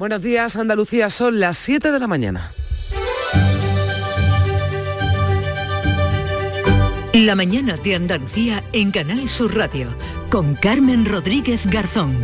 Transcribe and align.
Buenos 0.00 0.22
días, 0.22 0.56
Andalucía, 0.56 1.10
son 1.10 1.40
las 1.40 1.58
7 1.58 1.92
de 1.92 1.98
la 1.98 2.06
mañana. 2.06 2.52
La 7.12 7.36
mañana 7.36 7.76
de 7.76 7.96
Andalucía 7.96 8.64
en 8.72 8.92
Canal 8.92 9.28
Sur 9.28 9.54
Radio 9.54 9.88
con 10.30 10.54
Carmen 10.54 11.04
Rodríguez 11.04 11.66
Garzón. 11.66 12.16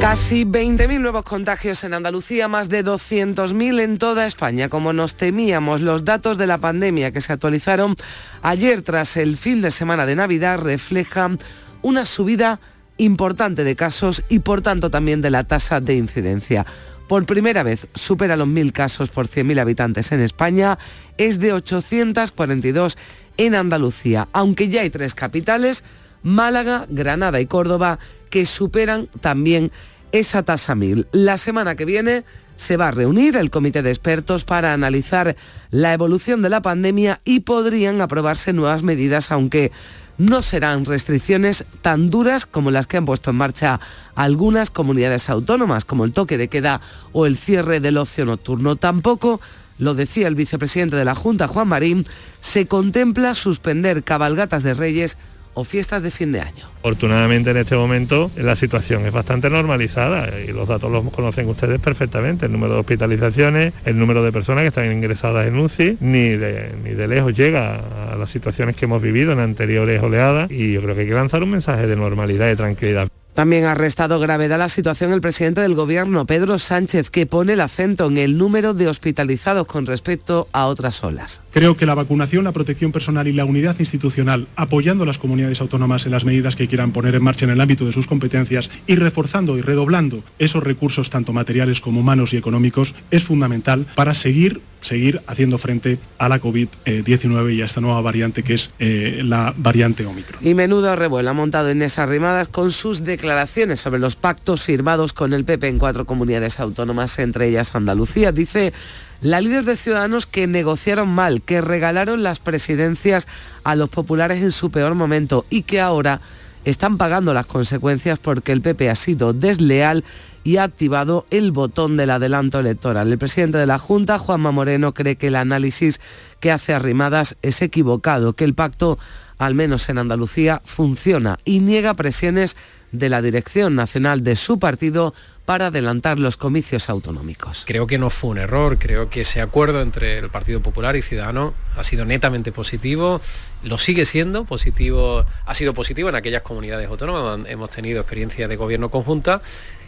Casi 0.00 0.44
20.000 0.44 0.98
nuevos 0.98 1.22
contagios 1.22 1.84
en 1.84 1.94
Andalucía, 1.94 2.48
más 2.48 2.68
de 2.68 2.84
200.000 2.84 3.80
en 3.80 3.98
toda 3.98 4.26
España. 4.26 4.68
Como 4.68 4.92
nos 4.92 5.14
temíamos, 5.14 5.82
los 5.82 6.04
datos 6.04 6.36
de 6.36 6.48
la 6.48 6.58
pandemia 6.58 7.12
que 7.12 7.20
se 7.20 7.32
actualizaron 7.32 7.94
ayer 8.42 8.82
tras 8.82 9.16
el 9.16 9.36
fin 9.36 9.60
de 9.60 9.70
semana 9.70 10.04
de 10.04 10.16
Navidad 10.16 10.58
reflejan 10.58 11.38
una 11.82 12.04
subida 12.04 12.58
importante 12.98 13.64
de 13.64 13.76
casos 13.76 14.22
y 14.28 14.40
por 14.40 14.62
tanto 14.62 14.90
también 14.90 15.22
de 15.22 15.30
la 15.30 15.44
tasa 15.44 15.80
de 15.80 15.96
incidencia. 15.96 16.66
Por 17.08 17.24
primera 17.24 17.62
vez 17.62 17.86
supera 17.94 18.36
los 18.36 18.48
1.000 18.48 18.72
casos 18.72 19.10
por 19.10 19.28
100.000 19.28 19.60
habitantes 19.60 20.10
en 20.12 20.20
España, 20.20 20.78
es 21.18 21.38
de 21.38 21.52
842 21.52 22.98
en 23.36 23.54
Andalucía, 23.54 24.28
aunque 24.32 24.68
ya 24.68 24.80
hay 24.80 24.90
tres 24.90 25.14
capitales, 25.14 25.84
Málaga, 26.22 26.86
Granada 26.88 27.40
y 27.40 27.46
Córdoba, 27.46 27.98
que 28.30 28.44
superan 28.44 29.08
también 29.20 29.70
esa 30.12 30.42
tasa 30.42 30.74
1000. 30.74 31.06
La 31.12 31.36
semana 31.36 31.76
que 31.76 31.84
viene 31.84 32.24
se 32.56 32.76
va 32.76 32.88
a 32.88 32.90
reunir 32.90 33.36
el 33.36 33.50
comité 33.50 33.82
de 33.82 33.90
expertos 33.90 34.44
para 34.44 34.72
analizar 34.72 35.36
la 35.70 35.92
evolución 35.92 36.42
de 36.42 36.50
la 36.50 36.62
pandemia 36.62 37.20
y 37.24 37.40
podrían 37.40 38.00
aprobarse 38.00 38.52
nuevas 38.52 38.82
medidas, 38.82 39.30
aunque 39.30 39.72
no 40.18 40.42
serán 40.42 40.84
restricciones 40.84 41.64
tan 41.82 42.10
duras 42.10 42.46
como 42.46 42.70
las 42.70 42.86
que 42.86 42.96
han 42.96 43.04
puesto 43.04 43.30
en 43.30 43.36
marcha 43.36 43.80
algunas 44.14 44.70
comunidades 44.70 45.28
autónomas, 45.28 45.84
como 45.84 46.04
el 46.04 46.12
toque 46.12 46.38
de 46.38 46.48
queda 46.48 46.80
o 47.12 47.26
el 47.26 47.36
cierre 47.36 47.80
del 47.80 47.98
ocio 47.98 48.24
nocturno. 48.24 48.76
Tampoco, 48.76 49.40
lo 49.78 49.94
decía 49.94 50.28
el 50.28 50.34
vicepresidente 50.34 50.96
de 50.96 51.04
la 51.04 51.14
Junta, 51.14 51.48
Juan 51.48 51.68
Marín, 51.68 52.06
se 52.40 52.66
contempla 52.66 53.34
suspender 53.34 54.04
cabalgatas 54.04 54.62
de 54.62 54.74
reyes 54.74 55.18
o 55.56 55.64
fiestas 55.64 56.02
de 56.02 56.10
fin 56.10 56.32
de 56.32 56.40
año. 56.40 56.68
Afortunadamente 56.80 57.50
en 57.50 57.56
este 57.56 57.74
momento 57.76 58.30
la 58.36 58.54
situación 58.56 59.06
es 59.06 59.12
bastante 59.12 59.48
normalizada 59.48 60.38
y 60.38 60.52
los 60.52 60.68
datos 60.68 60.92
los 60.92 61.10
conocen 61.10 61.48
ustedes 61.48 61.80
perfectamente, 61.80 62.44
el 62.44 62.52
número 62.52 62.74
de 62.74 62.80
hospitalizaciones, 62.80 63.72
el 63.86 63.98
número 63.98 64.22
de 64.22 64.32
personas 64.32 64.62
que 64.62 64.68
están 64.68 64.92
ingresadas 64.92 65.46
en 65.46 65.58
UCI, 65.58 65.96
ni 66.00 66.28
de, 66.28 66.72
ni 66.84 66.90
de 66.90 67.08
lejos 67.08 67.34
llega 67.34 68.12
a 68.12 68.16
las 68.16 68.30
situaciones 68.30 68.76
que 68.76 68.84
hemos 68.84 69.00
vivido 69.00 69.32
en 69.32 69.38
anteriores 69.38 70.02
oleadas 70.02 70.50
y 70.50 70.74
yo 70.74 70.82
creo 70.82 70.94
que 70.94 71.00
hay 71.00 71.08
que 71.08 71.14
lanzar 71.14 71.42
un 71.42 71.50
mensaje 71.50 71.86
de 71.86 71.96
normalidad 71.96 72.52
y 72.52 72.56
tranquilidad. 72.56 73.08
También 73.36 73.64
ha 73.64 73.74
restado 73.74 74.18
gravedad 74.18 74.58
la 74.58 74.70
situación 74.70 75.12
el 75.12 75.20
presidente 75.20 75.60
del 75.60 75.74
Gobierno, 75.74 76.24
Pedro 76.24 76.58
Sánchez, 76.58 77.10
que 77.10 77.26
pone 77.26 77.52
el 77.52 77.60
acento 77.60 78.06
en 78.06 78.16
el 78.16 78.38
número 78.38 78.72
de 78.72 78.88
hospitalizados 78.88 79.66
con 79.66 79.84
respecto 79.84 80.48
a 80.54 80.64
otras 80.64 81.04
olas. 81.04 81.42
Creo 81.50 81.76
que 81.76 81.84
la 81.84 81.94
vacunación, 81.94 82.44
la 82.44 82.52
protección 82.52 82.92
personal 82.92 83.28
y 83.28 83.34
la 83.34 83.44
unidad 83.44 83.76
institucional, 83.78 84.48
apoyando 84.56 85.04
a 85.04 85.06
las 85.06 85.18
comunidades 85.18 85.60
autónomas 85.60 86.06
en 86.06 86.12
las 86.12 86.24
medidas 86.24 86.56
que 86.56 86.66
quieran 86.66 86.92
poner 86.92 87.14
en 87.14 87.24
marcha 87.24 87.44
en 87.44 87.50
el 87.50 87.60
ámbito 87.60 87.84
de 87.84 87.92
sus 87.92 88.06
competencias 88.06 88.70
y 88.86 88.96
reforzando 88.96 89.58
y 89.58 89.60
redoblando 89.60 90.24
esos 90.38 90.62
recursos 90.62 91.10
tanto 91.10 91.34
materiales 91.34 91.82
como 91.82 92.00
humanos 92.00 92.32
y 92.32 92.38
económicos, 92.38 92.94
es 93.10 93.24
fundamental 93.24 93.86
para 93.96 94.14
seguir 94.14 94.62
seguir 94.86 95.20
haciendo 95.26 95.58
frente 95.58 95.98
a 96.18 96.28
la 96.28 96.40
COVID-19 96.40 97.54
y 97.54 97.62
a 97.62 97.66
esta 97.66 97.80
nueva 97.80 98.00
variante 98.00 98.42
que 98.42 98.54
es 98.54 98.70
eh, 98.78 99.20
la 99.24 99.52
variante 99.56 100.06
Omicron. 100.06 100.46
Y 100.46 100.54
menudo 100.54 100.94
revuelo 100.94 101.30
ha 101.30 101.34
montado 101.34 101.70
Inés 101.70 101.98
Arrimadas 101.98 102.48
con 102.48 102.70
sus 102.70 103.04
declaraciones 103.04 103.80
sobre 103.80 103.98
los 103.98 104.16
pactos 104.16 104.62
firmados 104.62 105.12
con 105.12 105.32
el 105.32 105.44
PP 105.44 105.68
en 105.68 105.78
cuatro 105.78 106.06
comunidades 106.06 106.60
autónomas, 106.60 107.18
entre 107.18 107.48
ellas 107.48 107.74
Andalucía. 107.74 108.32
Dice 108.32 108.72
la 109.20 109.40
líder 109.40 109.64
de 109.64 109.76
Ciudadanos 109.76 110.26
que 110.26 110.46
negociaron 110.46 111.08
mal, 111.08 111.42
que 111.42 111.60
regalaron 111.60 112.22
las 112.22 112.38
presidencias 112.38 113.26
a 113.64 113.74
los 113.74 113.88
populares 113.88 114.42
en 114.42 114.52
su 114.52 114.70
peor 114.70 114.94
momento 114.94 115.46
y 115.50 115.62
que 115.62 115.80
ahora 115.80 116.20
están 116.66 116.98
pagando 116.98 117.32
las 117.32 117.46
consecuencias 117.46 118.18
porque 118.18 118.52
el 118.52 118.60
PP 118.60 118.90
ha 118.90 118.94
sido 118.96 119.32
desleal 119.32 120.04
y 120.42 120.58
ha 120.58 120.64
activado 120.64 121.26
el 121.30 121.52
botón 121.52 121.96
del 121.96 122.10
adelanto 122.10 122.58
electoral. 122.58 123.10
El 123.10 123.18
presidente 123.18 123.56
de 123.56 123.66
la 123.66 123.78
Junta, 123.78 124.18
Juanma 124.18 124.50
Moreno, 124.50 124.92
cree 124.92 125.16
que 125.16 125.28
el 125.28 125.36
análisis 125.36 126.00
que 126.40 126.50
hace 126.50 126.74
Arrimadas 126.74 127.36
es 127.42 127.62
equivocado, 127.62 128.34
que 128.34 128.44
el 128.44 128.54
pacto, 128.54 128.98
al 129.38 129.54
menos 129.54 129.88
en 129.88 129.98
Andalucía, 129.98 130.60
funciona 130.64 131.38
y 131.44 131.60
niega 131.60 131.94
presiones 131.94 132.56
de 132.92 133.08
la 133.08 133.22
dirección 133.22 133.74
nacional 133.74 134.24
de 134.24 134.36
su 134.36 134.58
partido 134.58 135.14
para 135.46 135.68
adelantar 135.68 136.18
los 136.18 136.36
comicios 136.36 136.90
autonómicos. 136.90 137.64
Creo 137.66 137.86
que 137.86 137.98
no 137.98 138.10
fue 138.10 138.30
un 138.30 138.38
error, 138.38 138.78
creo 138.78 139.08
que 139.08 139.22
ese 139.22 139.40
acuerdo 139.40 139.80
entre 139.80 140.18
el 140.18 140.28
Partido 140.28 140.60
Popular 140.60 140.96
y 140.96 141.02
Ciudadanos 141.02 141.54
ha 141.76 141.84
sido 141.84 142.04
netamente 142.04 142.50
positivo, 142.50 143.20
lo 143.62 143.78
sigue 143.78 144.04
siendo 144.04 144.44
positivo, 144.44 145.24
ha 145.46 145.54
sido 145.54 145.72
positivo 145.72 146.08
en 146.08 146.16
aquellas 146.16 146.42
comunidades 146.42 146.88
autónomas 146.88 147.22
donde 147.22 147.52
hemos 147.52 147.70
tenido 147.70 148.00
experiencia 148.00 148.48
de 148.48 148.56
gobierno 148.56 148.90
conjunta 148.90 149.40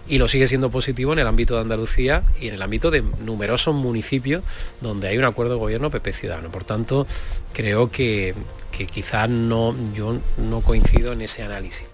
y 0.09 0.19
lo 0.19 0.29
sigue 0.29 0.47
siendo 0.47 0.71
positivo 0.71 1.13
en 1.13 1.19
el 1.19 1.27
ámbito 1.27 1.57
de 1.57 1.63
Andalucía 1.63 2.23
y 2.41 2.49
en 2.49 2.55
el 2.55 2.63
ámbito 2.63 2.93
de 2.93 3.03
numerosos 3.03 3.75
municipios 3.75 4.45
donde 4.81 5.09
hay 5.09 5.19
un 5.19 5.25
acuerdo 5.25 5.55
de 5.55 5.59
gobierno 5.59 5.91
PP 5.91 6.13
Ciudadano. 6.13 6.51
Por 6.51 6.65
tanto, 6.65 7.07
creo 7.53 7.91
que, 7.91 8.35
que 8.71 8.87
quizás 8.87 9.29
no, 9.29 9.75
yo 9.93 10.19
no 10.39 10.61
coincido 10.61 11.13
en 11.13 11.23
ese 11.23 11.43
análisis. 11.43 11.85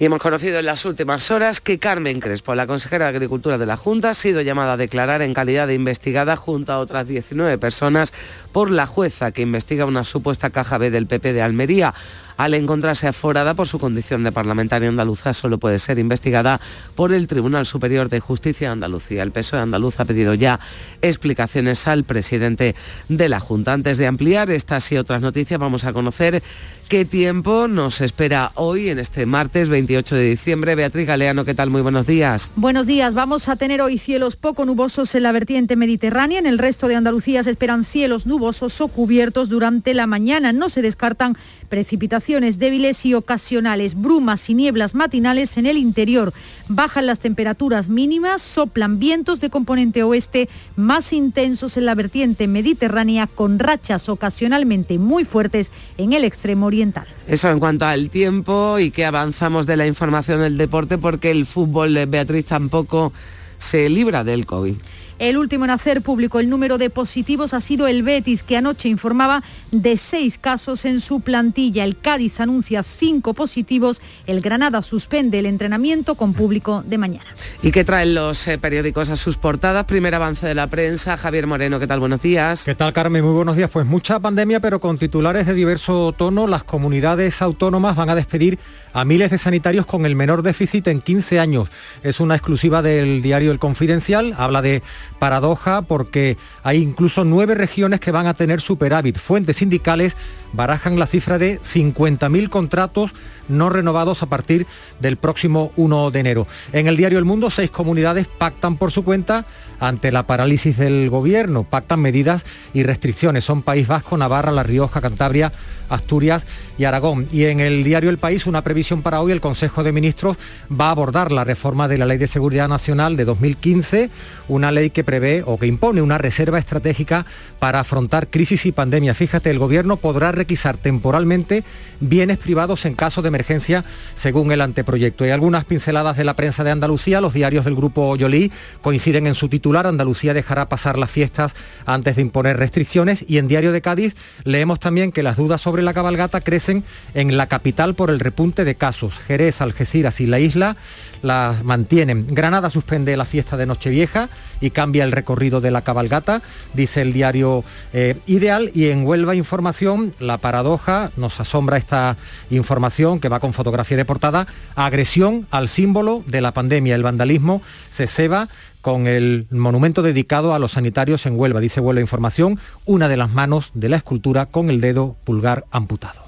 Y 0.00 0.04
hemos 0.04 0.22
conocido 0.22 0.60
en 0.60 0.66
las 0.66 0.84
últimas 0.84 1.28
horas 1.32 1.60
que 1.60 1.80
Carmen 1.80 2.20
Crespo, 2.20 2.54
la 2.54 2.68
consejera 2.68 3.06
de 3.06 3.16
Agricultura 3.16 3.58
de 3.58 3.66
la 3.66 3.76
Junta, 3.76 4.10
ha 4.10 4.14
sido 4.14 4.40
llamada 4.42 4.74
a 4.74 4.76
declarar 4.76 5.22
en 5.22 5.34
calidad 5.34 5.66
de 5.66 5.74
investigada 5.74 6.36
junto 6.36 6.72
a 6.72 6.78
otras 6.78 7.08
19 7.08 7.58
personas 7.58 8.12
por 8.52 8.70
la 8.70 8.86
jueza 8.86 9.32
que 9.32 9.42
investiga 9.42 9.86
una 9.86 10.04
supuesta 10.04 10.50
caja 10.50 10.78
B 10.78 10.92
del 10.92 11.08
PP 11.08 11.32
de 11.32 11.42
Almería 11.42 11.94
al 12.38 12.54
encontrarse 12.54 13.08
aforada 13.08 13.54
por 13.54 13.66
su 13.66 13.80
condición 13.80 14.22
de 14.22 14.30
parlamentaria 14.30 14.88
andaluza, 14.88 15.34
solo 15.34 15.58
puede 15.58 15.80
ser 15.80 15.98
investigada 15.98 16.60
por 16.94 17.12
el 17.12 17.26
Tribunal 17.26 17.66
Superior 17.66 18.08
de 18.08 18.20
Justicia 18.20 18.68
de 18.68 18.74
Andalucía. 18.74 19.24
El 19.24 19.32
PSOE 19.32 19.58
andaluz 19.58 19.98
ha 19.98 20.04
pedido 20.04 20.34
ya 20.34 20.60
explicaciones 21.02 21.88
al 21.88 22.04
presidente 22.04 22.76
de 23.08 23.28
la 23.28 23.40
Junta. 23.40 23.72
Antes 23.72 23.98
de 23.98 24.06
ampliar 24.06 24.50
estas 24.50 24.90
y 24.92 24.98
otras 24.98 25.20
noticias, 25.20 25.58
vamos 25.58 25.84
a 25.84 25.92
conocer 25.92 26.40
qué 26.88 27.04
tiempo 27.04 27.66
nos 27.66 28.00
espera 28.00 28.52
hoy 28.54 28.88
en 28.88 29.00
este 29.00 29.26
martes 29.26 29.68
28 29.88 30.16
de 30.16 30.24
diciembre. 30.24 30.74
Beatriz 30.74 31.06
Galeano, 31.06 31.46
¿qué 31.46 31.54
tal? 31.54 31.70
Muy 31.70 31.80
buenos 31.80 32.06
días. 32.06 32.50
Buenos 32.56 32.86
días. 32.86 33.14
Vamos 33.14 33.48
a 33.48 33.56
tener 33.56 33.80
hoy 33.80 33.96
cielos 33.96 34.36
poco 34.36 34.66
nubosos 34.66 35.14
en 35.14 35.22
la 35.22 35.32
vertiente 35.32 35.76
mediterránea. 35.76 36.38
En 36.38 36.44
el 36.44 36.58
resto 36.58 36.88
de 36.88 36.96
Andalucía 36.96 37.42
se 37.42 37.50
esperan 37.50 37.86
cielos 37.86 38.26
nubosos 38.26 38.82
o 38.82 38.88
cubiertos 38.88 39.48
durante 39.48 39.94
la 39.94 40.06
mañana. 40.06 40.52
No 40.52 40.68
se 40.68 40.82
descartan 40.82 41.38
precipitaciones 41.68 42.58
débiles 42.58 43.04
y 43.06 43.14
ocasionales, 43.14 43.94
brumas 43.94 44.48
y 44.50 44.54
nieblas 44.54 44.94
matinales 44.94 45.56
en 45.56 45.66
el 45.66 45.76
interior. 45.76 46.32
Bajan 46.68 47.06
las 47.06 47.18
temperaturas 47.18 47.88
mínimas, 47.88 48.42
soplan 48.42 48.98
vientos 48.98 49.40
de 49.40 49.50
componente 49.50 50.02
oeste 50.02 50.48
más 50.76 51.12
intensos 51.12 51.76
en 51.76 51.86
la 51.86 51.94
vertiente 51.94 52.46
mediterránea 52.46 53.26
con 53.26 53.58
rachas 53.58 54.08
ocasionalmente 54.08 54.98
muy 54.98 55.24
fuertes 55.24 55.70
en 55.96 56.12
el 56.12 56.24
extremo 56.24 56.66
oriental. 56.66 57.06
Eso 57.26 57.50
en 57.50 57.58
cuanto 57.58 57.84
al 57.84 58.10
tiempo 58.10 58.78
y 58.78 58.90
que 58.90 59.04
avanzamos 59.04 59.66
de 59.66 59.76
la 59.76 59.86
información 59.86 60.40
del 60.40 60.56
deporte 60.56 60.98
porque 60.98 61.30
el 61.30 61.46
fútbol, 61.46 61.94
de 61.94 62.06
Beatriz, 62.06 62.46
tampoco 62.46 63.12
se 63.58 63.88
libra 63.88 64.24
del 64.24 64.46
COVID. 64.46 64.76
El 65.18 65.36
último 65.36 65.64
en 65.64 65.70
hacer 65.70 66.00
público 66.02 66.38
el 66.38 66.48
número 66.48 66.78
de 66.78 66.90
positivos 66.90 67.52
ha 67.52 67.60
sido 67.60 67.88
el 67.88 68.04
Betis, 68.04 68.44
que 68.44 68.56
anoche 68.56 68.88
informaba 68.88 69.42
de 69.72 69.96
seis 69.96 70.38
casos 70.38 70.84
en 70.84 71.00
su 71.00 71.20
plantilla. 71.20 71.82
El 71.82 71.98
Cádiz 71.98 72.38
anuncia 72.38 72.84
cinco 72.84 73.34
positivos. 73.34 74.00
El 74.26 74.40
Granada 74.40 74.80
suspende 74.82 75.40
el 75.40 75.46
entrenamiento 75.46 76.14
con 76.14 76.34
público 76.34 76.84
de 76.86 76.98
mañana. 76.98 77.26
¿Y 77.62 77.72
qué 77.72 77.84
traen 77.84 78.14
los 78.14 78.46
eh, 78.46 78.58
periódicos 78.58 79.10
a 79.10 79.16
sus 79.16 79.38
portadas? 79.38 79.84
Primer 79.86 80.14
avance 80.14 80.46
de 80.46 80.54
la 80.54 80.68
prensa. 80.68 81.16
Javier 81.16 81.48
Moreno, 81.48 81.80
¿qué 81.80 81.88
tal? 81.88 81.98
Buenos 81.98 82.22
días. 82.22 82.64
¿Qué 82.64 82.76
tal, 82.76 82.92
Carmen? 82.92 83.24
Muy 83.24 83.34
buenos 83.34 83.56
días. 83.56 83.70
Pues 83.70 83.86
mucha 83.86 84.20
pandemia, 84.20 84.60
pero 84.60 84.80
con 84.80 84.98
titulares 84.98 85.46
de 85.46 85.54
diverso 85.54 86.14
tono. 86.16 86.46
Las 86.46 86.62
comunidades 86.62 87.42
autónomas 87.42 87.96
van 87.96 88.10
a 88.10 88.14
despedir 88.14 88.58
a 88.92 89.04
miles 89.04 89.30
de 89.30 89.38
sanitarios 89.38 89.86
con 89.86 90.06
el 90.06 90.16
menor 90.16 90.42
déficit 90.42 90.88
en 90.88 91.00
15 91.00 91.40
años. 91.40 91.68
Es 92.02 92.20
una 92.20 92.34
exclusiva 92.34 92.82
del 92.82 93.22
diario 93.22 93.52
El 93.52 93.58
Confidencial. 93.58 94.34
Habla 94.36 94.62
de 94.62 94.82
paradoja 95.18 95.82
porque 95.82 96.36
hay 96.62 96.78
incluso 96.82 97.24
nueve 97.24 97.54
regiones 97.54 98.00
que 98.00 98.10
van 98.10 98.26
a 98.26 98.34
tener 98.34 98.60
superávit. 98.60 99.18
Fuentes 99.18 99.56
sindicales 99.56 100.16
barajan 100.52 100.98
la 100.98 101.06
cifra 101.06 101.38
de 101.38 101.60
50.000 101.60 102.48
contratos 102.48 103.14
no 103.48 103.70
renovados 103.70 104.22
a 104.22 104.26
partir 104.26 104.66
del 105.00 105.16
próximo 105.16 105.72
1 105.76 106.10
de 106.10 106.20
enero. 106.20 106.46
En 106.72 106.86
el 106.86 106.96
diario 106.96 107.18
El 107.18 107.24
Mundo, 107.24 107.50
seis 107.50 107.70
comunidades 107.70 108.26
pactan 108.26 108.76
por 108.76 108.92
su 108.92 109.04
cuenta 109.04 109.46
ante 109.80 110.12
la 110.12 110.26
parálisis 110.26 110.76
del 110.76 111.08
gobierno, 111.08 111.64
pactan 111.64 112.00
medidas 112.00 112.44
y 112.74 112.82
restricciones. 112.82 113.44
Son 113.44 113.62
País 113.62 113.86
Vasco, 113.86 114.16
Navarra, 114.16 114.50
La 114.52 114.62
Rioja, 114.62 115.00
Cantabria, 115.00 115.52
Asturias 115.88 116.46
y 116.76 116.84
Aragón. 116.84 117.28
Y 117.32 117.44
en 117.44 117.60
el 117.60 117.84
diario 117.84 118.10
El 118.10 118.18
País, 118.18 118.46
una 118.46 118.62
previsión 118.62 119.02
para 119.02 119.20
hoy, 119.20 119.32
el 119.32 119.40
Consejo 119.40 119.82
de 119.82 119.92
Ministros 119.92 120.36
va 120.68 120.88
a 120.88 120.90
abordar 120.90 121.32
la 121.32 121.44
reforma 121.44 121.88
de 121.88 121.98
la 121.98 122.06
Ley 122.06 122.18
de 122.18 122.28
Seguridad 122.28 122.68
Nacional 122.68 123.16
de 123.16 123.24
2015, 123.24 124.10
una 124.48 124.72
ley 124.72 124.90
que 124.90 125.04
prevé 125.04 125.42
o 125.46 125.58
que 125.58 125.66
impone 125.66 126.02
una 126.02 126.18
reserva 126.18 126.58
estratégica 126.58 127.24
para 127.58 127.80
afrontar 127.80 128.28
crisis 128.28 128.66
y 128.66 128.72
pandemia. 128.72 129.14
Fíjate, 129.14 129.50
el 129.50 129.58
gobierno 129.58 129.96
podrá 129.96 130.32
requisar 130.38 130.78
temporalmente 130.78 131.64
bienes 132.00 132.38
privados 132.38 132.86
en 132.86 132.94
caso 132.94 133.22
de 133.22 133.28
emergencia, 133.28 133.84
según 134.14 134.52
el 134.52 134.60
anteproyecto. 134.60 135.24
Hay 135.24 135.30
algunas 135.30 135.64
pinceladas 135.64 136.16
de 136.16 136.24
la 136.24 136.34
prensa 136.34 136.64
de 136.64 136.70
Andalucía, 136.70 137.20
los 137.20 137.34
diarios 137.34 137.64
del 137.64 137.74
grupo 137.74 138.16
Yolí 138.16 138.50
coinciden 138.80 139.26
en 139.26 139.34
su 139.34 139.48
titular, 139.48 139.86
Andalucía 139.86 140.34
dejará 140.34 140.68
pasar 140.68 140.98
las 140.98 141.10
fiestas 141.10 141.54
antes 141.84 142.16
de 142.16 142.22
imponer 142.22 142.56
restricciones 142.56 143.24
y 143.28 143.38
en 143.38 143.48
Diario 143.48 143.72
de 143.72 143.82
Cádiz 143.82 144.14
leemos 144.44 144.80
también 144.80 145.12
que 145.12 145.22
las 145.22 145.36
dudas 145.36 145.60
sobre 145.60 145.82
la 145.82 145.94
cabalgata 145.94 146.40
crecen 146.40 146.84
en 147.14 147.36
la 147.36 147.46
capital 147.46 147.94
por 147.94 148.10
el 148.10 148.20
repunte 148.20 148.64
de 148.64 148.74
casos. 148.74 149.14
Jerez, 149.26 149.60
Algeciras 149.60 150.20
y 150.20 150.26
la 150.26 150.38
isla 150.38 150.76
las 151.22 151.64
mantienen. 151.64 152.26
Granada 152.28 152.70
suspende 152.70 153.16
la 153.16 153.24
fiesta 153.24 153.56
de 153.56 153.66
Nochevieja 153.66 154.28
y 154.60 154.70
cambia 154.70 155.04
el 155.04 155.12
recorrido 155.12 155.60
de 155.60 155.70
la 155.70 155.82
cabalgata, 155.82 156.42
dice 156.74 157.02
el 157.02 157.12
diario 157.12 157.64
eh, 157.92 158.16
Ideal. 158.26 158.70
Y 158.74 158.88
en 158.88 159.06
Huelva 159.06 159.34
Información, 159.34 160.14
la 160.28 160.38
paradoja, 160.38 161.10
nos 161.16 161.40
asombra 161.40 161.76
esta 161.76 162.16
información 162.50 163.18
que 163.18 163.28
va 163.28 163.40
con 163.40 163.52
fotografía 163.52 163.96
de 163.96 164.04
portada, 164.04 164.46
agresión 164.76 165.48
al 165.50 165.66
símbolo 165.68 166.22
de 166.26 166.40
la 166.40 166.52
pandemia. 166.52 166.94
El 166.94 167.02
vandalismo 167.02 167.60
se 167.90 168.06
ceba 168.06 168.48
con 168.80 169.08
el 169.08 169.48
monumento 169.50 170.02
dedicado 170.02 170.54
a 170.54 170.60
los 170.60 170.72
sanitarios 170.72 171.26
en 171.26 171.36
Huelva, 171.38 171.58
dice 171.58 171.80
Huelva 171.80 172.00
Información, 172.00 172.60
una 172.84 173.08
de 173.08 173.16
las 173.16 173.30
manos 173.30 173.70
de 173.74 173.88
la 173.88 173.96
escultura 173.96 174.46
con 174.46 174.70
el 174.70 174.80
dedo 174.80 175.16
pulgar 175.24 175.64
amputado. 175.72 176.20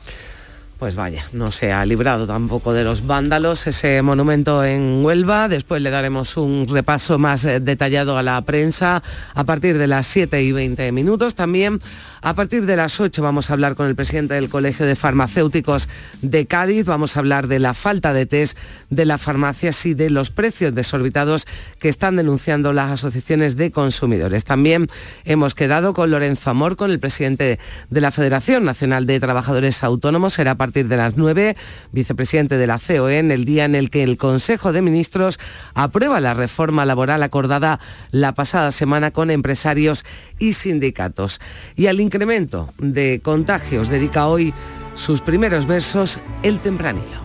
Pues 0.80 0.96
vaya, 0.96 1.22
no 1.34 1.52
se 1.52 1.72
ha 1.72 1.84
librado 1.84 2.26
tampoco 2.26 2.72
de 2.72 2.84
los 2.84 3.06
vándalos 3.06 3.66
ese 3.66 4.00
monumento 4.00 4.64
en 4.64 5.04
Huelva. 5.04 5.46
Después 5.46 5.82
le 5.82 5.90
daremos 5.90 6.38
un 6.38 6.66
repaso 6.68 7.18
más 7.18 7.44
eh, 7.44 7.60
detallado 7.60 8.16
a 8.16 8.22
la 8.22 8.40
prensa 8.40 9.02
a 9.34 9.44
partir 9.44 9.76
de 9.76 9.86
las 9.86 10.06
7 10.06 10.42
y 10.42 10.52
20 10.52 10.90
minutos. 10.92 11.34
También 11.34 11.80
a 12.22 12.34
partir 12.34 12.66
de 12.66 12.76
las 12.76 13.00
8 13.00 13.22
vamos 13.22 13.48
a 13.48 13.54
hablar 13.54 13.74
con 13.74 13.86
el 13.86 13.96
presidente 13.96 14.34
del 14.34 14.50
Colegio 14.50 14.84
de 14.84 14.96
Farmacéuticos 14.96 15.88
de 16.20 16.46
Cádiz. 16.46 16.84
Vamos 16.84 17.16
a 17.16 17.20
hablar 17.20 17.46
de 17.48 17.58
la 17.58 17.72
falta 17.72 18.12
de 18.12 18.26
test 18.26 18.58
de 18.90 19.04
las 19.04 19.20
farmacias 19.20 19.86
y 19.86 19.94
de 19.94 20.10
los 20.10 20.30
precios 20.30 20.74
desorbitados 20.74 21.46
que 21.78 21.88
están 21.88 22.16
denunciando 22.16 22.72
las 22.72 22.90
asociaciones 22.92 23.56
de 23.56 23.70
consumidores. 23.70 24.44
También 24.44 24.88
hemos 25.24 25.54
quedado 25.54 25.94
con 25.94 26.10
Lorenzo 26.10 26.50
Amor, 26.50 26.76
con 26.76 26.90
el 26.90 27.00
presidente 27.00 27.58
de 27.88 28.00
la 28.00 28.10
Federación 28.10 28.64
Nacional 28.64 29.06
de 29.06 29.18
Trabajadores 29.18 29.82
Autónomos. 29.82 30.34
Será 30.34 30.56
partir 30.56 30.88
de 30.88 30.96
las 30.96 31.16
9, 31.16 31.56
vicepresidente 31.92 32.58
de 32.58 32.66
la 32.66 32.78
COE, 32.78 33.18
en 33.18 33.30
el 33.30 33.44
día 33.44 33.64
en 33.64 33.74
el 33.74 33.88
que 33.88 34.02
el 34.02 34.16
Consejo 34.16 34.72
de 34.72 34.82
Ministros 34.82 35.38
aprueba 35.74 36.20
la 36.20 36.34
reforma 36.34 36.84
laboral 36.84 37.22
acordada 37.22 37.80
la 38.10 38.34
pasada 38.34 38.72
semana 38.72 39.10
con 39.10 39.30
empresarios 39.30 40.04
y 40.38 40.52
sindicatos. 40.54 41.40
Y 41.76 41.86
al 41.86 42.00
incremento 42.10 42.74
de 42.78 43.20
contagios 43.22 43.88
dedica 43.88 44.26
hoy 44.26 44.52
sus 44.94 45.20
primeros 45.20 45.64
versos 45.64 46.18
el 46.42 46.58
tempranillo. 46.58 47.20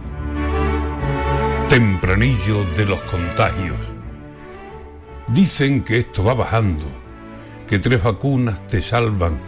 Tempranillo 1.70 2.64
de 2.78 2.86
los 2.86 3.02
contagios. 3.02 3.80
Dicen 5.28 5.84
que 5.84 5.98
esto 5.98 6.24
va 6.24 6.36
bajando, 6.36 6.86
que 7.68 7.80
tres 7.80 8.04
vacunas 8.04 8.68
te 8.68 8.84
salvan 8.84 9.40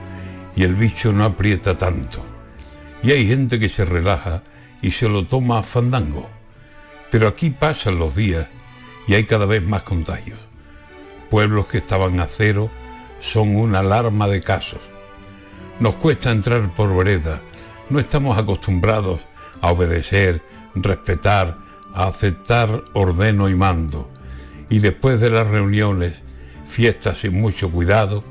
y 0.55 0.63
el 0.63 0.73
bicho 0.73 1.13
no 1.13 1.23
aprieta 1.23 1.77
tanto. 1.77 2.25
Y 3.03 3.11
hay 3.11 3.27
gente 3.27 3.59
que 3.59 3.69
se 3.69 3.85
relaja 3.85 4.41
y 4.81 4.89
se 4.89 5.07
lo 5.07 5.27
toma 5.27 5.59
a 5.59 5.63
fandango. 5.63 6.27
Pero 7.11 7.27
aquí 7.27 7.51
pasan 7.51 7.99
los 7.99 8.15
días 8.15 8.49
y 9.07 9.13
hay 9.13 9.25
cada 9.25 9.45
vez 9.45 9.61
más 9.61 9.83
contagios. 9.83 10.39
Pueblos 11.29 11.67
que 11.67 11.77
estaban 11.77 12.19
a 12.21 12.25
cero 12.25 12.71
son 13.19 13.55
una 13.55 13.79
alarma 13.79 14.27
de 14.27 14.41
casos. 14.41 14.96
Nos 15.79 15.95
cuesta 15.95 16.31
entrar 16.31 16.73
por 16.75 16.95
vereda, 16.95 17.41
no 17.89 17.99
estamos 17.99 18.37
acostumbrados 18.37 19.21
a 19.61 19.71
obedecer, 19.71 20.41
respetar, 20.75 21.57
a 21.93 22.07
aceptar 22.07 22.83
ordeno 22.93 23.49
y 23.49 23.55
mando. 23.55 24.09
Y 24.69 24.79
después 24.79 25.19
de 25.19 25.29
las 25.29 25.47
reuniones, 25.47 26.21
fiestas 26.67 27.19
sin 27.19 27.39
mucho 27.39 27.71
cuidado, 27.71 28.23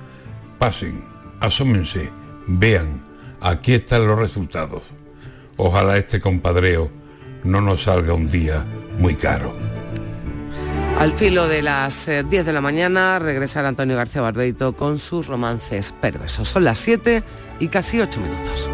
pasen, 0.58 1.04
asómense, 1.40 2.10
vean, 2.46 3.06
Aquí 3.40 3.74
están 3.74 4.06
los 4.06 4.18
resultados. 4.18 4.82
Ojalá 5.56 5.96
este 5.98 6.20
compadreo 6.20 6.90
no 7.44 7.60
nos 7.60 7.84
salga 7.84 8.14
un 8.14 8.28
día 8.28 8.64
muy 8.98 9.14
caro. 9.14 9.75
Al 10.98 11.12
filo 11.12 11.46
de 11.46 11.60
las 11.60 12.06
10 12.06 12.24
eh, 12.32 12.42
de 12.42 12.52
la 12.54 12.62
mañana 12.62 13.18
regresará 13.18 13.68
Antonio 13.68 13.96
García 13.96 14.22
Barbeito 14.22 14.74
con 14.74 14.98
sus 14.98 15.26
romances 15.26 15.92
perversos. 15.92 16.48
Son 16.48 16.64
las 16.64 16.78
7 16.78 17.22
y 17.60 17.68
casi 17.68 18.00
8 18.00 18.18
minutos. 18.18 18.70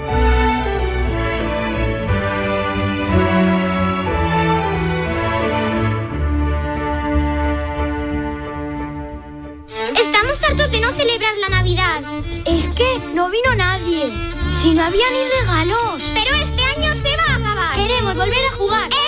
Estamos 9.96 10.44
hartos 10.44 10.70
de 10.70 10.80
no 10.80 10.92
celebrar 10.92 11.34
la 11.38 11.48
Navidad. 11.48 12.02
Es 12.46 12.68
que 12.68 13.00
no 13.14 13.30
vino 13.30 13.54
nadie. 13.56 14.12
Si 14.62 14.74
no 14.74 14.84
había 14.84 15.10
ni 15.10 15.40
regalos. 15.40 16.12
Pero 16.14 16.36
este 16.36 16.62
año 16.76 16.94
se 16.94 17.16
va 17.16 17.34
a 17.34 17.36
acabar. 17.36 17.74
Queremos 17.74 18.14
volver 18.14 18.44
a 18.48 18.52
jugar. 18.52 19.01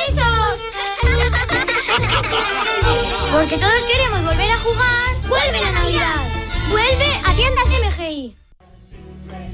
Porque 3.32 3.56
todos 3.56 3.84
queremos 3.90 4.24
volver 4.24 4.50
a 4.50 4.58
jugar. 4.58 5.28
¡Vuelve 5.28 5.60
la 5.60 5.72
Navidad! 5.72 6.22
¡Vuelve 6.70 7.20
a 7.24 7.34
tiendas 7.34 7.64
MGI! 7.68 8.36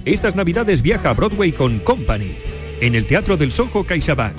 Estas 0.05 0.35
Navidades 0.35 0.83
viaja 0.83 1.11
a 1.11 1.15
Broadway 1.15 1.53
con 1.53 1.79
Company, 1.81 2.37
en 2.81 2.95
el 2.95 3.07
Teatro 3.07 3.37
del 3.37 3.53
Soho 3.53 3.85
CaixaBank. 3.85 4.37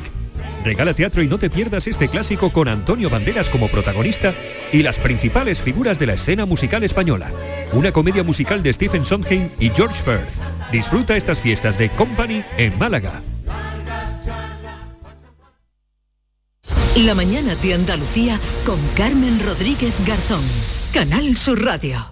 Regala 0.63 0.93
teatro 0.93 1.23
y 1.23 1.27
no 1.27 1.39
te 1.39 1.49
pierdas 1.49 1.87
este 1.87 2.07
clásico 2.07 2.51
con 2.51 2.67
Antonio 2.67 3.09
Banderas 3.09 3.49
como 3.49 3.67
protagonista 3.67 4.33
y 4.71 4.83
las 4.83 4.99
principales 4.99 5.61
figuras 5.61 5.97
de 5.97 6.05
la 6.05 6.13
escena 6.13 6.45
musical 6.45 6.83
española. 6.83 7.31
Una 7.73 7.91
comedia 7.91 8.23
musical 8.23 8.61
de 8.61 8.73
Stephen 8.73 9.03
Sondheim 9.03 9.49
y 9.59 9.69
George 9.71 10.01
Firth. 10.03 10.39
Disfruta 10.71 11.17
estas 11.17 11.41
fiestas 11.41 11.77
de 11.77 11.89
Company 11.89 12.43
en 12.57 12.77
Málaga. 12.77 13.21
La 16.97 17.15
mañana 17.15 17.55
de 17.55 17.73
Andalucía 17.73 18.37
con 18.65 18.77
Carmen 18.97 19.39
Rodríguez 19.45 19.95
Garzón. 20.05 20.43
Canal 20.93 21.37
Sur 21.37 21.63
Radio. 21.63 22.11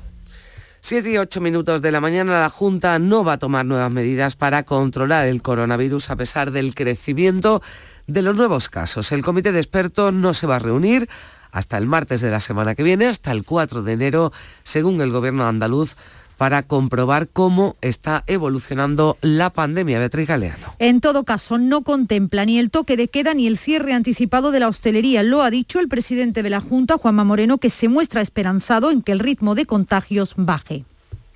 7 0.80 1.12
y 1.12 1.18
8 1.18 1.42
minutos 1.42 1.82
de 1.82 1.92
la 1.92 2.00
mañana 2.00 2.40
la 2.40 2.50
Junta 2.50 2.98
no 2.98 3.26
va 3.26 3.34
a 3.34 3.38
tomar 3.40 3.66
nuevas 3.66 3.92
medidas 3.92 4.38
para 4.38 4.64
controlar 4.64 5.28
el 5.28 5.42
coronavirus 5.42 6.12
a 6.12 6.16
pesar 6.16 6.52
del 6.52 6.74
crecimiento 6.76 7.62
de 8.08 8.22
los 8.22 8.38
nuevos 8.38 8.70
casos. 8.70 9.12
El 9.12 9.22
comité 9.22 9.52
de 9.52 9.60
expertos 9.60 10.14
no 10.14 10.34
se 10.34 10.48
va 10.48 10.56
a 10.56 10.60
reunir 10.60 11.10
hasta 11.52 11.78
el 11.78 11.86
martes 11.86 12.22
de 12.22 12.32
la 12.32 12.40
semana 12.40 12.74
que 12.74 12.84
viene, 12.84 13.08
hasta 13.08 13.34
el 13.34 13.44
4 13.44 13.84
de 13.84 13.92
enero, 13.92 14.32
según 14.64 15.02
el 15.02 15.12
gobierno 15.12 15.46
andaluz 15.46 15.98
para 16.40 16.64
comprobar 16.64 17.28
cómo 17.28 17.76
está 17.82 18.24
evolucionando 18.26 19.18
la 19.22 19.50
pandemia. 19.50 20.00
de 20.00 20.26
Galeano. 20.26 20.74
En 20.80 21.02
todo 21.02 21.26
caso, 21.26 21.58
no 21.58 21.84
contempla 21.84 22.46
ni 22.46 22.58
el 22.60 22.72
toque 22.72 22.96
de 22.96 23.10
queda 23.10 23.34
ni 23.34 23.46
el 23.46 23.58
cierre 23.58 23.92
anticipado 23.92 24.52
de 24.52 24.62
la 24.62 24.70
hostelería. 24.70 25.22
Lo 25.22 25.44
ha 25.44 25.52
dicho 25.52 25.82
el 25.82 25.90
presidente 25.90 26.42
de 26.42 26.50
la 26.50 26.62
Junta, 26.62 26.98
Juanma 26.98 27.26
Moreno, 27.26 27.58
que 27.58 27.70
se 27.70 27.90
muestra 27.90 28.22
esperanzado 28.22 28.90
en 28.90 29.02
que 29.02 29.12
el 29.12 29.20
ritmo 29.20 29.54
de 29.54 29.66
contagios 29.66 30.34
baje. 30.38 30.86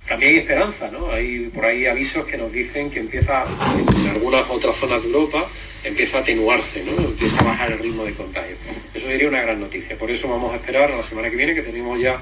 También 0.08 0.32
hay 0.32 0.38
esperanza, 0.38 0.90
¿no? 0.90 1.12
Hay 1.12 1.50
por 1.54 1.66
ahí 1.66 1.84
avisos 1.84 2.24
que 2.24 2.38
nos 2.38 2.50
dicen 2.50 2.90
que 2.90 3.00
empieza 3.00 3.44
en 4.02 4.08
algunas 4.08 4.48
otras 4.48 4.74
zonas 4.74 5.02
de 5.02 5.08
Europa 5.08 5.44
empieza 5.84 6.16
a 6.16 6.20
atenuarse, 6.22 6.82
¿no? 6.84 6.92
empieza 6.92 7.42
a 7.42 7.44
bajar 7.44 7.72
el 7.72 7.78
ritmo 7.78 8.04
de 8.04 8.14
contagio. 8.14 8.56
Eso 8.94 9.06
sería 9.06 9.28
una 9.28 9.42
gran 9.42 9.60
noticia. 9.60 9.98
Por 9.98 10.10
eso 10.10 10.28
vamos 10.28 10.54
a 10.54 10.56
esperar 10.56 10.90
a 10.90 10.96
la 10.96 11.02
semana 11.02 11.28
que 11.28 11.36
viene, 11.36 11.54
que 11.54 11.60
tenemos 11.60 12.00
ya 12.00 12.18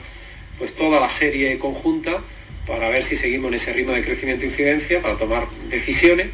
pues 0.58 0.74
toda 0.74 0.98
la 0.98 1.08
serie 1.08 1.56
conjunta 1.60 2.18
para 2.66 2.88
ver 2.88 3.02
si 3.02 3.16
seguimos 3.16 3.48
en 3.48 3.54
ese 3.54 3.72
ritmo 3.72 3.92
de 3.92 4.02
crecimiento 4.02 4.44
e 4.44 4.48
incidencia, 4.48 5.00
para 5.00 5.16
tomar 5.16 5.46
decisiones 5.68 6.28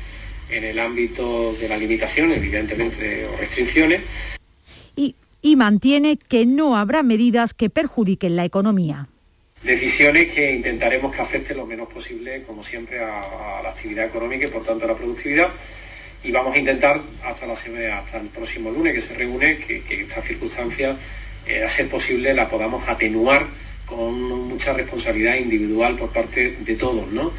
en 0.51 0.65
el 0.65 0.79
ámbito 0.79 1.53
de 1.55 1.69
la 1.69 1.77
limitación, 1.77 2.33
evidentemente, 2.33 3.27
o 3.27 3.37
restricciones. 3.37 4.01
Y, 4.97 5.15
y 5.43 5.57
mantiene 5.57 6.19
que 6.19 6.47
no 6.47 6.77
habrá 6.77 7.03
medidas 7.03 7.55
que 7.55 7.71
perjudiquen 7.71 8.37
la 8.37 8.45
economía. 8.45 9.09
Decisiones 9.63 10.33
que 10.33 10.55
intentaremos 10.55 11.15
que 11.15 11.21
afecten 11.21 11.57
lo 11.57 11.67
menos 11.67 11.89
posible, 11.89 12.45
como 12.47 12.63
siempre, 12.63 13.01
a, 13.01 13.59
a 13.59 13.63
la 13.63 13.71
actividad 13.71 14.07
económica 14.07 14.47
y 14.47 14.49
por 14.49 14.63
tanto 14.63 14.85
a 14.85 14.89
la 14.89 14.95
productividad. 14.95 15.49
Y 16.25 16.31
vamos 16.31 16.55
a 16.55 16.59
intentar 16.59 17.01
hasta, 17.25 17.47
la, 17.47 17.53
hasta 17.53 18.21
el 18.21 18.29
próximo 18.29 18.71
lunes 18.71 18.95
que 18.95 19.01
se 19.01 19.15
reúne 19.15 19.59
que, 19.59 19.83
que 19.83 20.03
esta 20.03 20.23
circunstancia, 20.23 20.97
eh, 21.47 21.63
a 21.63 21.71
ser 21.71 21.89
posible, 21.89 22.35
la 22.35 22.49
podamos 22.49 22.87
atenuar 22.89 23.47
con 23.89 24.49
mucha 24.49 24.73
responsabilidad 24.73 25.37
individual 25.37 25.97
por 25.97 26.13
parte 26.13 26.57
de 26.65 26.77
todos, 26.77 27.11
¿no? 27.13 27.31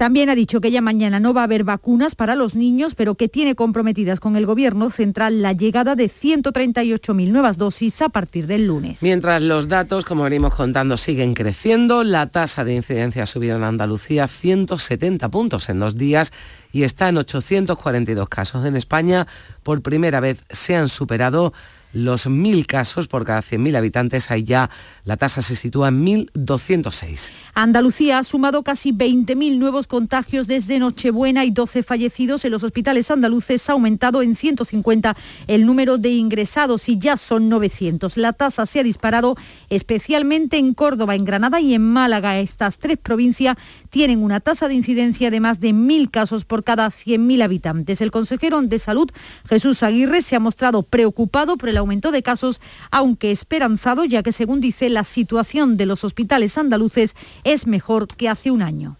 También 0.00 0.30
ha 0.30 0.34
dicho 0.34 0.62
que 0.62 0.70
ya 0.70 0.80
mañana 0.80 1.20
no 1.20 1.34
va 1.34 1.42
a 1.42 1.44
haber 1.44 1.62
vacunas 1.62 2.14
para 2.14 2.34
los 2.34 2.54
niños, 2.54 2.94
pero 2.94 3.16
que 3.16 3.28
tiene 3.28 3.54
comprometidas 3.54 4.18
con 4.18 4.34
el 4.34 4.46
Gobierno 4.46 4.88
central 4.88 5.42
la 5.42 5.52
llegada 5.52 5.94
de 5.94 6.06
138.000 6.06 7.28
nuevas 7.28 7.58
dosis 7.58 8.00
a 8.00 8.08
partir 8.08 8.46
del 8.46 8.66
lunes. 8.66 9.02
Mientras 9.02 9.42
los 9.42 9.68
datos, 9.68 10.06
como 10.06 10.22
venimos 10.22 10.54
contando, 10.54 10.96
siguen 10.96 11.34
creciendo, 11.34 12.02
la 12.02 12.30
tasa 12.30 12.64
de 12.64 12.76
incidencia 12.76 13.24
ha 13.24 13.26
subido 13.26 13.58
en 13.58 13.62
Andalucía 13.62 14.26
170 14.26 15.28
puntos 15.28 15.68
en 15.68 15.80
dos 15.80 15.98
días 15.98 16.32
y 16.72 16.84
está 16.84 17.10
en 17.10 17.18
842 17.18 18.26
casos. 18.30 18.64
En 18.64 18.76
España, 18.76 19.26
por 19.62 19.82
primera 19.82 20.20
vez, 20.20 20.46
se 20.48 20.76
han 20.76 20.88
superado 20.88 21.52
los 21.92 22.26
1.000 22.26 22.66
casos 22.66 23.08
por 23.08 23.24
cada 23.24 23.40
100.000 23.40 23.76
habitantes. 23.76 24.30
Ahí 24.30 24.44
ya 24.44 24.70
la 25.04 25.16
tasa 25.16 25.42
se 25.42 25.56
sitúa 25.56 25.88
en 25.88 26.04
1.206. 26.04 27.30
Andalucía 27.54 28.18
ha 28.18 28.24
sumado 28.24 28.62
casi 28.62 28.92
20.000 28.92 29.58
nuevos 29.58 29.86
contagios 29.86 30.46
desde 30.46 30.78
Nochebuena 30.78 31.44
y 31.44 31.50
12 31.50 31.82
fallecidos. 31.82 32.44
En 32.44 32.52
los 32.52 32.62
hospitales 32.62 33.10
andaluces 33.10 33.68
ha 33.68 33.72
aumentado 33.72 34.22
en 34.22 34.34
150 34.34 35.16
el 35.46 35.66
número 35.66 35.98
de 35.98 36.10
ingresados 36.10 36.88
y 36.88 36.98
ya 36.98 37.16
son 37.16 37.48
900. 37.48 38.16
La 38.16 38.32
tasa 38.32 38.66
se 38.66 38.80
ha 38.80 38.82
disparado 38.82 39.36
especialmente 39.68 40.58
en 40.58 40.74
Córdoba, 40.74 41.14
en 41.14 41.24
Granada 41.24 41.60
y 41.60 41.74
en 41.74 41.82
Málaga. 41.82 42.38
Estas 42.38 42.78
tres 42.78 42.98
provincias 42.98 43.56
tienen 43.90 44.22
una 44.22 44.40
tasa 44.40 44.68
de 44.68 44.74
incidencia 44.74 45.30
de 45.30 45.40
más 45.40 45.60
de 45.60 45.70
1.000 45.70 46.10
casos 46.10 46.44
por 46.44 46.64
cada 46.64 46.88
100.000 46.88 47.42
habitantes. 47.42 48.00
El 48.00 48.10
consejero 48.10 48.60
de 48.62 48.78
Salud, 48.78 49.10
Jesús 49.48 49.82
Aguirre, 49.82 50.22
se 50.22 50.36
ha 50.36 50.40
mostrado 50.40 50.82
preocupado 50.82 51.56
por 51.56 51.68
el 51.68 51.79
aumento 51.80 52.12
de 52.12 52.22
casos, 52.22 52.60
aunque 52.90 53.30
esperanzado, 53.30 54.04
ya 54.04 54.22
que 54.22 54.32
según 54.32 54.60
dice, 54.60 54.88
la 54.88 55.04
situación 55.04 55.76
de 55.76 55.86
los 55.86 56.04
hospitales 56.04 56.56
andaluces 56.56 57.16
es 57.44 57.66
mejor 57.66 58.06
que 58.06 58.28
hace 58.28 58.50
un 58.50 58.62
año. 58.62 58.96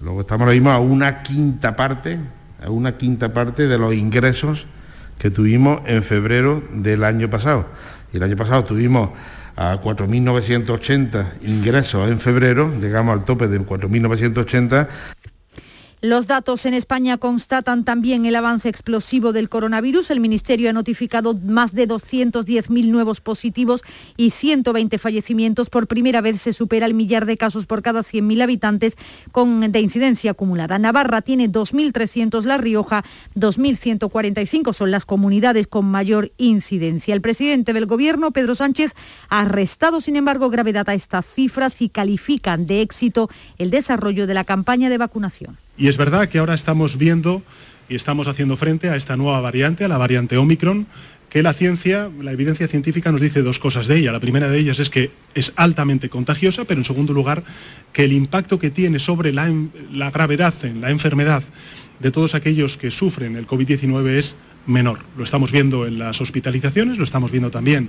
Luego 0.00 0.22
estamos 0.22 0.42
ahora 0.42 0.54
mismo 0.54 0.70
a 0.70 0.78
una 0.78 1.22
quinta 1.22 1.76
parte, 1.76 2.18
a 2.64 2.70
una 2.70 2.96
quinta 2.96 3.32
parte 3.32 3.68
de 3.68 3.78
los 3.78 3.94
ingresos 3.94 4.66
que 5.18 5.30
tuvimos 5.30 5.82
en 5.86 6.02
febrero 6.02 6.62
del 6.72 7.04
año 7.04 7.30
pasado. 7.30 7.66
Y 8.12 8.16
el 8.16 8.24
año 8.24 8.36
pasado 8.36 8.64
tuvimos 8.64 9.10
a 9.54 9.80
4.980 9.80 11.42
ingresos 11.42 12.10
en 12.10 12.18
febrero, 12.18 12.72
llegamos 12.80 13.14
al 13.18 13.24
tope 13.24 13.48
de 13.48 13.60
4.980 13.60 14.88
los 16.02 16.26
datos 16.26 16.66
en 16.66 16.74
España 16.74 17.16
constatan 17.16 17.84
también 17.84 18.26
el 18.26 18.34
avance 18.34 18.68
explosivo 18.68 19.32
del 19.32 19.48
coronavirus. 19.48 20.10
El 20.10 20.18
Ministerio 20.18 20.68
ha 20.68 20.72
notificado 20.72 21.32
más 21.34 21.74
de 21.74 21.86
210.000 21.86 22.88
nuevos 22.88 23.20
positivos 23.20 23.84
y 24.16 24.30
120 24.30 24.98
fallecimientos. 24.98 25.70
Por 25.70 25.86
primera 25.86 26.20
vez 26.20 26.42
se 26.42 26.52
supera 26.52 26.86
el 26.86 26.94
millar 26.94 27.24
de 27.24 27.36
casos 27.36 27.66
por 27.66 27.82
cada 27.82 28.00
100.000 28.00 28.42
habitantes 28.42 28.96
con, 29.30 29.60
de 29.70 29.78
incidencia 29.78 30.32
acumulada. 30.32 30.76
Navarra 30.80 31.22
tiene 31.22 31.48
2.300, 31.48 32.42
La 32.46 32.58
Rioja 32.58 33.04
2.145 33.36 34.72
son 34.72 34.90
las 34.90 35.06
comunidades 35.06 35.68
con 35.68 35.84
mayor 35.84 36.32
incidencia. 36.36 37.14
El 37.14 37.20
presidente 37.20 37.72
del 37.72 37.86
Gobierno, 37.86 38.32
Pedro 38.32 38.56
Sánchez, 38.56 38.92
ha 39.28 39.44
restado, 39.44 40.00
sin 40.00 40.16
embargo, 40.16 40.50
gravedad 40.50 40.90
a 40.90 40.94
estas 40.94 41.26
cifras 41.26 41.80
y 41.80 41.88
califican 41.88 42.66
de 42.66 42.80
éxito 42.80 43.30
el 43.56 43.70
desarrollo 43.70 44.26
de 44.26 44.34
la 44.34 44.42
campaña 44.42 44.90
de 44.90 44.98
vacunación. 44.98 45.58
Y 45.76 45.88
es 45.88 45.96
verdad 45.96 46.28
que 46.28 46.38
ahora 46.38 46.54
estamos 46.54 46.98
viendo 46.98 47.42
y 47.88 47.94
estamos 47.94 48.28
haciendo 48.28 48.56
frente 48.56 48.88
a 48.88 48.96
esta 48.96 49.16
nueva 49.16 49.40
variante, 49.40 49.84
a 49.84 49.88
la 49.88 49.98
variante 49.98 50.36
Omicron, 50.36 50.86
que 51.32 51.42
la 51.42 51.54
ciencia, 51.54 52.10
la 52.20 52.32
evidencia 52.32 52.68
científica 52.68 53.10
nos 53.10 53.22
dice 53.22 53.40
dos 53.40 53.58
cosas 53.58 53.86
de 53.86 53.96
ella. 53.96 54.12
La 54.12 54.20
primera 54.20 54.50
de 54.50 54.58
ellas 54.58 54.78
es 54.78 54.90
que 54.90 55.12
es 55.34 55.54
altamente 55.56 56.10
contagiosa, 56.10 56.66
pero 56.66 56.80
en 56.80 56.84
segundo 56.84 57.14
lugar, 57.14 57.42
que 57.94 58.04
el 58.04 58.12
impacto 58.12 58.58
que 58.58 58.68
tiene 58.68 58.98
sobre 58.98 59.32
la, 59.32 59.50
gravedad 60.10 60.52
en 60.62 60.82
la 60.82 60.90
enfermedad 60.90 61.42
de 62.00 62.10
todos 62.10 62.34
aquellos 62.34 62.76
que 62.76 62.90
sufren 62.90 63.36
el 63.36 63.46
COVID-19 63.46 64.08
es 64.08 64.34
menor. 64.66 64.98
Lo 65.16 65.24
estamos 65.24 65.52
viendo 65.52 65.86
en 65.86 65.98
las 65.98 66.20
hospitalizaciones, 66.20 66.98
lo 66.98 67.04
estamos 67.04 67.30
viendo 67.30 67.50
también 67.50 67.88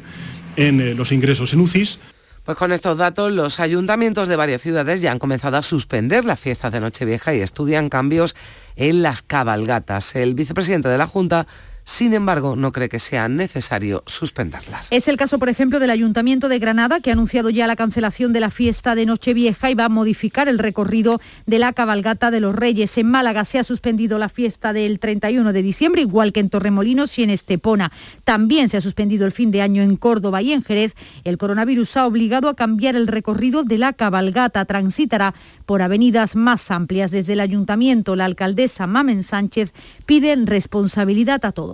en 0.55 0.79
eh, 0.79 0.93
los 0.93 1.11
ingresos 1.11 1.51
en 1.51 1.59
UCIs. 1.59 1.99
Pues 2.43 2.57
con 2.57 2.73
estos 2.73 2.97
datos, 2.97 3.31
los 3.31 3.62
ayuntamientos 3.62 4.27
de 4.27 4.35
varias 4.35 4.62
ciudades 4.62 5.00
ya 5.00 5.13
han 5.13 5.19
comenzado 5.19 5.55
a 5.55 5.62
suspender 5.62 6.25
la 6.25 6.35
fiesta 6.35 6.69
de 6.69 6.81
Nochevieja 6.81 7.33
y 7.33 7.39
estudian 7.39 7.88
cambios 7.88 8.35
en 8.75 9.01
las 9.01 9.21
cabalgatas. 9.21 10.13
El 10.17 10.35
vicepresidente 10.35 10.89
de 10.89 10.97
la 10.97 11.07
Junta 11.07 11.47
sin 11.85 12.13
embargo, 12.13 12.55
no 12.55 12.71
cree 12.71 12.87
que 12.87 12.99
sea 12.99 13.27
necesario 13.27 14.03
suspenderlas. 14.07 14.87
Es 14.91 15.07
el 15.07 15.17
caso, 15.17 15.37
por 15.37 15.49
ejemplo, 15.49 15.79
del 15.79 15.89
Ayuntamiento 15.89 16.47
de 16.47 16.59
Granada, 16.59 17.01
que 17.01 17.09
ha 17.09 17.13
anunciado 17.13 17.49
ya 17.49 17.67
la 17.67 17.75
cancelación 17.75 18.31
de 18.31 18.39
la 18.39 18.49
fiesta 18.49 18.95
de 18.95 19.05
Nochevieja 19.05 19.69
y 19.69 19.75
va 19.75 19.85
a 19.85 19.89
modificar 19.89 20.47
el 20.47 20.59
recorrido 20.59 21.19
de 21.45 21.59
la 21.59 21.73
cabalgata 21.73 22.31
de 22.31 22.39
los 22.39 22.55
Reyes. 22.55 22.97
En 22.97 23.07
Málaga 23.07 23.43
se 23.43 23.59
ha 23.59 23.63
suspendido 23.63 24.17
la 24.17 24.29
fiesta 24.29 24.71
del 24.71 24.99
31 24.99 25.51
de 25.51 25.61
diciembre, 25.61 26.01
igual 26.01 26.31
que 26.31 26.39
en 26.39 26.49
Torremolinos 26.49 27.19
y 27.19 27.23
en 27.23 27.29
Estepona. 27.29 27.91
También 28.23 28.69
se 28.69 28.77
ha 28.77 28.81
suspendido 28.81 29.25
el 29.25 29.33
fin 29.33 29.51
de 29.51 29.61
año 29.61 29.81
en 29.81 29.97
Córdoba 29.97 30.41
y 30.41 30.53
en 30.53 30.63
Jerez. 30.63 30.95
El 31.25 31.37
coronavirus 31.37 31.97
ha 31.97 32.05
obligado 32.05 32.47
a 32.47 32.55
cambiar 32.55 32.95
el 32.95 33.07
recorrido 33.07 33.63
de 33.63 33.77
la 33.77 33.91
cabalgata. 33.91 34.63
Transitará 34.63 35.33
por 35.65 35.81
avenidas 35.81 36.35
más 36.35 36.71
amplias. 36.71 37.11
Desde 37.11 37.33
el 37.33 37.41
Ayuntamiento, 37.41 38.15
la 38.15 38.25
alcaldesa 38.25 38.87
Mamen 38.87 39.23
Sánchez 39.23 39.73
pide 40.05 40.33
responsabilidad 40.35 41.45
a 41.45 41.51
todos. 41.51 41.73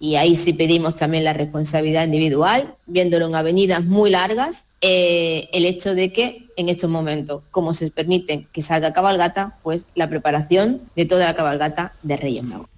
Y 0.00 0.16
ahí 0.16 0.36
sí 0.36 0.52
pedimos 0.52 0.96
también 0.96 1.24
la 1.24 1.32
responsabilidad 1.32 2.04
individual, 2.04 2.74
viéndolo 2.86 3.26
en 3.26 3.34
avenidas 3.34 3.84
muy 3.84 4.10
largas, 4.10 4.66
eh, 4.80 5.48
el 5.52 5.64
hecho 5.64 5.94
de 5.94 6.12
que 6.12 6.46
en 6.56 6.68
estos 6.68 6.88
momentos, 6.88 7.42
como 7.50 7.74
se 7.74 7.90
permite 7.90 8.46
que 8.52 8.62
salga 8.62 8.92
cabalgata, 8.92 9.58
pues 9.62 9.84
la 9.94 10.08
preparación 10.08 10.82
de 10.94 11.04
toda 11.04 11.24
la 11.24 11.34
cabalgata 11.34 11.94
de 12.02 12.16
Reyes 12.16 12.44
Magos. 12.44 12.68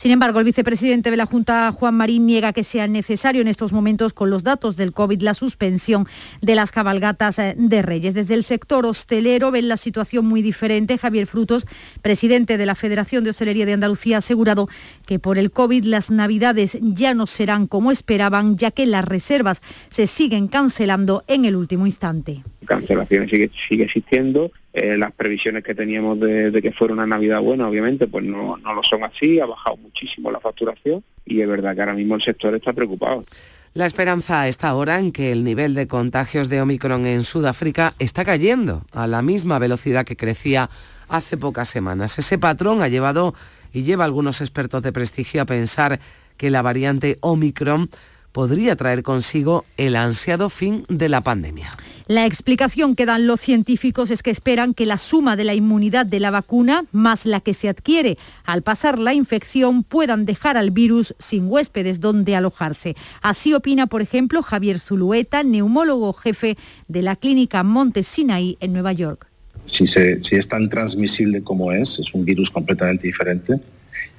Sin 0.00 0.12
embargo, 0.12 0.38
el 0.38 0.46
vicepresidente 0.46 1.10
de 1.10 1.18
la 1.18 1.26
Junta, 1.26 1.70
Juan 1.72 1.94
Marín, 1.94 2.24
niega 2.24 2.54
que 2.54 2.64
sea 2.64 2.88
necesario 2.88 3.42
en 3.42 3.48
estos 3.48 3.74
momentos, 3.74 4.14
con 4.14 4.30
los 4.30 4.42
datos 4.42 4.74
del 4.78 4.94
COVID, 4.94 5.20
la 5.20 5.34
suspensión 5.34 6.06
de 6.40 6.54
las 6.54 6.72
cabalgatas 6.72 7.38
eh, 7.38 7.54
de 7.58 7.82
Reyes. 7.82 8.14
Desde 8.14 8.32
el 8.32 8.42
sector 8.42 8.86
hostelero 8.86 9.50
ven 9.50 9.68
la 9.68 9.76
situación 9.76 10.24
muy 10.24 10.40
diferente. 10.40 10.96
Javier 10.96 11.26
Frutos, 11.26 11.66
presidente 12.00 12.56
de 12.56 12.64
la 12.64 12.76
Federación 12.76 13.24
de 13.24 13.30
Hostelería 13.30 13.66
de 13.66 13.74
Andalucía, 13.74 14.16
ha 14.16 14.18
asegurado 14.20 14.70
que 15.04 15.18
por 15.18 15.36
el 15.36 15.50
COVID 15.50 15.84
las 15.84 16.10
navidades 16.10 16.78
ya 16.80 17.12
no 17.12 17.26
serán 17.26 17.66
como 17.66 17.92
esperaban, 17.92 18.56
ya 18.56 18.70
que 18.70 18.86
las 18.86 19.04
reservas 19.04 19.60
se 19.90 20.06
siguen 20.06 20.48
cancelando 20.48 21.24
en 21.26 21.44
el 21.44 21.56
último 21.56 21.84
instante. 21.84 22.42
Cancelaciones 22.64 23.28
sigue, 23.28 23.50
sigue 23.68 23.84
existiendo 23.84 24.50
eh, 24.72 24.96
las 24.96 25.12
previsiones 25.12 25.64
que 25.64 25.74
teníamos 25.74 26.20
de, 26.20 26.60
que 26.62 26.72
fuera 26.72 26.94
una 26.94 27.06
Navidad 27.06 27.40
buena, 27.40 27.68
obviamente, 27.68 28.06
pues 28.06 28.24
no, 28.24 28.56
no 28.56 28.74
lo 28.74 28.82
son 28.82 29.02
así, 29.04 29.40
ha 29.40 29.46
bajado 29.46 29.76
muchísimo 29.78 30.30
la 30.30 30.40
facturación 30.40 31.02
y 31.24 31.40
es 31.40 31.48
verdad 31.48 31.74
que 31.74 31.80
ahora 31.80 31.94
mismo 31.94 32.14
el 32.14 32.22
sector 32.22 32.54
está 32.54 32.72
preocupado. 32.72 33.24
La 33.72 33.86
esperanza 33.86 34.48
está 34.48 34.68
ahora 34.68 34.98
en 34.98 35.12
que 35.12 35.30
el 35.30 35.44
nivel 35.44 35.74
de 35.74 35.86
contagios 35.86 36.48
de 36.48 36.60
Omicron 36.60 37.06
en 37.06 37.22
Sudáfrica 37.22 37.94
está 38.00 38.24
cayendo 38.24 38.82
a 38.90 39.06
la 39.06 39.22
misma 39.22 39.60
velocidad 39.60 40.04
que 40.04 40.16
crecía 40.16 40.68
hace 41.08 41.36
pocas 41.36 41.68
semanas. 41.68 42.18
Ese 42.18 42.36
patrón 42.36 42.82
ha 42.82 42.88
llevado 42.88 43.32
y 43.72 43.84
lleva 43.84 44.02
a 44.02 44.06
algunos 44.06 44.40
expertos 44.40 44.82
de 44.82 44.92
prestigio 44.92 45.42
a 45.42 45.46
pensar 45.46 46.00
que 46.36 46.50
la 46.50 46.62
variante 46.62 47.18
Omicron 47.20 47.90
podría 48.32 48.74
traer 48.74 49.04
consigo 49.04 49.64
el 49.76 49.94
ansiado 49.94 50.50
fin 50.50 50.84
de 50.88 51.08
la 51.08 51.20
pandemia. 51.20 51.70
La 52.10 52.26
explicación 52.26 52.96
que 52.96 53.06
dan 53.06 53.28
los 53.28 53.40
científicos 53.40 54.10
es 54.10 54.24
que 54.24 54.32
esperan 54.32 54.74
que 54.74 54.84
la 54.84 54.98
suma 54.98 55.36
de 55.36 55.44
la 55.44 55.54
inmunidad 55.54 56.04
de 56.04 56.18
la 56.18 56.32
vacuna 56.32 56.84
más 56.90 57.24
la 57.24 57.38
que 57.38 57.54
se 57.54 57.68
adquiere 57.68 58.18
al 58.44 58.62
pasar 58.62 58.98
la 58.98 59.14
infección 59.14 59.84
puedan 59.84 60.26
dejar 60.26 60.56
al 60.56 60.72
virus 60.72 61.14
sin 61.20 61.46
huéspedes 61.46 62.00
donde 62.00 62.34
alojarse. 62.34 62.96
Así 63.22 63.54
opina, 63.54 63.86
por 63.86 64.02
ejemplo, 64.02 64.42
Javier 64.42 64.80
Zulueta, 64.80 65.44
neumólogo 65.44 66.12
jefe 66.12 66.56
de 66.88 67.02
la 67.02 67.14
clínica 67.14 67.62
Monte 67.62 68.02
Sinaí 68.02 68.56
en 68.58 68.72
Nueva 68.72 68.92
York. 68.92 69.28
Si 69.66 69.84
es 69.84 70.48
tan 70.48 70.68
transmisible 70.68 71.44
como 71.44 71.70
es, 71.70 72.00
es 72.00 72.12
un 72.12 72.24
virus 72.24 72.50
completamente 72.50 73.06
diferente 73.06 73.60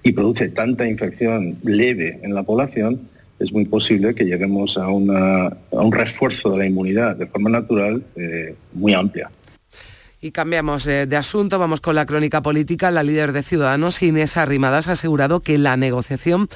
y 0.02 0.14
produce 0.14 0.48
tanta 0.48 0.88
infección 0.88 1.58
leve 1.62 2.22
en 2.24 2.36
la 2.36 2.44
población, 2.44 3.02
es 3.42 3.52
muy 3.52 3.66
posible 3.66 4.14
que 4.14 4.26
lleguemos 4.26 4.78
a, 4.78 4.88
un 4.88 5.92
refuerzo 5.92 6.52
de 6.52 6.58
la 6.60 6.66
inmunidad 6.66 7.16
de 7.16 7.28
forma 7.28 7.50
natural 7.50 8.04
eh, 8.16 8.56
muy 8.74 8.94
amplia. 8.94 9.30
Y 10.22 10.32
cambiamos 10.32 10.86
de, 10.86 11.18
asunto, 11.18 11.58
vamos 11.58 11.82
con 11.82 11.96
la 11.96 12.06
crónica 12.06 12.42
política. 12.42 12.92
La 12.92 13.02
líder 13.02 13.32
de 13.32 13.42
Ciudadanos, 13.42 14.04
Inés 14.04 14.38
Arrimadas, 14.38 14.88
ha 14.88 14.92
asegurado 14.92 15.40
que 15.40 15.58
la 15.58 15.78
negociación 15.78 16.48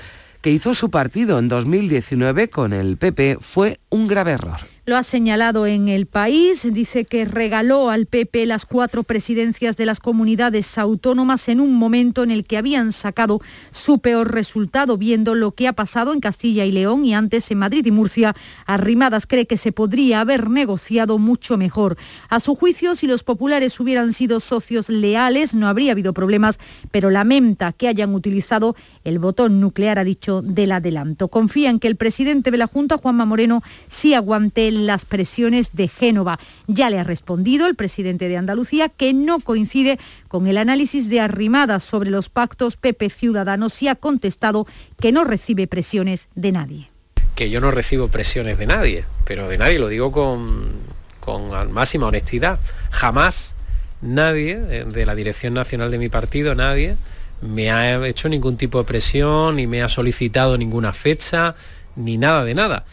que 0.41 0.51
hizo 0.51 0.75
su 0.75 0.91
partido 0.91 1.39
en 1.39 1.47
2019 1.47 2.49
con 2.49 2.73
el 2.73 2.97
PP 2.97 3.37
fue 3.41 3.79
un 3.89 4.07
grave 4.07 4.33
error. 4.33 4.74
Lo 4.87 4.97
ha 4.97 5.01
señalado 5.01 5.65
en 5.65 5.87
el 5.87 6.05
país, 6.05 6.61
dice 6.71 7.05
que 7.05 7.25
regaló 7.25 7.89
al 7.89 8.05
PP 8.05 8.45
las 8.45 8.67
cuatro 8.67 9.01
presidencias 9.01 9.77
de 9.77 9.87
las 9.87 9.99
comunidades 9.99 10.77
autónomas 10.77 11.49
en 11.49 11.59
un 11.59 11.73
momento 11.73 12.21
en 12.21 12.29
el 12.29 12.45
que 12.45 12.55
habían 12.55 12.91
sacado 12.91 13.41
su 13.71 13.97
peor 13.97 14.31
resultado, 14.31 14.95
viendo 14.99 15.33
lo 15.33 15.53
que 15.53 15.67
ha 15.67 15.73
pasado 15.73 16.13
en 16.13 16.19
Castilla 16.19 16.65
y 16.65 16.71
León 16.71 17.03
y 17.03 17.15
antes 17.15 17.49
en 17.49 17.57
Madrid 17.57 17.83
y 17.83 17.89
Murcia. 17.89 18.35
Arrimadas 18.67 19.25
cree 19.25 19.47
que 19.47 19.57
se 19.57 19.71
podría 19.71 20.21
haber 20.21 20.51
negociado 20.51 21.17
mucho 21.17 21.57
mejor. 21.57 21.97
A 22.29 22.39
su 22.39 22.53
juicio, 22.53 22.93
si 22.93 23.07
los 23.07 23.23
populares 23.23 23.79
hubieran 23.79 24.13
sido 24.13 24.39
socios 24.39 24.89
leales, 24.89 25.55
no 25.55 25.67
habría 25.67 25.93
habido 25.93 26.13
problemas, 26.13 26.59
pero 26.91 27.09
lamenta 27.09 27.73
que 27.73 27.87
hayan 27.87 28.13
utilizado 28.13 28.75
el 29.03 29.17
botón 29.17 29.59
nuclear, 29.59 29.97
ha 29.97 30.03
dicho, 30.03 30.43
del 30.43 30.71
adelanto. 30.71 31.29
Confía 31.29 31.71
en 31.71 31.79
que 31.79 31.87
el 31.87 31.95
presidente 31.95 32.51
de 32.51 32.57
la 32.57 32.67
Junta, 32.67 32.97
Juanma 32.97 33.25
Moreno, 33.25 33.63
sí 33.87 34.13
aguante 34.13 34.74
las 34.75 35.05
presiones 35.05 35.71
de 35.73 35.87
Génova. 35.87 36.39
Ya 36.67 36.89
le 36.89 36.99
ha 36.99 37.03
respondido 37.03 37.67
el 37.67 37.75
presidente 37.75 38.27
de 38.27 38.37
Andalucía 38.37 38.89
que 38.89 39.13
no 39.13 39.39
coincide 39.39 39.99
con 40.27 40.47
el 40.47 40.57
análisis 40.57 41.09
de 41.09 41.21
Arrimadas 41.21 41.83
sobre 41.83 42.09
los 42.09 42.29
pactos 42.29 42.77
PP 42.77 43.09
Ciudadanos 43.09 43.81
y 43.81 43.87
ha 43.87 43.95
contestado 43.95 44.67
que 44.99 45.11
no 45.11 45.23
recibe 45.23 45.67
presiones 45.67 46.27
de 46.35 46.51
nadie. 46.51 46.89
Que 47.35 47.49
yo 47.49 47.59
no 47.61 47.71
recibo 47.71 48.07
presiones 48.07 48.57
de 48.57 48.67
nadie, 48.67 49.05
pero 49.25 49.47
de 49.47 49.57
nadie, 49.57 49.79
lo 49.79 49.87
digo 49.87 50.11
con, 50.11 50.73
con 51.19 51.71
máxima 51.71 52.07
honestidad. 52.07 52.59
Jamás 52.91 53.53
nadie 54.01 54.59
eh, 54.69 54.85
de 54.85 55.05
la 55.05 55.15
dirección 55.15 55.53
nacional 55.53 55.91
de 55.91 55.97
mi 55.97 56.09
partido, 56.09 56.55
nadie, 56.55 56.95
me 57.41 57.71
ha 57.71 58.05
hecho 58.07 58.29
ningún 58.29 58.57
tipo 58.57 58.77
de 58.77 58.85
presión, 58.85 59.57
ni 59.57 59.67
me 59.67 59.81
ha 59.81 59.89
solicitado 59.89 60.57
ninguna 60.57 60.93
fecha, 60.93 61.55
ni 61.95 62.17
nada 62.17 62.43
de 62.43 62.55
nada. 62.55 62.85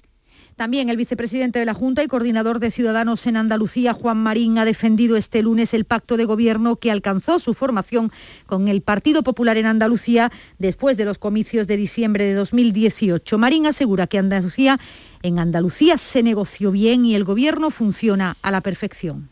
También 0.56 0.88
el 0.90 0.96
vicepresidente 0.96 1.58
de 1.58 1.64
la 1.64 1.74
Junta 1.74 2.02
y 2.02 2.08
coordinador 2.08 2.58
de 2.58 2.70
Ciudadanos 2.70 3.26
en 3.26 3.36
Andalucía, 3.36 3.94
Juan 3.94 4.18
Marín, 4.18 4.58
ha 4.58 4.64
defendido 4.64 5.16
este 5.16 5.42
lunes 5.42 5.74
el 5.74 5.84
pacto 5.84 6.16
de 6.16 6.24
gobierno 6.24 6.76
que 6.76 6.90
alcanzó 6.90 7.38
su 7.38 7.54
formación 7.54 8.12
con 8.46 8.68
el 8.68 8.82
Partido 8.82 9.22
Popular 9.22 9.56
en 9.56 9.66
Andalucía 9.66 10.30
después 10.58 10.96
de 10.96 11.04
los 11.04 11.18
comicios 11.18 11.66
de 11.66 11.76
diciembre 11.76 12.24
de 12.24 12.34
2018. 12.34 13.38
Marín 13.38 13.66
asegura 13.66 14.06
que 14.06 14.18
Andalucía, 14.18 14.78
en 15.22 15.38
Andalucía 15.38 15.98
se 15.98 16.22
negoció 16.22 16.70
bien 16.70 17.04
y 17.04 17.14
el 17.14 17.24
gobierno 17.24 17.70
funciona 17.70 18.36
a 18.42 18.50
la 18.50 18.60
perfección. 18.60 19.30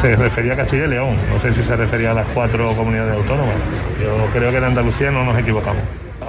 Se 0.00 0.16
refería 0.16 0.54
a 0.54 0.56
Castilla 0.56 0.86
León, 0.86 1.14
no 1.30 1.38
sé 1.40 1.52
si 1.52 1.62
se 1.62 1.76
refería 1.76 2.12
a 2.12 2.14
las 2.14 2.26
cuatro 2.28 2.74
comunidades 2.74 3.14
autónomas. 3.16 3.56
Yo 4.02 4.26
creo 4.32 4.50
que 4.50 4.56
en 4.56 4.64
Andalucía 4.64 5.10
no 5.10 5.24
nos 5.24 5.38
equivocamos. 5.38 5.82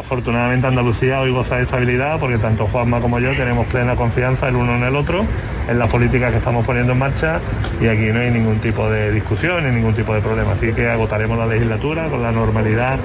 Afortunadamente 0.05 0.67
Andalucía 0.67 1.19
hoy 1.19 1.31
goza 1.31 1.55
de 1.55 1.63
estabilidad 1.63 2.19
porque 2.19 2.38
tanto 2.38 2.67
Juanma 2.67 3.01
como 3.01 3.19
yo 3.19 3.35
tenemos 3.35 3.65
plena 3.65 3.95
confianza 3.95 4.47
el 4.47 4.55
uno 4.55 4.75
en 4.75 4.83
el 4.83 4.95
otro, 4.95 5.25
en 5.67 5.79
las 5.79 5.89
políticas 5.89 6.29
que 6.29 6.38
estamos 6.38 6.63
poniendo 6.63 6.93
en 6.93 7.00
marcha 7.00 7.39
y 7.81 7.88
aquí 7.88 8.12
no 8.13 8.19
hay 8.19 8.29
ningún 8.29 8.59
tipo 8.59 8.88
de 8.88 9.12
discusión 9.12 9.63
ni 9.63 9.75
ningún 9.75 9.95
tipo 9.95 10.13
de 10.13 10.21
problema. 10.21 10.51
Así 10.51 10.71
que 10.74 10.88
agotaremos 10.88 11.39
la 11.39 11.47
legislatura 11.47 12.07
con 12.09 12.21
la 12.21 12.31
normalidad 12.31 13.00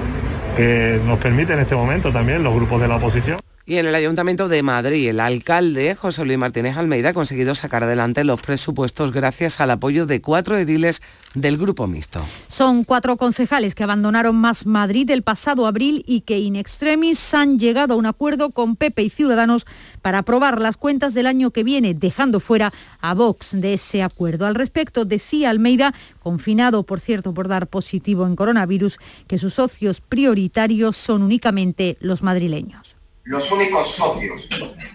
que 0.58 1.00
nos 1.06 1.18
permite 1.18 1.54
en 1.54 1.60
este 1.60 1.74
momento 1.74 2.12
también 2.12 2.42
los 2.42 2.54
grupos 2.54 2.82
de 2.82 2.88
la 2.88 2.96
oposición. 2.96 3.38
Y 3.66 3.76
en 3.76 3.86
el 3.86 3.94
Ayuntamiento 3.94 4.48
de 4.48 4.62
Madrid, 4.62 5.10
el 5.10 5.20
alcalde 5.20 5.94
José 5.94 6.24
Luis 6.24 6.38
Martínez 6.38 6.78
Almeida 6.78 7.10
ha 7.10 7.14
conseguido 7.14 7.54
sacar 7.54 7.84
adelante 7.84 8.24
los 8.24 8.40
presupuestos 8.40 9.12
gracias 9.12 9.60
al 9.60 9.70
apoyo 9.70 10.06
de 10.06 10.22
cuatro 10.22 10.56
ediles 10.56 11.02
del 11.34 11.58
Grupo 11.58 11.86
Mixto. 11.86 12.24
Son 12.48 12.84
cuatro 12.84 13.18
concejales 13.18 13.74
que 13.74 13.84
abandonaron 13.84 14.34
Más 14.34 14.64
Madrid 14.64 15.10
el 15.10 15.22
pasado 15.22 15.66
abril 15.66 16.02
y 16.06 16.22
que 16.22 16.38
in 16.38 16.56
extremis 16.56 17.34
han 17.34 17.58
llegado 17.58 17.94
a 17.94 17.96
un 17.98 18.06
acuerdo 18.06 18.50
con 18.50 18.76
Pepe 18.76 19.02
y 19.02 19.10
Ciudadanos 19.10 19.66
para 20.00 20.18
aprobar 20.18 20.58
las 20.60 20.78
cuentas 20.78 21.12
del 21.12 21.26
año 21.26 21.50
que 21.50 21.62
viene, 21.62 21.92
dejando 21.92 22.40
fuera 22.40 22.72
a 23.02 23.12
Vox 23.12 23.50
de 23.52 23.74
ese 23.74 24.02
acuerdo. 24.02 24.46
Al 24.46 24.54
respecto, 24.54 25.04
decía 25.04 25.50
Almeida, 25.50 25.94
confinado 26.22 26.82
por 26.82 26.98
cierto 26.98 27.34
por 27.34 27.46
dar 27.46 27.66
positivo 27.66 28.26
en 28.26 28.36
coronavirus, 28.36 28.98
que 29.28 29.38
sus 29.38 29.54
socios 29.54 30.00
prioritarios 30.00 30.96
son 30.96 31.22
únicamente 31.22 31.98
los 32.00 32.22
madrileños 32.22 32.99
los 33.24 33.50
únicos 33.50 33.94
socios 33.94 34.48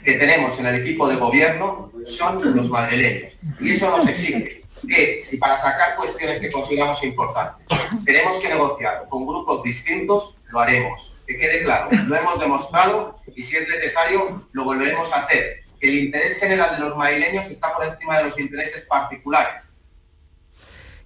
que 0.04 0.14
tenemos 0.14 0.60
en 0.60 0.66
el 0.68 0.76
equipo 0.76 1.08
de 1.08 1.16
gobierno 1.16 1.92
son 2.06 2.56
los 2.56 2.70
madrileños. 2.70 3.34
Y 3.60 3.72
eso 3.72 3.90
nos 3.96 4.08
exige 4.08 4.62
que 4.88 5.22
si 5.24 5.38
para 5.38 5.58
sacar 5.58 5.96
cuestiones 5.96 6.40
que 6.40 6.52
consideramos 6.52 7.04
importantes 7.04 7.66
tenemos 8.04 8.36
que 8.38 8.50
negociar 8.50 9.06
con 9.10 9.26
grupos 9.26 9.64
distintos, 9.64 10.36
lo 10.50 10.60
haremos. 10.60 11.12
Que 11.28 11.38
quede 11.38 11.64
claro, 11.64 11.90
lo 11.92 12.16
hemos 12.16 12.40
demostrado 12.40 13.16
y 13.36 13.42
si 13.42 13.58
es 13.58 13.68
necesario 13.68 14.48
lo 14.52 14.64
volveremos 14.64 15.12
a 15.12 15.24
hacer. 15.24 15.64
El 15.82 15.96
interés 15.96 16.40
general 16.40 16.76
de 16.76 16.82
los 16.82 16.98
madrileños 16.98 17.48
está 17.48 17.74
por 17.74 17.86
encima 17.86 18.18
de 18.18 18.26
los 18.26 18.40
intereses 18.40 18.84
particulares. 18.84 19.72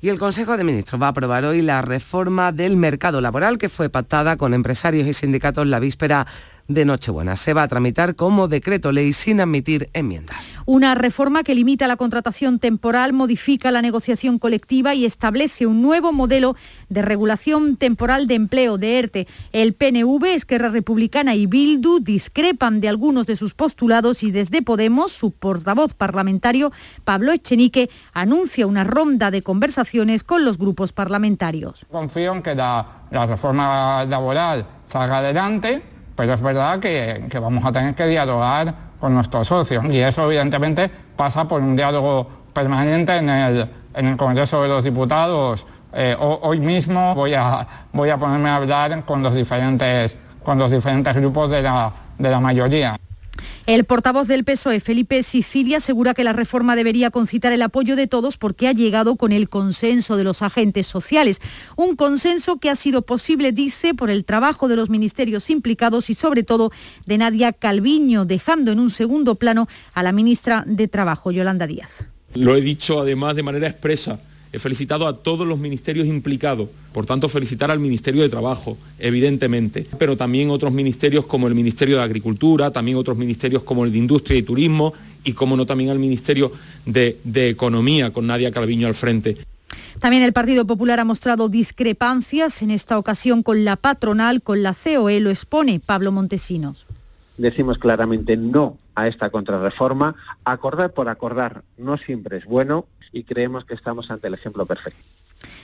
Y 0.02 0.08
el 0.08 0.18
Consejo 0.18 0.56
de 0.56 0.64
Ministros 0.64 1.02
va 1.02 1.08
a 1.08 1.10
aprobar 1.10 1.44
hoy 1.44 1.62
la 1.62 1.82
reforma 1.82 2.54
del 2.54 2.78
mercado 2.78 3.20
laboral 3.20 3.58
que 3.58 3.68
fue 3.68 3.90
pactada 3.90 4.38
con 4.38 4.54
empresarios 4.54 5.06
y 5.06 5.12
sindicatos 5.12 5.68
la 5.68 5.80
víspera 5.80 6.26
de 6.70 6.86
Nochebuena. 6.86 7.36
Se 7.36 7.54
va 7.54 7.64
a 7.64 7.68
tramitar 7.68 8.16
como 8.16 8.48
decreto 8.48 8.94
ley 8.94 9.12
sin 9.12 9.42
admitir 9.42 9.90
enmiendas. 9.94 10.52
Una 10.66 10.96
reforma 10.96 11.44
que 11.44 11.56
limita 11.56 11.88
la 11.88 11.98
contratación 11.98 12.60
temporal, 12.60 13.12
modifica 13.12 13.72
la 13.72 13.82
negociación 13.82 14.40
colectiva 14.40 14.94
y 14.94 15.04
establece 15.04 15.66
un 15.66 15.82
nuevo 15.82 16.14
modelo 16.14 16.56
de 16.88 17.02
regulación 17.02 17.76
temporal 17.76 18.28
de 18.28 18.36
empleo 18.36 18.78
de 18.78 19.00
ERTE. 19.00 19.28
El 19.52 19.74
PNV, 19.74 20.26
Esquerra 20.36 20.70
Republicana 20.70 21.36
y 21.36 21.48
Bildu 21.48 22.00
discrepan 22.00 22.80
de 22.82 22.88
algunos 22.88 23.26
de 23.26 23.36
sus 23.36 23.54
postulados 23.56 24.24
y 24.24 24.32
desde 24.32 24.62
Podemos, 24.62 25.12
su 25.12 25.32
portavoz 25.32 25.96
parlamentario, 25.96 26.72
Pablo 27.04 27.32
Echenique, 27.32 27.90
anuncia 28.14 28.68
una 28.68 28.84
ronda 28.84 29.32
de 29.32 29.42
conversaciones 29.42 30.24
con 30.24 30.46
los 30.46 30.60
grupos 30.60 30.92
parlamentarios. 30.92 31.88
Confío 31.90 32.34
en 32.34 32.44
que 32.44 32.54
la, 32.54 33.06
la 33.10 33.26
reforma 33.26 34.06
laboral 34.06 34.68
salga 34.86 35.18
adelante 35.18 35.99
pero 36.20 36.34
es 36.34 36.42
verdad 36.42 36.82
que, 36.82 37.40
vamos 37.40 37.64
a 37.64 37.72
tener 37.72 37.96
que 37.96 38.06
dialogar 38.06 38.76
con 39.00 39.14
nuestros 39.14 39.48
socios 39.48 39.86
y 39.86 40.00
eso 40.00 40.26
evidentemente 40.26 40.92
pasa 41.16 41.48
por 41.48 41.62
un 41.62 41.78
diálogo 41.78 42.28
permanente 42.52 43.16
en 43.16 43.30
el, 43.30 44.18
Congreso 44.18 44.62
de 44.62 44.68
los 44.68 44.84
Diputados. 44.84 45.66
Eh, 45.94 46.18
hoy 46.20 46.60
mismo 46.60 47.16
voy 47.16 47.36
a, 47.36 47.66
voy 47.94 48.10
a 48.10 48.18
ponerme 48.18 48.50
a 48.50 48.58
hablar 48.58 49.06
con 49.06 49.24
los 49.24 49.34
diferentes, 49.34 50.18
con 50.44 50.58
los 50.58 50.70
diferentes 50.70 51.16
grupos 51.16 51.52
de 51.52 51.62
la, 51.62 51.90
de 52.18 52.30
la 52.30 52.42
mayoría. 52.42 52.98
El 53.66 53.84
portavoz 53.84 54.28
del 54.28 54.44
PSOE, 54.44 54.80
Felipe 54.80 55.22
Sicilia, 55.24 55.78
asegura 55.78 56.14
que 56.14 56.24
la 56.24 56.34
reforma 56.34 56.76
debería 56.76 57.12
concitar 57.12 57.52
el 57.52 57.62
apoyo 57.62 57.96
de 57.96 58.08
todos 58.08 58.38
porque 58.38 58.68
ha 58.68 58.74
llegado 58.74 59.16
con 59.16 59.32
el 59.32 59.50
consenso 59.50 60.18
de 60.18 60.24
los 60.24 60.42
agentes 60.42 60.88
sociales. 60.88 61.42
Un 61.76 61.96
consenso 61.96 62.58
que 62.58 62.70
ha 62.70 62.76
sido 62.76 63.04
posible, 63.04 63.52
dice, 63.52 63.94
por 63.94 64.10
el 64.10 64.26
trabajo 64.26 64.68
de 64.68 64.76
los 64.76 64.90
ministerios 64.90 65.50
implicados 65.50 66.10
y 66.10 66.16
sobre 66.16 66.44
todo 66.44 66.72
de 67.06 67.18
Nadia 67.18 67.54
Calviño, 67.54 68.26
dejando 68.26 68.72
en 68.72 68.80
un 68.80 68.90
segundo 68.90 69.36
plano 69.36 69.68
a 69.94 70.04
la 70.04 70.12
ministra 70.12 70.64
de 70.66 70.88
Trabajo, 70.88 71.32
Yolanda 71.32 71.68
Díaz. 71.68 71.92
Lo 72.36 72.56
he 72.56 72.62
dicho 72.62 73.00
además 73.00 73.36
de 73.36 73.44
manera 73.44 73.68
expresa 73.68 74.20
He 74.52 74.58
felicitado 74.58 75.08
a 75.08 75.16
todos 75.16 75.46
los 75.46 75.60
ministerios 75.60 76.08
implicados, 76.08 76.70
por 76.92 77.06
tanto 77.06 77.30
felicitar 77.30 77.70
al 77.70 77.80
Ministerio 77.80 78.24
de 78.24 78.30
Trabajo, 78.30 78.78
evidentemente, 78.98 79.86
pero 80.00 80.18
también 80.18 80.50
otros 80.50 80.72
ministerios 80.72 81.26
como 81.26 81.48
el 81.48 81.54
Ministerio 81.54 81.98
de 81.98 82.04
Agricultura, 82.04 82.72
también 82.72 82.98
otros 82.98 83.16
ministerios 83.16 83.62
como 83.62 83.86
el 83.86 83.92
de 83.92 84.00
Industria 84.00 84.40
y 84.40 84.44
Turismo 84.44 84.94
y 85.24 85.34
como 85.34 85.56
no 85.56 85.68
también 85.68 85.92
al 85.92 86.00
Ministerio 86.00 86.52
de, 86.86 87.20
de 87.24 87.50
Economía 87.50 88.12
con 88.12 88.26
Nadia 88.26 88.52
Calviño 88.52 88.88
al 88.88 88.96
frente. 88.96 89.38
También 90.00 90.24
el 90.24 90.34
Partido 90.34 90.66
Popular 90.66 91.00
ha 91.00 91.06
mostrado 91.06 91.50
discrepancias 91.50 92.62
en 92.62 92.72
esta 92.72 92.98
ocasión 92.98 93.44
con 93.44 93.66
la 93.66 93.76
patronal, 93.76 94.42
con 94.42 94.64
la 94.64 94.74
COE, 94.74 95.20
lo 95.20 95.30
expone 95.30 95.80
Pablo 95.80 96.12
Montesinos. 96.12 96.88
Decimos 97.38 97.78
claramente 97.78 98.36
no 98.36 98.78
a 99.02 99.08
esta 99.08 99.30
contrarreforma. 99.30 100.16
Acordar 100.46 100.94
por 100.94 101.10
acordar 101.10 101.64
no 101.78 101.98
siempre 101.98 102.38
es 102.38 102.46
bueno 102.46 102.86
y 103.12 103.24
creemos 103.24 103.66
que 103.66 103.74
estamos 103.74 104.12
ante 104.12 104.28
el 104.28 104.34
ejemplo 104.34 104.66
perfecto. 104.66 105.04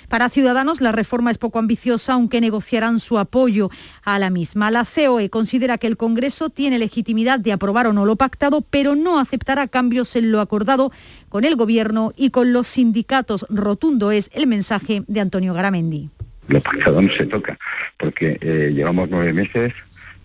Para 0.07 0.29
Ciudadanos, 0.29 0.81
la 0.81 0.91
reforma 0.91 1.31
es 1.31 1.37
poco 1.37 1.59
ambiciosa, 1.59 2.13
aunque 2.13 2.39
negociarán 2.39 2.99
su 2.99 3.17
apoyo 3.17 3.69
a 4.03 4.19
la 4.19 4.29
misma. 4.29 4.71
La 4.71 4.85
COE 4.85 5.29
considera 5.29 5.77
que 5.77 5.87
el 5.87 5.97
Congreso 5.97 6.49
tiene 6.49 6.79
legitimidad 6.79 7.39
de 7.39 7.51
aprobar 7.51 7.87
o 7.87 7.93
no 7.93 8.05
lo 8.05 8.15
pactado, 8.15 8.61
pero 8.61 8.95
no 8.95 9.19
aceptará 9.19 9.67
cambios 9.67 10.15
en 10.15 10.31
lo 10.31 10.39
acordado 10.39 10.91
con 11.29 11.43
el 11.43 11.55
Gobierno 11.55 12.11
y 12.15 12.29
con 12.29 12.53
los 12.53 12.67
sindicatos. 12.67 13.45
Rotundo 13.49 14.11
es 14.11 14.29
el 14.33 14.47
mensaje 14.47 15.03
de 15.07 15.19
Antonio 15.19 15.53
Garamendi. 15.53 16.09
Lo 16.47 16.61
pactado 16.61 17.01
no 17.01 17.11
se 17.11 17.25
toca, 17.25 17.57
porque 17.97 18.37
eh, 18.41 18.71
llevamos 18.73 19.09
nueve 19.09 19.33
meses, 19.33 19.73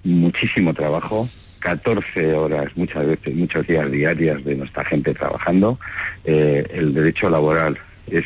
muchísimo 0.05 0.75
trabajo, 0.75 1.29
14 1.61 2.35
horas, 2.35 2.70
muchas 2.77 3.07
veces, 3.07 3.35
muchos 3.35 3.66
días 3.66 3.90
diarias 3.90 4.44
de 4.44 4.57
nuestra 4.57 4.85
gente 4.85 5.14
trabajando. 5.14 5.79
Eh, 6.25 6.66
el 6.73 6.94
derecho 6.94 7.31
laboral 7.31 7.79
es, 8.09 8.25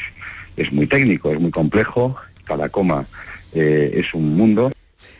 es 0.56 0.72
muy 0.72 0.86
técnico, 0.86 1.30
es 1.30 1.40
muy 1.40 1.50
complejo, 1.50 2.16
cada 2.44 2.68
coma 2.68 3.06
eh, 3.52 3.92
es 3.94 4.14
un 4.14 4.36
mundo. 4.36 4.72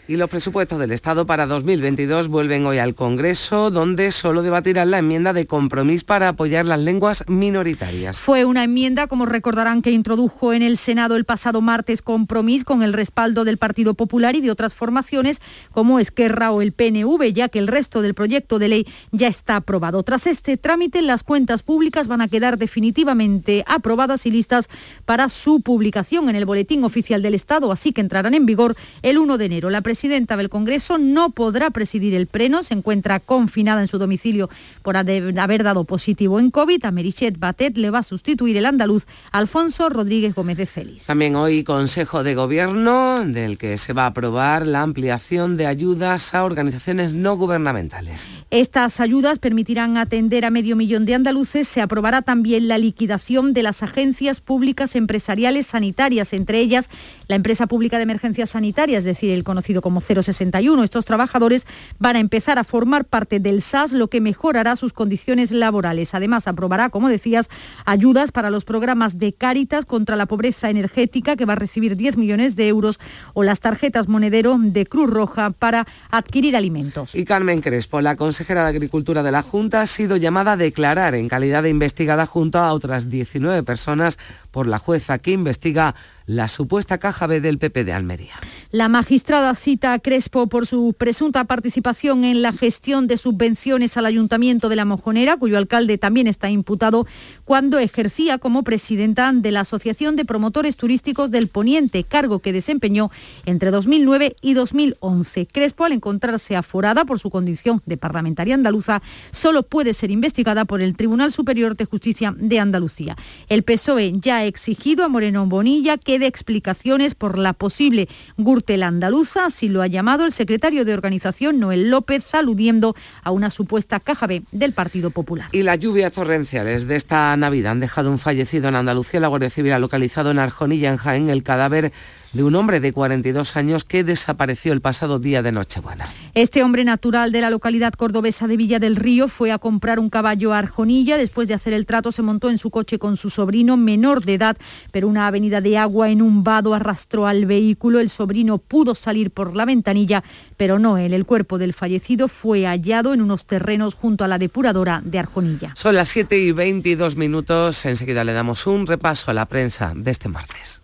Y 0.07 0.17
los 0.17 0.29
presupuestos 0.29 0.79
del 0.79 0.93
Estado 0.93 1.25
para 1.25 1.47
2022 1.47 2.29
vuelven 2.29 2.67
hoy 2.67 2.77
al 2.77 2.95
Congreso, 2.95 3.71
donde 3.71 4.13
solo 4.13 4.43
debatirán 4.43 4.91
la 4.91 4.99
enmienda 4.99 5.33
de 5.33 5.47
compromiso 5.47 6.05
para 6.05 6.29
apoyar 6.29 6.67
las 6.67 6.79
lenguas 6.79 7.25
minoritarias. 7.27 8.21
Fue 8.21 8.45
una 8.45 8.65
enmienda, 8.65 9.07
como 9.07 9.25
recordarán, 9.25 9.81
que 9.81 9.93
introdujo 9.93 10.53
en 10.53 10.61
el 10.61 10.77
Senado 10.77 11.17
el 11.17 11.25
pasado 11.25 11.63
martes 11.63 12.03
compromiso 12.03 12.67
con 12.67 12.83
el 12.83 12.93
respaldo 12.93 13.45
del 13.45 13.57
Partido 13.57 13.95
Popular 13.95 14.37
y 14.37 14.43
de 14.43 14.51
otras 14.51 14.75
formaciones 14.75 15.41
como 15.73 15.99
Esquerra 15.99 16.53
o 16.53 16.61
el 16.61 16.73
PNV, 16.73 17.33
ya 17.33 17.49
que 17.49 17.59
el 17.59 17.67
resto 17.67 18.03
del 18.03 18.13
proyecto 18.13 18.59
de 18.59 18.69
ley 18.69 18.87
ya 19.11 19.29
está 19.29 19.57
aprobado. 19.57 20.03
Tras 20.03 20.27
este 20.27 20.59
trámite, 20.59 21.01
las 21.01 21.23
cuentas 21.23 21.63
públicas 21.63 22.09
van 22.09 22.21
a 22.21 22.29
quedar 22.29 22.59
definitivamente 22.59 23.65
aprobadas 23.67 24.27
y 24.27 24.31
listas 24.31 24.69
para 25.07 25.31
su 25.31 25.63
publicación 25.63 26.29
en 26.29 26.37
el 26.37 26.45
Boletín 26.45 26.85
Oficial 26.85 27.23
del 27.23 27.35
Estado, 27.35 27.73
así 27.73 27.93
que 27.93 28.03
entrarán 28.03 28.35
en 28.35 28.45
vigor 28.45 28.77
el 29.01 29.17
1 29.17 29.39
de 29.39 29.45
enero. 29.47 29.71
Presidenta 29.95 30.37
del 30.37 30.49
Congreso 30.49 30.99
no 30.99 31.31
podrá 31.31 31.71
presidir 31.71 32.15
el 32.15 32.27
Pleno, 32.27 32.65
se 32.65 32.75
encuentra 32.75 33.21
confinada 33.21 33.81
en 33.81 33.87
su 33.87 33.97
domicilio 33.97 34.51
por 34.83 34.97
haber 34.97 35.63
dado 35.63 35.85
positivo 35.85 36.41
en 36.41 36.51
COVID. 36.51 36.85
A 36.85 36.91
Merichet 36.91 37.39
Batet 37.39 37.77
le 37.77 37.91
va 37.91 38.01
a 38.01 38.03
sustituir 38.03 38.57
el 38.57 38.67
andaluz 38.67 39.07
Alfonso 39.31 39.91
Rodríguez 39.91 40.35
Gómez 40.35 40.57
de 40.57 40.67
Celis. 40.67 41.05
También 41.05 41.37
hoy 41.37 41.63
Consejo 41.63 42.25
de 42.25 42.35
Gobierno, 42.35 43.25
del 43.25 43.57
que 43.57 43.79
se 43.79 43.93
va 43.93 44.03
a 44.03 44.07
aprobar 44.07 44.67
la 44.67 44.83
ampliación 44.83 45.55
de 45.55 45.67
ayudas 45.67 46.35
a 46.35 46.43
organizaciones 46.43 47.13
no 47.13 47.37
gubernamentales. 47.37 48.29
Estas 48.51 48.99
ayudas 48.99 49.39
permitirán 49.39 49.97
atender 49.97 50.45
a 50.45 50.51
medio 50.51 50.75
millón 50.75 51.05
de 51.05 51.15
andaluces. 51.15 51.69
Se 51.69 51.81
aprobará 51.81 52.23
también 52.23 52.67
la 52.67 52.79
liquidación 52.79 53.55
de 53.55 53.63
las 53.63 53.85
agencias 53.85 54.41
públicas 54.41 54.97
empresariales 54.97 55.69
sanitarias, 55.69 56.33
entre 56.33 56.59
ellas 56.59 56.91
la 57.29 57.37
empresa 57.37 57.69
pública 57.69 57.99
de 57.99 58.03
emergencias 58.03 58.51
sanitarias, 58.51 58.99
es 58.99 59.05
decir, 59.05 59.31
el 59.31 59.45
conocido 59.45 59.84
como 59.85 60.01
061. 60.01 60.83
Estos 60.83 61.05
trabajadores 61.05 61.67
van 61.99 62.17
a 62.17 62.19
empezar 62.19 62.59
a 62.59 62.65
formar 62.65 63.05
parte 63.05 63.39
del 63.39 63.61
SAS, 63.61 63.93
lo 63.93 64.09
que 64.09 64.23
mejorará 64.23 64.77
sus 64.77 64.95
condiciones 64.95 65.51
laborales. 65.51 66.15
Además, 66.15 66.49
aprobará, 66.49 66.89
como 66.89 67.11
decías, 67.11 67.51
ayudas 67.85 68.33
para 68.33 68.49
los 68.49 68.65
programas 68.65 69.19
de 69.19 69.35
Cáritas 69.35 69.85
contra 69.85 70.17
la 70.17 70.25
pobreza 70.25 70.71
energética, 70.71 71.37
que 71.37 71.45
va 71.45 71.53
a 71.53 71.57
recibir 71.57 71.97
10 71.99 72.17
millones 72.17 72.57
de 72.57 72.67
euros, 72.67 72.99
o 73.35 73.43
las 73.43 73.61
tarjetas 73.61 74.09
monedero 74.09 74.57
de 74.59 74.87
Cruz 74.87 75.11
Roja 75.11 75.51
para 75.51 75.87
adquirir 76.11 76.57
alimentos. 76.57 77.15
Y 77.15 77.27
Carmen 77.27 77.61
Crespo, 77.61 78.01
la 78.01 78.17
consejera 78.17 78.63
de 78.63 78.71
Agricultura 78.71 79.23
de 79.23 79.33
la 79.33 79.43
Junta, 79.43 79.83
ha 79.83 79.87
sido 79.87 80.17
llamada 80.17 80.53
a 80.53 80.57
declarar 80.57 81.15
en 81.15 81.29
calidad 81.29 81.63
de 81.63 81.69
investigada 81.69 82.25
junto 82.25 82.59
a 82.59 82.73
otras 82.73 83.11
19 83.11 83.63
personas 83.65 84.19
por 84.51 84.67
la 84.67 84.79
jueza 84.79 85.19
que 85.19 85.33
investiga 85.33 85.95
la 86.27 86.49
supuesta 86.49 86.99
caja 86.99 87.27
B 87.27 87.41
del 87.41 87.59
PP 87.59 87.85
de 87.85 87.93
Almería. 87.93 88.35
La 88.71 88.89
magistrada 88.89 89.55
cita 89.55 89.93
a 89.93 89.99
Crespo 89.99 90.49
por 90.49 90.67
su 90.67 90.95
presunta 90.97 91.45
participación 91.45 92.25
en 92.25 92.43
la 92.43 92.53
gestión 92.53 93.07
de 93.07 93.19
subvenciones 93.19 93.97
al 93.97 94.07
Ayuntamiento 94.07 94.69
de 94.69 94.77
La 94.77 94.85
Mojonera, 94.85 95.37
cuyo 95.37 95.59
alcalde 95.59 95.99
también 95.99 96.27
está 96.27 96.51
imputado 96.51 97.07
cuando 97.45 97.79
ejercía 97.79 98.39
como 98.39 98.65
presidenta 98.65 99.31
de 99.33 99.51
la 99.53 99.61
Asociación 99.61 100.17
de 100.17 100.25
Promotores 100.25 100.77
Turísticos 100.77 101.31
del 101.31 101.49
Poniente, 101.49 102.05
cargo 102.05 102.41
que 102.41 102.53
desempeñó 102.53 103.11
entre 103.47 103.71
2009 103.71 104.37
y 104.41 104.55
2011. 104.55 105.47
Crespo, 105.47 105.85
al 105.85 105.93
encontrarse 105.93 106.57
aforada 106.57 107.05
por 107.05 107.21
su 107.21 107.31
condición 107.31 107.83
de 107.87 107.97
parlamentaria 107.97 108.55
andaluza, 108.55 109.03
solo 109.31 109.63
puede 109.63 109.95
ser 109.95 110.11
investigada 110.11 110.65
por 110.65 110.81
el 110.81 110.97
Tribunal 110.97 111.33
Superior 111.33 111.77
de 111.77 111.85
Justicia 111.85 112.35
de 112.37 112.59
Andalucía. 112.59 113.17
El 113.49 113.63
PSOE 113.63 114.15
ya 114.21 114.39
ha 114.39 114.45
exigido 114.47 115.05
a 115.05 115.09
Moreno 115.09 115.47
Bonilla 115.47 115.97
que 115.97 116.14
de 116.19 116.27
explicaciones 116.27 117.15
por 117.15 117.39
la 117.39 117.53
posible 117.53 118.09
Gürtel 118.37 118.83
andaluza, 118.83 119.47
así 119.47 119.69
lo 119.69 119.83
ha 119.83 119.87
llamado 119.87 120.25
el 120.25 120.33
secretario 120.33 120.85
de 120.85 120.95
organización 120.95 121.61
Noel 121.61 121.91
López, 121.91 122.35
aludiendo 122.35 122.95
a 123.23 123.31
una 123.31 123.51
supuesta 123.51 124.01
caja 124.01 124.27
B 124.27 124.43
del 124.53 124.73
Partido 124.73 125.11
Popular. 125.11 125.49
Y 125.53 125.63
las 125.63 125.79
lluvias 125.79 126.13
torrenciales 126.13 126.87
de 126.87 126.97
esta 126.97 127.37
Navidad 127.37 127.73
han 127.73 127.81
dejado 127.81 128.11
un 128.11 128.19
fallecido 128.19 128.69
en 128.69 128.77
Andalucía. 128.77 129.21
La 129.21 129.29
Guardia 129.29 129.51
Civil 129.51 129.73
ha 129.73 129.79
localizado 129.79 130.31
en 130.31 130.39
Arjonilla, 130.39 130.91
en 130.91 130.97
Jaén, 130.97 131.29
el 131.29 131.43
cadáver 131.43 131.93
de 132.35 132.43
un 132.43 132.55
hombre 132.57 132.81
de 132.81 132.93
42 132.93 133.57
años 133.57 133.85
que 133.85 134.05
desapareció 134.05 134.73
el 134.73 134.81
pasado 134.81 135.19
día 135.19 135.43
de 135.43 135.53
Nochebuena. 135.53 136.09
Este 136.35 136.63
hombre 136.65 136.85
natural 136.85 137.31
de 137.33 137.41
la 137.41 137.49
localidad 137.49 137.95
cordobesa 137.95 138.49
de 138.49 138.57
Villa 138.57 138.81
del 138.81 138.97
Río 138.97 139.29
fue 139.29 139.53
a 139.53 139.59
comprar 139.59 140.01
un 140.01 140.11
caballo 140.11 140.53
a 140.53 140.59
Arjonilla. 140.59 141.17
Después 141.17 141.47
de 141.47 141.55
hacer 141.55 141.73
el 141.73 141.87
trato 141.87 142.11
se 142.11 142.23
montó 142.23 142.51
en 142.51 142.59
su 142.59 142.71
coche 142.71 142.99
con 142.99 143.17
su 143.17 143.31
sobrino 143.31 143.77
menor 143.77 144.25
de 144.25 144.35
edad, 144.35 144.57
pero 144.91 145.07
una 145.07 145.29
avenida 145.29 145.61
de 145.61 145.79
agua 145.79 146.11
en 146.11 146.21
un 146.21 146.43
vado 146.43 146.75
arrastró 146.75 147.27
al 147.27 147.47
vehículo. 147.47 148.01
El 148.01 148.11
sobrino 148.11 148.59
pudo 148.59 148.97
salir 148.97 149.31
por 149.31 149.57
la 149.57 149.65
ventanilla, 149.65 150.25
pero 150.57 150.81
no 150.81 150.99
él. 150.99 151.15
El 151.15 151.25
cuerpo 151.25 151.59
del 151.59 151.73
fallecido 151.73 152.27
fue 152.27 152.67
hallado 152.67 153.15
en 153.15 153.23
unos 153.23 153.47
terrenos 153.47 153.95
junto 153.95 154.25
a 154.25 154.29
la 154.29 154.39
depuradora 154.39 155.01
de 155.05 155.21
Arjonilla. 155.21 155.73
Son 155.77 155.95
las 155.95 156.09
7 156.09 156.37
y 156.37 156.51
22 156.51 157.17
minutos. 157.17 157.85
Enseguida 157.85 158.25
le 158.25 158.33
damos 158.33 158.67
un 158.67 158.89
repaso 158.89 159.31
a 159.31 159.35
la 159.35 159.47
prensa 159.47 159.93
de 159.95 160.11
este 160.11 160.29
martes. 160.29 160.84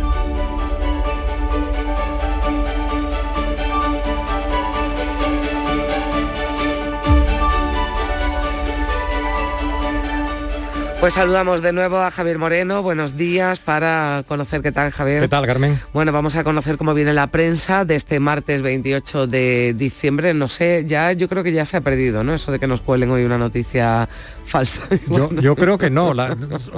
Pues 11.01 11.15
saludamos 11.15 11.63
de 11.63 11.73
nuevo 11.73 11.97
a 11.97 12.11
Javier 12.11 12.37
Moreno. 12.37 12.83
Buenos 12.83 13.17
días 13.17 13.59
para 13.59 14.23
conocer 14.27 14.61
qué 14.61 14.71
tal, 14.71 14.91
Javier. 14.91 15.21
¿Qué 15.21 15.27
tal, 15.27 15.47
Carmen? 15.47 15.79
Bueno, 15.93 16.11
vamos 16.11 16.35
a 16.35 16.43
conocer 16.43 16.77
cómo 16.77 16.93
viene 16.93 17.11
la 17.11 17.25
prensa 17.25 17.85
de 17.85 17.95
este 17.95 18.19
martes 18.19 18.61
28 18.61 19.25
de 19.25 19.73
diciembre. 19.75 20.35
No 20.35 20.47
sé, 20.47 20.83
ya 20.85 21.11
yo 21.13 21.27
creo 21.27 21.43
que 21.43 21.53
ya 21.53 21.65
se 21.65 21.77
ha 21.77 21.81
perdido, 21.81 22.23
¿no? 22.23 22.35
Eso 22.35 22.51
de 22.51 22.59
que 22.59 22.67
nos 22.67 22.81
cuelen 22.81 23.09
hoy 23.09 23.23
una 23.23 23.39
noticia 23.39 24.07
falsa. 24.45 24.83
Yo, 25.07 25.31
yo 25.31 25.55
creo 25.55 25.77
que 25.77 25.89
no. 25.89 26.13
La, 26.13 26.35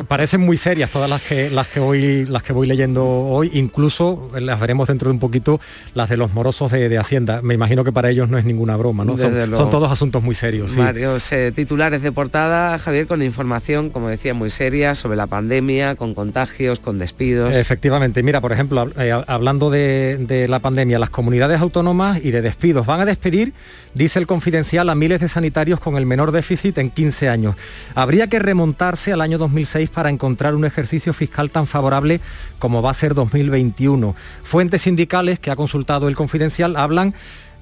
parecen 0.08 0.42
muy 0.42 0.58
serias 0.58 0.92
todas 0.92 1.10
las 1.10 1.22
que 1.24 1.50
las 1.50 1.68
que 1.68 1.80
voy 1.80 2.26
las 2.26 2.44
que 2.44 2.54
voy 2.54 2.68
leyendo 2.68 3.06
hoy. 3.06 3.50
Incluso 3.54 4.30
las 4.40 4.60
veremos 4.60 4.88
dentro 4.88 5.10
de 5.10 5.14
un 5.14 5.20
poquito 5.20 5.60
las 5.96 6.08
de 6.10 6.18
los 6.18 6.34
morosos 6.34 6.72
de, 6.72 6.88
de 6.88 6.98
Hacienda. 6.98 7.42
Me 7.42 7.56
imagino 7.56 7.84
que 7.84 7.92
para 7.92 8.10
ellos 8.10 8.30
no 8.30 8.38
es 8.38 8.46
ninguna 8.46 8.78
broma, 8.78 9.04
¿no? 9.04 9.18
Son, 9.18 9.34
son, 9.34 9.70
todos 9.70 9.92
asuntos 9.92 10.24
muy 10.24 10.36
serios. 10.36 10.72
Sí. 10.72 10.78
Varios 10.78 11.32
eh, 11.32 11.52
titulares 11.52 12.02
de 12.02 12.12
portada, 12.12 12.78
Javier, 12.78 13.08
con 13.08 13.22
información, 13.22 13.90
como 13.90 14.13
decía, 14.14 14.34
muy 14.34 14.50
seria 14.50 14.96
sobre 14.96 15.18
la 15.18 15.28
pandemia, 15.28 15.96
con 15.96 16.14
contagios, 16.14 16.80
con 16.80 17.00
despidos. 17.00 17.56
Efectivamente, 17.56 18.24
mira, 18.24 18.42
por 18.42 18.52
ejemplo, 18.52 18.92
eh, 18.98 19.12
hablando 19.28 19.70
de, 19.70 20.46
la 20.50 20.60
pandemia, 20.60 21.00
las 21.00 21.10
comunidades 21.10 21.62
autónomas 21.62 22.20
y 22.24 22.32
de 22.32 22.42
despidos 22.42 22.86
van 22.86 23.02
a 23.02 23.06
despedir, 23.06 23.54
dice 23.94 24.20
el 24.20 24.28
confidencial, 24.28 24.90
a 24.90 24.96
miles 24.96 25.22
de 25.22 25.30
sanitarios 25.30 25.80
con 25.80 25.98
el 25.98 26.06
menor 26.06 26.32
déficit 26.32 26.78
en 26.78 26.90
15 26.90 27.30
años. 27.30 27.56
Habría 27.96 28.28
que 28.28 28.40
remontarse 28.40 29.14
al 29.14 29.22
año 29.22 29.38
2006 29.38 29.90
para 29.90 30.10
encontrar 30.10 30.56
un 30.56 30.66
ejercicio 30.66 31.14
fiscal 31.14 31.52
tan 31.52 31.68
favorable 31.68 32.22
como 32.60 32.82
va 32.82 32.92
a 32.92 32.94
ser 32.94 33.14
2021. 33.14 34.16
Fuentes 34.44 34.82
sindicales 34.84 35.40
que 35.40 35.52
ha 35.52 35.56
consultado 35.56 36.08
el 36.08 36.16
confidencial 36.16 36.76
hablan 36.76 37.14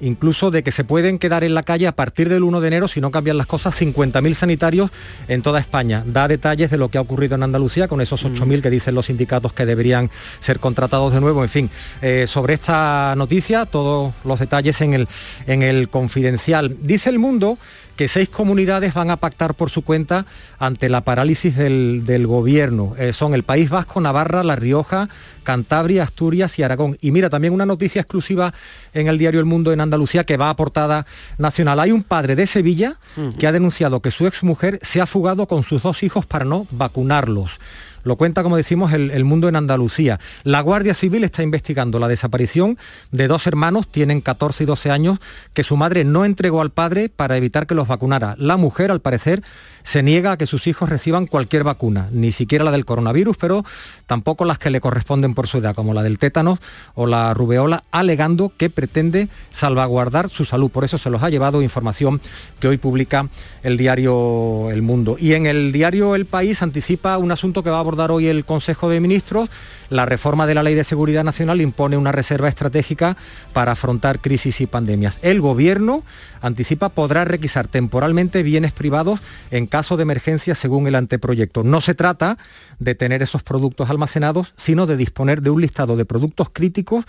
incluso 0.02 0.52
de 0.52 0.64
que 0.64 0.72
se 0.72 0.84
pueden 0.84 1.20
quedar 1.20 1.44
en 1.44 1.54
la 1.54 1.64
calle 1.64 1.88
a 1.88 1.94
partir 1.94 2.28
del 2.28 2.44
1 2.44 2.60
de 2.60 2.68
enero, 2.68 2.88
si 2.88 3.00
no 3.00 3.12
cambian 3.12 3.38
las 3.38 3.48
cosas, 3.48 3.80
50.000 3.80 4.34
sanitarios 4.34 4.92
en 5.28 5.42
toda 5.42 5.60
España. 5.60 6.04
Da 6.06 6.28
detalles 6.28 6.70
de 6.70 6.78
lo 6.78 6.90
que 6.90 6.98
ha 6.98 7.02
ocurrido 7.02 7.36
en 7.36 7.44
Andalucía 7.44 7.88
con 7.88 8.02
esos 8.02 8.26
8.000 8.26 8.62
que 8.62 8.70
dicen 8.70 8.96
los 8.96 9.06
sindicatos 9.06 9.54
que 9.54 9.66
deberían 9.66 10.10
ser 10.40 10.60
contratados 10.60 11.14
de 11.14 11.22
nuevo. 11.22 11.44
En 11.44 11.50
fin, 11.50 11.70
eh, 12.02 12.26
sobre 12.28 12.56
esta 12.56 13.14
noticia, 13.16 13.66
todos 13.66 14.14
los 14.26 14.40
detalles 14.40 14.82
en 14.82 14.94
el, 14.94 15.08
en 15.48 15.64
el 15.64 15.90
confidencial. 15.90 16.78
Dice 16.82 17.10
el 17.10 17.20
mundo 17.20 17.58
que 18.02 18.08
seis 18.08 18.30
comunidades 18.30 18.96
van 18.96 19.12
a 19.12 19.18
pactar 19.18 19.54
por 19.54 19.70
su 19.70 19.84
cuenta 19.84 20.26
ante 20.58 20.90
la 20.90 21.02
parálisis 21.02 21.56
del, 21.56 22.02
del 22.04 22.26
gobierno. 22.26 22.96
Eh, 22.98 23.14
son 23.14 23.36
el 23.36 23.44
País 23.44 23.70
Vasco, 23.70 24.02
Navarra, 24.02 24.44
La 24.44 24.56
Rioja, 24.56 25.08
Cantabria, 25.44 26.02
Asturias 26.02 26.58
y 26.58 26.64
Aragón. 26.64 26.98
Y 27.00 27.12
mira, 27.12 27.30
también 27.30 27.54
una 27.54 27.68
noticia 27.68 28.02
exclusiva 28.02 28.56
en 28.96 29.08
el 29.08 29.20
diario 29.20 29.40
El 29.40 29.46
Mundo 29.46 29.72
en 29.72 29.82
Andalucía 29.82 30.24
que 30.24 30.36
va 30.36 30.50
a 30.50 30.56
portada 30.56 31.06
nacional. 31.38 31.80
Hay 31.80 31.92
un 31.92 32.02
padre 32.02 32.36
de 32.36 32.48
Sevilla 32.48 32.96
uh 33.18 33.22
-huh. 33.22 33.38
que 33.38 33.46
ha 33.46 33.52
denunciado 33.52 34.00
que 34.00 34.10
su 34.10 34.26
exmujer 34.26 34.80
se 34.82 35.00
ha 35.00 35.06
fugado 35.06 35.46
con 35.46 35.62
sus 35.62 35.84
dos 35.84 36.02
hijos 36.02 36.26
para 36.26 36.44
no 36.44 36.66
vacunarlos. 36.72 37.60
Lo 38.04 38.16
cuenta, 38.16 38.44
como 38.44 38.58
decimos, 38.58 38.94
el, 38.94 39.24
mundo 39.24 39.48
en 39.48 39.56
Andalucía. 39.56 40.20
La 40.44 40.62
Guardia 40.62 40.94
Civil 40.94 41.24
está 41.24 41.44
investigando 41.44 42.00
la 42.00 42.08
desaparición 42.08 42.78
de 43.12 43.28
dos 43.28 43.48
hermanos, 43.48 43.88
tienen 43.88 44.22
14 44.22 44.64
y 44.64 44.68
12 44.68 44.92
años, 44.92 45.20
que 45.54 45.64
su 45.64 45.78
madre 45.78 46.04
no 46.04 46.26
entregó 46.26 46.62
al 46.62 46.72
padre 46.72 47.10
para 47.10 47.38
evitar 47.38 47.68
que 47.68 47.76
los 47.76 47.88
vacunara. 47.88 48.36
La 48.38 48.58
mujer, 48.58 48.92
al 48.92 49.02
parecer, 49.02 49.44
se 49.84 50.04
niega 50.04 50.34
a 50.34 50.38
que 50.38 50.46
sus 50.46 50.68
hijos 50.68 50.90
reciban 50.90 51.28
cualquier 51.28 51.64
vacuna, 51.64 52.10
ni 52.12 52.32
siquiera 52.32 52.64
la 52.64 52.72
del 52.72 52.86
coronavirus, 52.86 53.38
pero 53.38 53.66
tampoco 54.08 54.46
las 54.46 54.60
que 54.60 54.70
le 54.70 54.82
corresponden 54.82 55.34
por 55.34 55.48
su 55.48 55.58
edad, 55.58 55.76
como 55.76 55.94
la 55.94 56.04
del 56.04 56.20
tétanos 56.20 56.60
o 56.96 57.08
la 57.08 57.34
rubeola, 57.34 57.84
alegando 57.92 58.52
que 58.56 58.70
pretende 58.70 59.28
salvaguardar 59.52 60.30
su 60.30 60.46
salud. 60.46 60.70
Por 60.72 60.84
eso 60.84 60.98
se 60.98 61.10
los 61.10 61.24
ha 61.24 61.30
llevado 61.30 61.62
información 61.62 62.22
que 62.60 62.68
hoy 62.68 62.78
publica 62.78 63.30
el 63.64 63.78
diario 63.78 64.70
El 64.72 64.82
Mundo. 64.82 65.18
Y 65.20 65.34
en 65.34 65.46
el 65.46 65.72
diario 65.72 66.16
El 66.16 66.26
País 66.26 66.62
anticipa 66.62 67.18
un 67.18 67.32
asunto 67.32 67.64
que 67.64 67.70
va 67.70 67.78
a 67.78 67.82
abordar 67.82 68.12
hoy 68.12 68.28
el 68.28 68.46
Consejo 68.46 68.90
de 68.90 69.00
Ministros. 69.00 69.50
La 69.90 70.06
reforma 70.06 70.48
de 70.48 70.56
la 70.56 70.64
Ley 70.64 70.76
de 70.76 70.84
Seguridad 70.84 71.24
Nacional 71.24 71.60
impone 71.60 71.98
una 71.98 72.12
reserva 72.12 72.48
estratégica 72.48 73.18
para 73.54 73.74
afrontar 73.74 74.20
crisis 74.20 74.62
y 74.62 74.68
pandemias. 74.68 75.20
El 75.22 75.42
Gobierno 75.42 76.04
anticipa 76.42 76.90
podrá 76.90 77.26
requisar 77.26 77.68
temporalmente 77.68 78.44
bienes 78.44 78.74
privados 78.74 79.20
en 79.52 79.68
caso 79.68 79.98
de 79.98 80.04
emergencia 80.04 80.56
según 80.56 80.88
el 80.88 80.96
anteproyecto. 80.96 81.64
No 81.64 81.82
se 81.82 81.96
trata 81.96 82.38
de 82.80 82.96
tener 82.96 83.22
esos 83.22 83.44
productos 83.44 83.90
almacenados, 83.90 84.54
sino 84.56 84.88
de 84.88 84.98
disponer 84.98 85.42
de 85.42 85.52
un 85.52 85.62
listado 85.62 85.96
de 85.96 86.06
productos 86.06 86.50
críticos 86.52 87.06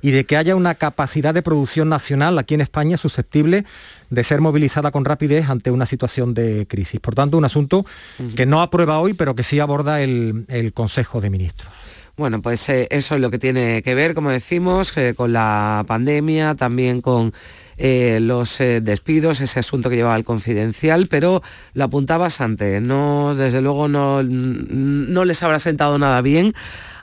y 0.00 0.12
de 0.12 0.24
que 0.24 0.36
haya 0.36 0.56
una 0.56 0.74
capacidad 0.74 1.34
de 1.34 1.42
producción 1.42 1.88
nacional 1.88 2.38
aquí 2.38 2.54
en 2.54 2.60
España 2.60 2.96
susceptible 2.96 3.64
de 4.10 4.24
ser 4.24 4.40
movilizada 4.40 4.90
con 4.90 5.04
rapidez 5.04 5.48
ante 5.48 5.70
una 5.70 5.86
situación 5.86 6.34
de 6.34 6.66
crisis. 6.68 7.00
Por 7.00 7.14
tanto, 7.14 7.36
un 7.36 7.44
asunto 7.44 7.84
que 8.36 8.46
no 8.46 8.62
aprueba 8.62 9.00
hoy, 9.00 9.14
pero 9.14 9.34
que 9.34 9.42
sí 9.42 9.60
aborda 9.60 10.00
el, 10.00 10.44
el 10.48 10.72
Consejo 10.72 11.20
de 11.20 11.30
Ministros. 11.30 11.72
Bueno, 12.16 12.40
pues 12.40 12.66
eh, 12.70 12.88
eso 12.90 13.14
es 13.14 13.20
lo 13.20 13.30
que 13.30 13.38
tiene 13.38 13.82
que 13.82 13.94
ver, 13.94 14.14
como 14.14 14.30
decimos, 14.30 14.96
eh, 14.96 15.12
con 15.14 15.34
la 15.34 15.84
pandemia, 15.86 16.54
también 16.54 17.02
con 17.02 17.34
eh, 17.78 18.18
los 18.20 18.60
eh, 18.60 18.80
despidos, 18.80 19.40
ese 19.40 19.60
asunto 19.60 19.90
que 19.90 19.96
llevaba 19.96 20.16
el 20.16 20.24
confidencial, 20.24 21.06
pero 21.08 21.42
lo 21.74 21.84
apuntabas 21.84 22.40
antes, 22.40 22.80
no, 22.80 23.34
desde 23.34 23.60
luego 23.60 23.88
no, 23.88 24.22
no 24.22 25.24
les 25.24 25.42
habrá 25.42 25.58
sentado 25.58 25.98
nada 25.98 26.20
bien 26.22 26.54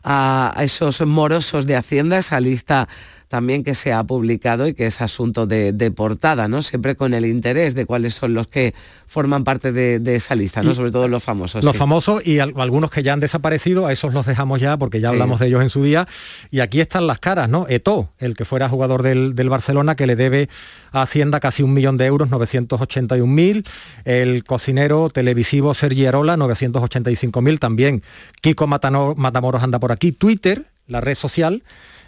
a 0.03 0.53
esos 0.61 0.99
morosos 1.01 1.65
de 1.65 1.75
Hacienda, 1.75 2.17
esa 2.17 2.39
lista 2.39 2.89
también 3.33 3.63
que 3.63 3.73
se 3.73 3.91
ha 3.91 4.03
publicado 4.03 4.67
y 4.67 4.75
que 4.75 4.85
es 4.85 5.01
asunto 5.01 5.47
de, 5.47 5.73
de, 5.73 5.89
portada, 5.89 6.47
¿no? 6.47 6.61
Siempre 6.61 6.95
con 6.95 7.15
el 7.15 7.25
interés 7.25 7.73
de 7.73 7.87
cuáles 7.87 8.13
son 8.13 8.35
los 8.35 8.45
que 8.45 8.75
forman 9.07 9.43
parte 9.43 9.71
de, 9.71 9.97
de 9.97 10.17
esa 10.17 10.35
lista, 10.35 10.61
¿no? 10.61 10.75
Sobre 10.75 10.91
todo 10.91 11.07
los 11.07 11.23
famosos. 11.23 11.63
Los 11.63 11.73
sí. 11.73 11.79
famosos 11.79 12.21
y 12.23 12.37
al, 12.37 12.53
algunos 12.57 12.91
que 12.91 13.01
ya 13.01 13.11
han 13.11 13.19
desaparecido, 13.19 13.87
a 13.87 13.91
esos 13.91 14.13
los 14.13 14.27
dejamos 14.27 14.61
ya 14.61 14.77
porque 14.77 14.99
ya 14.99 15.07
sí. 15.09 15.13
hablamos 15.13 15.39
de 15.39 15.47
ellos 15.47 15.63
en 15.63 15.69
su 15.69 15.81
día. 15.81 16.07
Y 16.51 16.59
aquí 16.59 16.79
están 16.79 17.07
las 17.07 17.17
caras, 17.17 17.49
¿no? 17.49 17.65
Eto, 17.69 18.11
el 18.19 18.35
que 18.35 18.45
fuera 18.45 18.69
jugador 18.69 19.01
del, 19.01 19.33
del 19.33 19.49
Barcelona, 19.49 19.95
que 19.95 20.05
le 20.05 20.15
debe 20.15 20.47
a 20.91 21.01
Hacienda 21.01 21.39
casi 21.39 21.63
un 21.63 21.73
millón 21.73 21.97
de 21.97 22.05
euros, 22.05 22.29
981.000. 22.29 23.65
El 24.05 24.43
cocinero 24.43 25.09
televisivo 25.09 25.73
Sergi 25.73 26.05
Arola, 26.05 26.37
985.000 26.37 27.57
también. 27.57 28.03
Kiko 28.41 28.67
Matano, 28.67 29.15
Matamoros 29.17 29.63
anda 29.63 29.79
por 29.79 29.91
aquí. 29.91 30.11
Twitter, 30.11 30.67
la 30.85 31.01
red 31.01 31.15
social, 31.15 31.63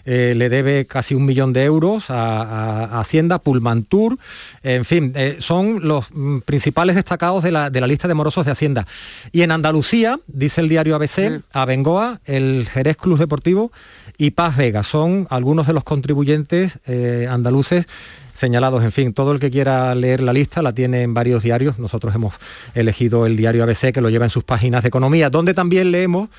eh, 0.05 0.33
le 0.35 0.49
debe 0.49 0.85
casi 0.85 1.15
un 1.15 1.25
millón 1.25 1.53
de 1.53 1.63
euros 1.63 2.09
a, 2.09 2.41
a, 2.41 2.85
a 2.85 2.99
Hacienda, 3.01 3.41
Tour, 3.87 4.17
en 4.63 4.85
fin, 4.85 5.13
eh, 5.15 5.37
son 5.39 5.87
los 5.87 6.05
mm, 6.11 6.39
principales 6.39 6.95
destacados 6.95 7.43
de 7.43 7.51
la, 7.51 7.69
de 7.69 7.81
la, 7.81 7.87
lista 7.87 8.07
de 8.07 8.13
morosos 8.13 8.45
de 8.45 8.51
Hacienda. 8.51 8.85
Y 9.31 9.41
en 9.41 9.51
Andalucía, 9.51 10.19
dice 10.27 10.61
el 10.61 10.69
diario 10.69 10.95
ABC, 10.95 11.09
sí. 11.09 11.27
Abengoa, 11.53 12.19
el 12.25 12.67
Jerez 12.71 12.97
Club 12.97 13.17
Deportivo 13.17 13.71
y 14.17 14.31
Paz 14.31 14.57
Vega 14.57 14.83
son 14.83 15.27
algunos 15.29 15.67
de 15.67 15.73
los 15.73 15.83
contribuyentes 15.83 16.79
eh, 16.85 17.27
andaluces 17.29 17.85
señalados. 18.35 18.83
En 18.83 18.91
fin, 18.91 19.13
todo 19.13 19.31
el 19.31 19.39
que 19.39 19.49
quiera 19.49 19.95
leer 19.95 20.21
la 20.21 20.33
lista 20.33 20.61
la 20.61 20.73
tiene 20.73 21.01
en 21.01 21.15
varios 21.15 21.41
diarios. 21.41 21.79
Nosotros 21.79 22.13
hemos 22.13 22.35
elegido 22.75 23.25
el 23.25 23.35
diario 23.35 23.63
ABC 23.63 23.91
que 23.91 24.01
lo 24.01 24.09
lleva 24.11 24.25
en 24.25 24.29
sus 24.29 24.43
páginas 24.43 24.83
de 24.83 24.89
economía, 24.89 25.31
donde 25.31 25.55
también 25.55 25.91
leemos, 25.91 26.29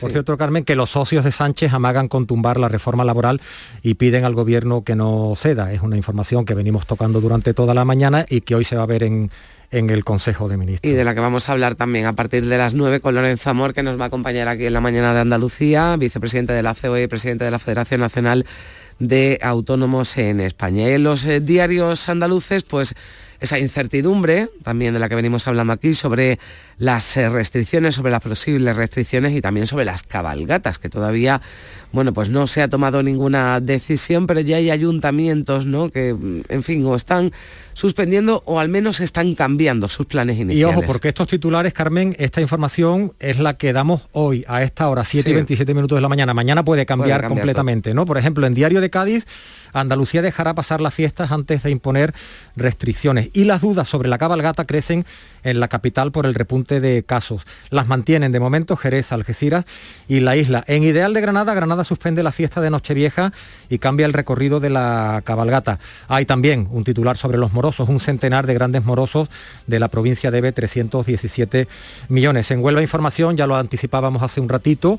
por 0.00 0.10
sí. 0.10 0.12
cierto, 0.12 0.36
Carmen, 0.36 0.64
que 0.64 0.76
los 0.76 0.90
socios 0.90 1.24
de 1.24 1.32
Sánchez 1.32 1.72
amagan 1.72 2.08
con 2.08 2.26
tumbar 2.26 2.60
la 2.60 2.68
reforma 2.68 3.04
laboral 3.04 3.40
y 3.82 3.94
piden 3.94 4.24
al 4.24 4.34
gobierno 4.34 4.84
que 4.84 4.94
no 4.94 5.32
ceda. 5.34 5.72
Es 5.72 5.80
una 5.80 5.96
información 5.96 6.44
que 6.44 6.54
venimos 6.54 6.86
tocando 6.86 7.20
durante 7.20 7.54
toda 7.54 7.74
la 7.74 7.84
mañana 7.84 8.26
y 8.28 8.42
que 8.42 8.54
hoy 8.54 8.64
se 8.64 8.76
va 8.76 8.82
a 8.82 8.86
ver 8.86 9.02
en, 9.02 9.30
en 9.70 9.90
el 9.90 10.04
Consejo 10.04 10.48
de 10.48 10.58
Ministros. 10.58 10.92
Y 10.92 10.94
de 10.94 11.04
la 11.04 11.14
que 11.14 11.20
vamos 11.20 11.48
a 11.48 11.52
hablar 11.52 11.74
también 11.74 12.06
a 12.06 12.12
partir 12.12 12.44
de 12.44 12.58
las 12.58 12.74
9 12.74 13.00
con 13.00 13.14
Lorenzo 13.14 13.48
Amor, 13.48 13.72
que 13.72 13.82
nos 13.82 13.98
va 13.98 14.04
a 14.04 14.06
acompañar 14.08 14.48
aquí 14.48 14.66
en 14.66 14.74
la 14.74 14.80
mañana 14.80 15.14
de 15.14 15.20
Andalucía, 15.20 15.96
vicepresidente 15.96 16.52
de 16.52 16.62
la 16.62 16.74
COE 16.74 17.04
y 17.04 17.06
presidente 17.06 17.44
de 17.44 17.50
la 17.50 17.58
Federación 17.58 18.00
Nacional 18.00 18.44
de 18.98 19.38
Autónomos 19.42 20.16
en 20.16 20.40
España. 20.40 20.88
Y 20.88 20.92
en 20.92 21.04
los 21.04 21.24
eh, 21.24 21.40
diarios 21.40 22.08
andaluces, 22.08 22.62
pues 22.62 22.94
esa 23.40 23.58
incertidumbre, 23.58 24.48
también 24.62 24.94
de 24.94 25.00
la 25.00 25.08
que 25.08 25.14
venimos 25.14 25.46
hablando 25.46 25.72
aquí, 25.72 25.94
sobre 25.94 26.38
las 26.78 27.16
eh, 27.16 27.28
restricciones, 27.28 27.94
sobre 27.94 28.12
las 28.12 28.22
posibles 28.22 28.76
restricciones 28.76 29.34
y 29.34 29.40
también 29.40 29.66
sobre 29.66 29.84
las 29.84 30.02
cabalgatas, 30.02 30.78
que 30.78 30.88
todavía, 30.88 31.40
bueno, 31.92 32.12
pues 32.12 32.28
no 32.28 32.46
se 32.46 32.62
ha 32.62 32.68
tomado 32.68 33.02
ninguna 33.02 33.60
decisión, 33.60 34.26
pero 34.26 34.40
ya 34.40 34.56
hay 34.56 34.70
ayuntamientos, 34.70 35.66
¿no?, 35.66 35.90
que, 35.90 36.10
en 36.48 36.62
fin, 36.62 36.84
o 36.86 36.96
están 36.96 37.32
suspendiendo 37.76 38.42
o 38.46 38.58
al 38.58 38.70
menos 38.70 39.00
están 39.00 39.34
cambiando 39.34 39.88
sus 39.88 40.06
planes 40.06 40.38
iniciales. 40.38 40.58
Y 40.58 40.64
ojo, 40.64 40.86
porque 40.86 41.08
estos 41.08 41.28
titulares, 41.28 41.74
Carmen, 41.74 42.16
esta 42.18 42.40
información 42.40 43.12
es 43.20 43.38
la 43.38 43.58
que 43.58 43.74
damos 43.74 44.08
hoy, 44.12 44.44
a 44.48 44.62
esta 44.62 44.88
hora, 44.88 45.04
7 45.04 45.24
sí. 45.24 45.30
y 45.30 45.34
27 45.34 45.74
minutos 45.74 45.96
de 45.96 46.00
la 46.00 46.08
mañana. 46.08 46.32
Mañana 46.32 46.64
puede 46.64 46.86
cambiar, 46.86 47.20
puede 47.20 47.20
cambiar 47.20 47.28
completamente, 47.28 47.90
todo. 47.90 47.96
¿no? 47.96 48.06
Por 48.06 48.16
ejemplo, 48.16 48.46
en 48.46 48.54
Diario 48.54 48.80
de 48.80 48.88
Cádiz, 48.88 49.26
Andalucía 49.72 50.22
dejará 50.22 50.54
pasar 50.54 50.80
las 50.80 50.94
fiestas 50.94 51.30
antes 51.32 51.62
de 51.62 51.70
imponer 51.70 52.14
restricciones. 52.56 53.30
Y 53.32 53.44
las 53.44 53.60
dudas 53.60 53.88
sobre 53.88 54.08
la 54.08 54.18
cabalgata 54.18 54.64
crecen 54.64 55.06
en 55.42 55.60
la 55.60 55.68
capital 55.68 56.12
por 56.12 56.26
el 56.26 56.34
repunte 56.34 56.80
de 56.80 57.04
casos. 57.04 57.42
Las 57.70 57.86
mantienen 57.86 58.32
de 58.32 58.40
momento 58.40 58.76
Jerez, 58.76 59.12
Algeciras 59.12 59.64
y 60.08 60.20
la 60.20 60.36
isla. 60.36 60.64
En 60.66 60.82
Ideal 60.82 61.14
de 61.14 61.20
Granada, 61.20 61.54
Granada 61.54 61.84
suspende 61.84 62.22
la 62.22 62.32
fiesta 62.32 62.60
de 62.60 62.70
Nochevieja 62.70 63.32
y 63.68 63.78
cambia 63.78 64.06
el 64.06 64.12
recorrido 64.12 64.60
de 64.60 64.70
la 64.70 65.22
cabalgata. 65.24 65.78
Hay 66.08 66.26
también 66.26 66.68
un 66.70 66.84
titular 66.84 67.16
sobre 67.16 67.38
los 67.38 67.52
morosos. 67.52 67.88
Un 67.88 68.00
centenar 68.00 68.46
de 68.46 68.54
grandes 68.54 68.84
morosos 68.84 69.28
de 69.66 69.78
la 69.78 69.88
provincia 69.88 70.30
debe 70.30 70.52
317 70.52 71.68
millones. 72.08 72.50
En 72.50 72.62
Huelva 72.62 72.82
Información, 72.82 73.36
ya 73.36 73.46
lo 73.46 73.56
anticipábamos 73.56 74.22
hace 74.22 74.40
un 74.40 74.48
ratito, 74.48 74.98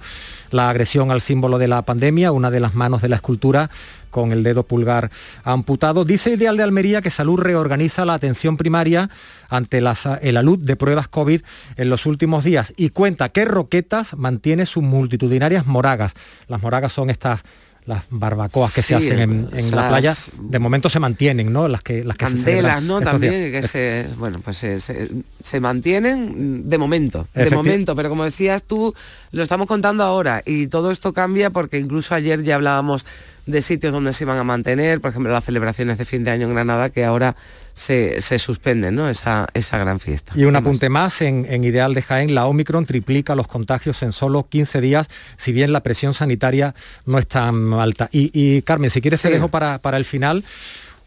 la 0.51 0.69
agresión 0.69 1.11
al 1.11 1.21
símbolo 1.21 1.57
de 1.57 1.67
la 1.67 1.81
pandemia, 1.81 2.31
una 2.31 2.51
de 2.51 2.59
las 2.59 2.73
manos 2.73 3.01
de 3.01 3.09
la 3.09 3.17
escultura 3.17 3.69
con 4.09 4.31
el 4.31 4.43
dedo 4.43 4.63
pulgar 4.63 5.11
amputado. 5.43 6.05
Dice 6.05 6.31
Ideal 6.33 6.57
de 6.57 6.63
Almería 6.63 7.01
que 7.01 7.09
Salud 7.09 7.39
reorganiza 7.39 8.05
la 8.05 8.13
atención 8.13 8.57
primaria 8.57 9.09
ante 9.49 9.81
la, 9.81 9.95
el 10.21 10.37
alud 10.37 10.59
de 10.59 10.75
pruebas 10.75 11.07
COVID 11.07 11.41
en 11.75 11.89
los 11.89 12.05
últimos 12.05 12.43
días 12.43 12.73
y 12.77 12.89
cuenta 12.89 13.29
que 13.29 13.45
Roquetas 13.45 14.15
mantiene 14.15 14.65
sus 14.65 14.83
multitudinarias 14.83 15.65
moragas. 15.65 16.13
Las 16.47 16.61
moragas 16.61 16.93
son 16.93 17.09
estas 17.09 17.41
las 17.87 18.03
barbacoas 18.09 18.73
que 18.73 18.81
sí, 18.81 18.87
se 18.89 18.95
hacen 18.95 19.19
en, 19.19 19.49
en 19.53 19.75
la 19.75 19.87
playa 19.87 20.13
de 20.37 20.59
momento 20.59 20.89
se 20.89 20.99
mantienen 20.99 21.53
no 21.53 21.69
las 21.69 21.81
que 21.81 22.03
las 22.03 22.17
que 22.17 22.25
candelas 22.25 22.83
no 22.83 22.99
también 22.99 23.49
días. 23.49 23.51
que 23.61 23.67
se 23.67 24.09
bueno 24.17 24.39
pues 24.43 24.57
se, 24.57 24.81
se, 24.81 25.09
se, 25.41 25.59
mantienen 25.61 26.69
de 26.69 26.77
momento 26.77 27.29
de 27.33 27.49
momento 27.49 27.95
pero 27.95 28.09
como 28.09 28.25
decías 28.25 28.63
tú 28.63 28.93
lo 29.31 29.41
estamos 29.41 29.67
contando 29.67 30.03
ahora 30.03 30.43
y 30.45 30.67
todo 30.67 30.91
esto 30.91 31.13
cambia 31.13 31.49
porque 31.49 31.79
incluso 31.79 32.13
ayer 32.13 32.43
ya 32.43 32.55
hablábamos 32.55 33.05
de 33.47 33.61
sitios 33.61 33.91
donde 33.91 34.13
se 34.13 34.25
iban 34.25 34.37
a 34.37 34.43
mantener 34.43 35.01
por 35.01 35.11
ejemplo 35.11 35.31
las 35.31 35.45
celebraciones 35.45 35.97
de 35.97 36.05
fin 36.05 36.23
de 36.23 36.31
año 36.31 36.47
en 36.47 36.53
Granada 36.53 36.89
que 36.89 37.03
ahora 37.03 37.35
se, 37.73 38.21
se 38.21 38.39
suspende 38.39 38.91
¿no? 38.91 39.07
esa, 39.07 39.47
esa 39.53 39.77
gran 39.77 39.99
fiesta. 39.99 40.33
Y 40.35 40.45
un 40.45 40.55
apunte 40.55 40.89
más, 40.89 41.21
en, 41.21 41.45
en, 41.47 41.63
Ideal 41.63 41.93
de 41.93 42.01
Jaén, 42.01 42.33
la 42.33 42.47
Omicron 42.47 42.85
triplica 42.85 43.35
los 43.35 43.47
contagios 43.47 44.01
en 44.01 44.11
solo 44.11 44.47
15 44.49 44.81
días, 44.81 45.07
si 45.37 45.51
bien 45.51 45.71
la 45.71 45.81
presión 45.81 46.15
sanitaria 46.15 46.73
no 47.05 47.19
es 47.19 47.27
tan 47.27 47.73
alta. 47.73 48.09
Y, 48.11 48.31
y 48.33 48.63
Carmen, 48.63 48.89
si 48.89 48.99
quieres 48.99 49.21
sí. 49.21 49.27
te 49.27 49.33
dejo 49.33 49.49
para, 49.49 49.77
para 49.77 49.97
el 49.97 50.05
final 50.05 50.43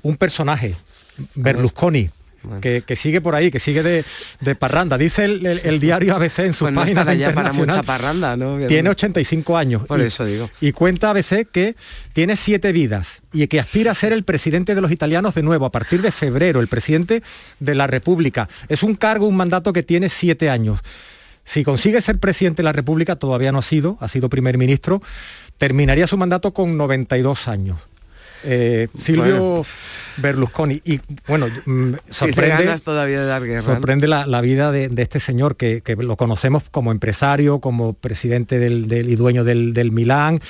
un 0.03 0.17
personaje, 0.17 0.77
Berlusconi. 1.35 2.11
Bueno. 2.43 2.61
Que, 2.61 2.83
que, 2.83 2.97
sigue 2.97 3.21
por 3.21 3.35
ahí, 3.35 3.51
que 3.51 3.61
sigue 3.61 3.83
de, 3.83 4.05
de 4.41 4.55
parranda. 4.55 4.97
Dice 4.97 5.25
el, 5.27 5.45
el, 5.45 5.61
el, 5.63 5.81
diario 5.81 6.17
ABC 6.17 6.41
en 6.41 6.55
sus 6.55 6.71
pues 6.71 6.95
no 6.95 7.13
ya 7.13 7.35
para 7.35 7.53
mucha 7.53 7.83
parranda, 7.83 8.37
¿no? 8.37 8.67
Tiene 8.67 8.89
85 8.89 9.57
años. 9.57 9.83
Por 9.87 10.01
y, 10.01 10.05
eso 10.05 10.25
digo. 10.25 10.51
Y 10.61 10.73
cuenta 10.73 11.11
ABC 11.11 11.47
que 11.51 11.77
tiene 12.13 12.37
siete 12.37 12.73
vidas 12.73 13.23
y 13.33 13.47
que 13.47 13.61
aspira 13.61 13.93
a 13.93 13.95
ser 13.95 14.13
el 14.13 14.25
presidente 14.25 14.75
de 14.75 14.81
los 14.81 14.91
italianos 14.91 15.35
de 15.35 15.43
nuevo 15.43 15.67
a 15.67 15.73
partir 15.73 16.01
de 16.01 16.13
febrero, 16.13 16.61
el 16.61 16.69
presidente 16.69 17.23
de 17.59 17.75
la 17.75 17.87
República. 17.87 18.49
Es 18.69 18.83
un 18.83 18.95
cargo, 18.95 19.27
un 19.27 19.37
mandato 19.37 19.73
que 19.73 19.83
tiene 19.83 20.09
siete 20.09 20.49
años. 20.49 20.81
Si 21.45 21.65
consigue 21.65 22.01
ser 22.01 22.19
presidente 22.19 22.63
de 22.63 22.65
la 22.65 22.73
República, 22.73 23.17
todavía 23.17 23.53
no 23.53 23.59
ha 23.59 23.63
sido, 23.63 23.97
ha 24.01 24.09
sido 24.09 24.29
primer 24.29 24.57
ministro, 24.57 25.03
terminaría 25.59 26.07
su 26.07 26.17
mandato 26.17 26.53
con 26.53 26.77
92 26.77 27.49
años. 27.49 27.79
Eh, 28.45 28.89
Silvio 28.99 29.63
Berlusconi. 30.19 30.81
Y 30.85 31.01
bueno, 31.27 31.47
mm, 31.67 31.95
sorprende, 32.11 32.75
todavía 32.85 33.21
de 33.21 33.27
dar 33.27 33.43
guerra, 33.45 33.61
¿no? 33.67 33.75
sorprende 33.75 34.07
la, 34.07 34.27
la 34.27 34.41
vida 34.41 34.73
de, 34.73 34.89
de 34.89 35.03
este 35.03 35.21
señor 35.21 35.57
que, 35.57 35.81
que 35.83 35.97
lo 35.97 36.17
conocemos 36.17 36.65
como 36.71 36.93
empresario, 36.93 37.61
como 37.61 37.93
presidente 37.95 38.59
del, 38.59 38.89
del- 38.89 39.09
y 39.11 39.17
dueño 39.17 39.45
del, 39.45 39.73
del 39.75 39.93
Milán. 39.93 40.41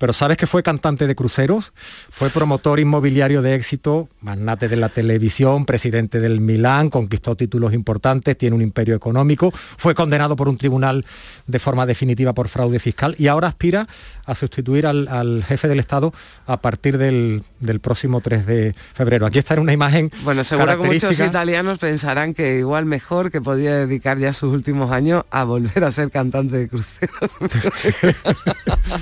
Pero 0.00 0.14
sabes 0.14 0.38
que 0.38 0.46
fue 0.46 0.62
cantante 0.62 1.06
de 1.06 1.14
cruceros, 1.14 1.74
fue 2.10 2.30
promotor 2.30 2.80
inmobiliario 2.80 3.42
de 3.42 3.54
éxito, 3.54 4.08
magnate 4.22 4.66
de 4.66 4.76
la 4.76 4.88
televisión, 4.88 5.66
presidente 5.66 6.20
del 6.20 6.40
Milán, 6.40 6.88
conquistó 6.88 7.36
títulos 7.36 7.74
importantes, 7.74 8.38
tiene 8.38 8.56
un 8.56 8.62
imperio 8.62 8.96
económico, 8.96 9.52
fue 9.76 9.94
condenado 9.94 10.36
por 10.36 10.48
un 10.48 10.56
tribunal 10.56 11.04
de 11.46 11.58
forma 11.58 11.84
definitiva 11.84 12.32
por 12.32 12.48
fraude 12.48 12.78
fiscal 12.78 13.14
y 13.18 13.26
ahora 13.26 13.48
aspira 13.48 13.88
a 14.24 14.34
sustituir 14.34 14.86
al, 14.86 15.06
al 15.06 15.44
jefe 15.44 15.68
del 15.68 15.80
Estado 15.80 16.14
a 16.46 16.62
partir 16.62 16.96
del, 16.96 17.44
del 17.60 17.80
próximo 17.80 18.22
3 18.22 18.46
de 18.46 18.74
febrero. 18.94 19.26
Aquí 19.26 19.38
está 19.38 19.52
en 19.52 19.60
una 19.60 19.74
imagen 19.74 20.10
Bueno, 20.24 20.44
seguro 20.44 20.80
que 20.80 20.88
muchos 20.88 21.20
italianos 21.20 21.78
pensarán 21.78 22.32
que 22.32 22.58
igual 22.58 22.86
mejor 22.86 23.30
que 23.30 23.42
podía 23.42 23.74
dedicar 23.76 24.18
ya 24.18 24.32
sus 24.32 24.54
últimos 24.54 24.92
años 24.92 25.24
a 25.30 25.44
volver 25.44 25.84
a 25.84 25.90
ser 25.90 26.10
cantante 26.10 26.56
de 26.56 26.68
cruceros. 26.68 27.38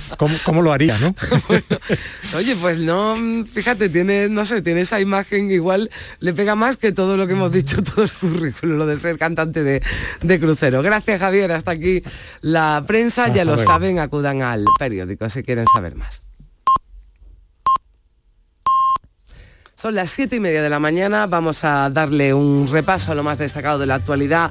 ¿Cómo, 0.16 0.36
cómo 0.44 0.62
lo 0.62 0.72
haría, 0.72 0.87
no? 0.96 1.14
Oye, 2.36 2.56
pues 2.56 2.78
no, 2.78 3.16
fíjate, 3.52 3.88
tiene, 3.88 4.28
no 4.28 4.44
sé, 4.44 4.62
tiene 4.62 4.82
esa 4.82 5.00
imagen 5.00 5.50
igual, 5.50 5.90
le 6.20 6.32
pega 6.32 6.54
más 6.54 6.76
que 6.76 6.92
todo 6.92 7.16
lo 7.16 7.26
que 7.26 7.32
hemos 7.32 7.52
dicho, 7.52 7.82
todo 7.82 8.04
el 8.04 8.12
currículo, 8.12 8.76
lo 8.76 8.86
de 8.86 8.96
ser 8.96 9.18
cantante 9.18 9.64
de, 9.64 9.82
de 10.22 10.40
crucero. 10.40 10.80
Gracias, 10.82 11.20
Javier. 11.20 11.52
Hasta 11.52 11.72
aquí 11.72 12.02
la 12.40 12.84
prensa, 12.86 13.28
ya 13.28 13.44
lo 13.44 13.58
saben, 13.58 13.98
acudan 13.98 14.42
al 14.42 14.64
periódico 14.78 15.28
si 15.28 15.42
quieren 15.42 15.66
saber 15.66 15.96
más. 15.96 16.22
Son 19.74 19.94
las 19.94 20.10
siete 20.10 20.36
y 20.36 20.40
media 20.40 20.60
de 20.60 20.70
la 20.70 20.80
mañana, 20.80 21.26
vamos 21.26 21.62
a 21.62 21.88
darle 21.88 22.34
un 22.34 22.68
repaso 22.68 23.12
a 23.12 23.14
lo 23.14 23.22
más 23.22 23.38
destacado 23.38 23.78
de 23.78 23.86
la 23.86 23.94
actualidad. 23.94 24.50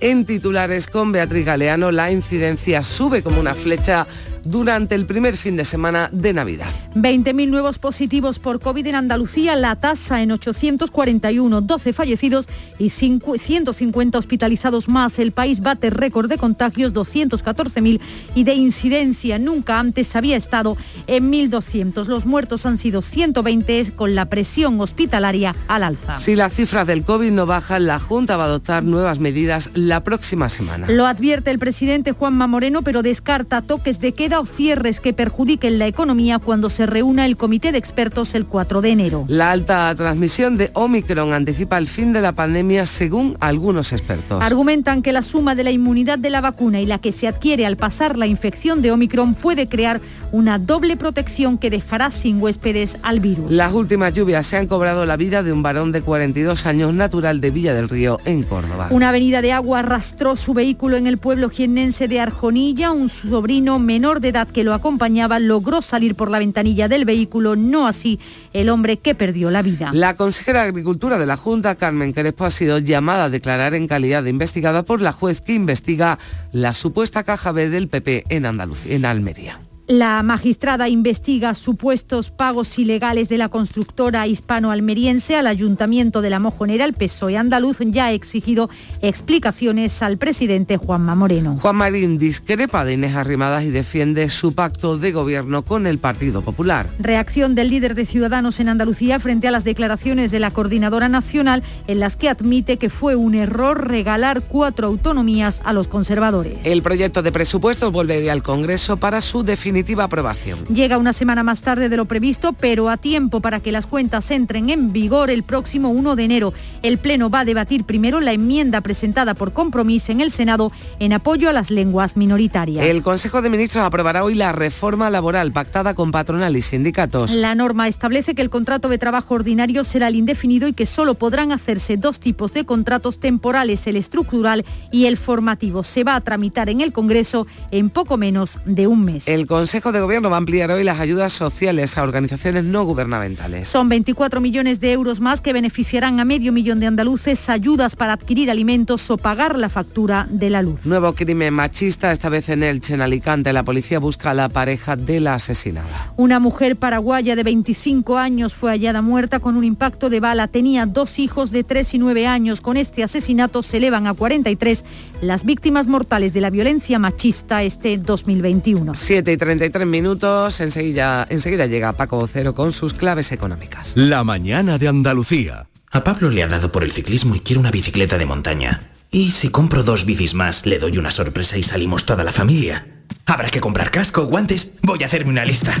En 0.00 0.26
titulares 0.26 0.88
con 0.88 1.12
Beatriz 1.12 1.46
Galeano, 1.46 1.92
la 1.92 2.10
incidencia 2.10 2.82
sube 2.82 3.22
como 3.22 3.38
una 3.38 3.54
flecha 3.54 4.06
durante 4.44 4.94
el 4.94 5.06
primer 5.06 5.36
fin 5.36 5.56
de 5.56 5.64
semana 5.64 6.08
de 6.12 6.32
Navidad. 6.32 6.68
20.000 6.94 7.48
nuevos 7.48 7.78
positivos 7.78 8.38
por 8.38 8.60
COVID 8.60 8.86
en 8.86 8.94
Andalucía, 8.94 9.56
la 9.56 9.76
tasa 9.76 10.22
en 10.22 10.32
841, 10.32 11.60
12 11.60 11.92
fallecidos 11.92 12.48
y 12.78 12.90
5 12.90 13.38
150 13.38 14.18
hospitalizados 14.18 14.88
más. 14.88 15.18
El 15.18 15.32
país 15.32 15.60
bate 15.60 15.90
récord 15.90 16.28
de 16.28 16.38
contagios, 16.38 16.94
214.000 16.94 18.00
y 18.34 18.44
de 18.44 18.54
incidencia. 18.54 19.38
Nunca 19.38 19.78
antes 19.78 20.14
había 20.16 20.36
estado 20.36 20.76
en 21.06 21.30
1.200. 21.30 22.06
Los 22.06 22.26
muertos 22.26 22.66
han 22.66 22.78
sido 22.78 23.02
120 23.02 23.92
con 23.96 24.14
la 24.14 24.26
presión 24.26 24.80
hospitalaria 24.80 25.54
al 25.68 25.82
alza. 25.82 26.16
Si 26.18 26.36
las 26.36 26.52
cifras 26.54 26.86
del 26.86 27.04
COVID 27.04 27.30
no 27.30 27.46
bajan, 27.46 27.86
la 27.86 27.98
Junta 27.98 28.36
va 28.36 28.44
a 28.44 28.46
adoptar 28.46 28.84
nuevas 28.84 29.18
medidas 29.18 29.70
la 29.74 30.04
próxima 30.04 30.48
semana. 30.48 30.86
Lo 30.88 31.06
advierte 31.06 31.50
el 31.50 31.58
presidente 31.58 32.12
Juanma 32.12 32.46
Moreno, 32.46 32.82
pero 32.82 33.02
descarta 33.02 33.62
toques 33.62 34.00
de 34.00 34.12
queda 34.12 34.33
o 34.40 34.46
cierres 34.46 35.00
que 35.00 35.12
perjudiquen 35.12 35.78
la 35.78 35.86
economía 35.86 36.38
cuando 36.38 36.70
se 36.70 36.86
reúna 36.86 37.26
el 37.26 37.36
comité 37.36 37.72
de 37.72 37.78
expertos 37.78 38.34
el 38.34 38.46
4 38.46 38.80
de 38.80 38.90
enero. 38.90 39.24
La 39.28 39.50
alta 39.50 39.94
transmisión 39.94 40.56
de 40.56 40.70
Omicron 40.74 41.32
anticipa 41.32 41.78
el 41.78 41.88
fin 41.88 42.12
de 42.12 42.20
la 42.20 42.32
pandemia 42.32 42.86
según 42.86 43.36
algunos 43.40 43.92
expertos. 43.92 44.42
Argumentan 44.42 45.02
que 45.02 45.12
la 45.12 45.22
suma 45.22 45.54
de 45.54 45.64
la 45.64 45.70
inmunidad 45.70 46.18
de 46.18 46.30
la 46.30 46.40
vacuna 46.40 46.80
y 46.80 46.86
la 46.86 46.98
que 46.98 47.12
se 47.12 47.28
adquiere 47.28 47.66
al 47.66 47.76
pasar 47.76 48.18
la 48.18 48.26
infección 48.26 48.82
de 48.82 48.92
Omicron 48.92 49.34
puede 49.34 49.68
crear 49.68 50.00
una 50.32 50.58
doble 50.58 50.96
protección 50.96 51.58
que 51.58 51.70
dejará 51.70 52.10
sin 52.10 52.42
huéspedes 52.42 52.98
al 53.02 53.20
virus. 53.20 53.52
Las 53.52 53.72
últimas 53.72 54.14
lluvias 54.14 54.46
se 54.46 54.56
han 54.56 54.66
cobrado 54.66 55.06
la 55.06 55.16
vida 55.16 55.42
de 55.42 55.52
un 55.52 55.62
varón 55.62 55.92
de 55.92 56.02
42 56.02 56.66
años 56.66 56.94
natural 56.94 57.40
de 57.40 57.50
Villa 57.50 57.74
del 57.74 57.88
Río 57.88 58.18
en 58.24 58.42
Córdoba. 58.42 58.88
Una 58.90 59.10
avenida 59.10 59.42
de 59.42 59.52
agua 59.52 59.80
arrastró 59.80 60.36
su 60.36 60.54
vehículo 60.54 60.96
en 60.96 61.06
el 61.06 61.18
pueblo 61.18 61.50
jiennense 61.50 62.08
de 62.08 62.20
Arjonilla. 62.20 62.92
Un 62.92 63.08
sobrino 63.08 63.78
menor 63.78 64.20
de 64.20 64.23
edad 64.28 64.48
que 64.48 64.64
lo 64.64 64.74
acompañaba 64.74 65.38
logró 65.38 65.82
salir 65.82 66.14
por 66.14 66.30
la 66.30 66.38
ventanilla 66.38 66.88
del 66.88 67.04
vehículo, 67.04 67.56
no 67.56 67.86
así 67.86 68.18
el 68.52 68.68
hombre 68.68 68.98
que 68.98 69.14
perdió 69.14 69.50
la 69.50 69.62
vida. 69.62 69.90
La 69.92 70.16
consejera 70.16 70.62
de 70.62 70.68
Agricultura 70.68 71.18
de 71.18 71.26
la 71.26 71.36
Junta, 71.36 71.74
Carmen 71.74 72.12
Crespo, 72.12 72.44
ha 72.44 72.50
sido 72.50 72.78
llamada 72.78 73.24
a 73.24 73.30
declarar 73.30 73.74
en 73.74 73.86
calidad 73.86 74.22
de 74.22 74.30
investigada 74.30 74.84
por 74.84 75.00
la 75.00 75.12
juez 75.12 75.40
que 75.40 75.54
investiga 75.54 76.18
la 76.52 76.72
supuesta 76.72 77.24
caja 77.24 77.52
B 77.52 77.68
del 77.68 77.88
PP 77.88 78.24
en 78.28 78.46
Andalucía, 78.46 78.94
en 78.94 79.04
Almería. 79.04 79.60
La 79.86 80.22
magistrada 80.22 80.88
investiga 80.88 81.54
supuestos 81.54 82.30
pagos 82.30 82.78
ilegales 82.78 83.28
de 83.28 83.36
la 83.36 83.50
constructora 83.50 84.26
hispano-almeriense 84.26 85.36
al 85.36 85.46
Ayuntamiento 85.46 86.22
de 86.22 86.30
la 86.30 86.38
Mojonera. 86.38 86.86
El 86.86 86.94
PSOE 86.94 87.36
andaluz 87.36 87.80
ya 87.80 88.06
ha 88.06 88.12
exigido 88.12 88.70
explicaciones 89.02 90.00
al 90.00 90.16
presidente 90.16 90.78
Juanma 90.78 91.14
Moreno. 91.14 91.58
Juan 91.60 91.76
Marín 91.76 92.16
discrepa 92.16 92.86
de 92.86 92.94
Inés 92.94 93.14
Arrimadas 93.14 93.64
y 93.64 93.70
defiende 93.70 94.30
su 94.30 94.54
pacto 94.54 94.96
de 94.96 95.12
gobierno 95.12 95.66
con 95.66 95.86
el 95.86 95.98
Partido 95.98 96.40
Popular. 96.40 96.88
Reacción 96.98 97.54
del 97.54 97.68
líder 97.68 97.94
de 97.94 98.06
Ciudadanos 98.06 98.60
en 98.60 98.70
Andalucía 98.70 99.20
frente 99.20 99.48
a 99.48 99.50
las 99.50 99.64
declaraciones 99.64 100.30
de 100.30 100.40
la 100.40 100.50
Coordinadora 100.50 101.10
Nacional 101.10 101.62
en 101.88 102.00
las 102.00 102.16
que 102.16 102.30
admite 102.30 102.78
que 102.78 102.88
fue 102.88 103.16
un 103.16 103.34
error 103.34 103.86
regalar 103.86 104.40
cuatro 104.40 104.86
autonomías 104.86 105.60
a 105.62 105.74
los 105.74 105.88
conservadores. 105.88 106.56
El 106.64 106.80
proyecto 106.80 107.22
de 107.22 107.32
presupuestos 107.32 107.92
volvería 107.92 108.32
al 108.32 108.42
Congreso 108.42 108.96
para 108.96 109.20
su 109.20 109.42
definitiva 109.74 110.04
aprobación. 110.04 110.64
Llega 110.66 110.98
una 110.98 111.12
semana 111.12 111.42
más 111.42 111.60
tarde 111.60 111.88
de 111.88 111.96
lo 111.96 112.04
previsto, 112.04 112.52
pero 112.52 112.88
a 112.88 112.96
tiempo 112.96 113.40
para 113.40 113.58
que 113.58 113.72
las 113.72 113.86
cuentas 113.86 114.30
entren 114.30 114.70
en 114.70 114.92
vigor 114.92 115.30
el 115.30 115.42
próximo 115.42 115.88
1 115.90 116.14
de 116.14 116.24
enero. 116.24 116.54
El 116.82 116.98
Pleno 116.98 117.28
va 117.28 117.40
a 117.40 117.44
debatir 117.44 117.82
primero 117.82 118.20
la 118.20 118.32
enmienda 118.32 118.82
presentada 118.82 119.34
por 119.34 119.52
compromiso 119.52 120.12
en 120.12 120.20
el 120.20 120.30
Senado 120.30 120.70
en 121.00 121.12
apoyo 121.12 121.50
a 121.50 121.52
las 121.52 121.72
lenguas 121.72 122.16
minoritarias. 122.16 122.86
El 122.86 123.02
Consejo 123.02 123.42
de 123.42 123.50
Ministros 123.50 123.84
aprobará 123.84 124.22
hoy 124.22 124.34
la 124.34 124.52
reforma 124.52 125.10
laboral 125.10 125.50
pactada 125.50 125.94
con 125.94 126.12
patronal 126.12 126.56
y 126.56 126.62
sindicatos. 126.62 127.34
La 127.34 127.56
norma 127.56 127.88
establece 127.88 128.36
que 128.36 128.42
el 128.42 128.50
contrato 128.50 128.88
de 128.88 128.98
trabajo 128.98 129.34
ordinario 129.34 129.82
será 129.82 130.06
el 130.06 130.14
indefinido 130.14 130.68
y 130.68 130.72
que 130.72 130.86
solo 130.86 131.14
podrán 131.14 131.50
hacerse 131.50 131.96
dos 131.96 132.20
tipos 132.20 132.52
de 132.52 132.64
contratos 132.64 133.18
temporales, 133.18 133.88
el 133.88 133.96
estructural 133.96 134.64
y 134.92 135.06
el 135.06 135.16
formativo. 135.16 135.82
Se 135.82 136.04
va 136.04 136.14
a 136.14 136.20
tramitar 136.20 136.68
en 136.68 136.80
el 136.80 136.92
Congreso 136.92 137.48
en 137.72 137.90
poco 137.90 138.16
menos 138.16 138.58
de 138.64 138.86
un 138.86 139.04
mes. 139.04 139.26
El 139.26 139.46
Consejo 139.46 139.63
de 139.72 140.00
Gobierno 140.00 140.28
va 140.28 140.36
a 140.36 140.38
ampliar 140.38 140.70
hoy 140.70 140.84
las 140.84 141.00
ayudas 141.00 141.32
sociales 141.32 141.96
a 141.96 142.02
organizaciones 142.02 142.64
no 142.64 142.84
gubernamentales. 142.84 143.66
Son 143.66 143.88
24 143.88 144.40
millones 144.40 144.78
de 144.78 144.92
euros 144.92 145.20
más 145.20 145.40
que 145.40 145.54
beneficiarán 145.54 146.20
a 146.20 146.24
medio 146.26 146.52
millón 146.52 146.80
de 146.80 146.86
andaluces, 146.86 147.48
ayudas 147.48 147.96
para 147.96 148.12
adquirir 148.12 148.50
alimentos 148.50 149.10
o 149.10 149.16
pagar 149.16 149.56
la 149.56 149.70
factura 149.70 150.26
de 150.28 150.50
la 150.50 150.60
luz. 150.60 150.84
Nuevo 150.84 151.14
crimen 151.14 151.54
machista, 151.54 152.12
esta 152.12 152.28
vez 152.28 152.50
en 152.50 152.62
Elche, 152.62 152.92
en 152.94 153.00
Alicante. 153.00 153.52
La 153.54 153.62
policía 153.62 153.98
busca 153.98 154.30
a 154.30 154.34
la 154.34 154.50
pareja 154.50 154.96
de 154.96 155.20
la 155.20 155.34
asesinada. 155.34 156.12
Una 156.16 156.40
mujer 156.40 156.76
paraguaya 156.76 157.34
de 157.34 157.42
25 157.42 158.18
años 158.18 158.52
fue 158.52 158.70
hallada 158.70 159.00
muerta 159.00 159.40
con 159.40 159.56
un 159.56 159.64
impacto 159.64 160.10
de 160.10 160.20
bala. 160.20 160.46
Tenía 160.48 160.84
dos 160.84 161.18
hijos 161.18 161.50
de 161.50 161.64
3 161.64 161.94
y 161.94 161.98
9 161.98 162.26
años. 162.26 162.60
Con 162.60 162.76
este 162.76 163.02
asesinato 163.02 163.62
se 163.62 163.78
elevan 163.78 164.06
a 164.06 164.14
43 164.14 164.84
las 165.20 165.44
víctimas 165.44 165.86
mortales 165.86 166.32
de 166.32 166.40
la 166.40 166.50
violencia 166.50 166.98
machista 166.98 167.62
este 167.62 167.98
2021. 167.98 168.94
7 168.94 169.32
y 169.32 169.36
33 169.36 169.86
minutos, 169.86 170.60
enseguida, 170.60 171.26
enseguida 171.30 171.66
llega 171.66 171.92
Paco 171.92 172.18
Vocero 172.18 172.54
con 172.54 172.72
sus 172.72 172.94
claves 172.94 173.32
económicas. 173.32 173.92
La 173.96 174.24
mañana 174.24 174.78
de 174.78 174.88
Andalucía. 174.88 175.66
A 175.90 176.02
Pablo 176.02 176.28
le 176.28 176.42
ha 176.42 176.48
dado 176.48 176.72
por 176.72 176.82
el 176.82 176.90
ciclismo 176.90 177.36
y 177.36 177.40
quiere 177.40 177.60
una 177.60 177.70
bicicleta 177.70 178.18
de 178.18 178.26
montaña. 178.26 178.82
Y 179.10 179.30
si 179.30 179.48
compro 179.48 179.84
dos 179.84 180.06
bicis 180.06 180.34
más, 180.34 180.66
le 180.66 180.78
doy 180.78 180.98
una 180.98 181.12
sorpresa 181.12 181.56
y 181.56 181.62
salimos 181.62 182.04
toda 182.04 182.24
la 182.24 182.32
familia. 182.32 183.03
Habrá 183.26 183.50
que 183.50 183.60
comprar 183.60 183.90
casco, 183.90 184.26
guantes. 184.26 184.70
Voy 184.82 185.02
a 185.02 185.06
hacerme 185.06 185.30
una 185.30 185.44
lista. 185.44 185.72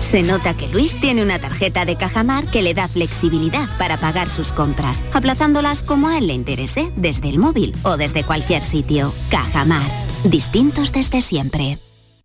Se 0.00 0.22
nota 0.22 0.54
que 0.54 0.68
Luis 0.68 0.98
tiene 1.00 1.22
una 1.22 1.38
tarjeta 1.38 1.84
de 1.84 1.96
Cajamar 1.96 2.50
que 2.50 2.62
le 2.62 2.72
da 2.72 2.86
flexibilidad 2.86 3.68
para 3.78 3.98
pagar 3.98 4.28
sus 4.28 4.52
compras, 4.52 5.02
aplazándolas 5.12 5.82
como 5.82 6.08
a 6.08 6.18
él 6.18 6.28
le 6.28 6.34
interese, 6.34 6.92
desde 6.96 7.28
el 7.28 7.38
móvil 7.38 7.74
o 7.82 7.96
desde 7.96 8.24
cualquier 8.24 8.62
sitio. 8.62 9.12
Cajamar, 9.30 9.90
distintos 10.24 10.92
desde 10.92 11.20
siempre. 11.20 11.78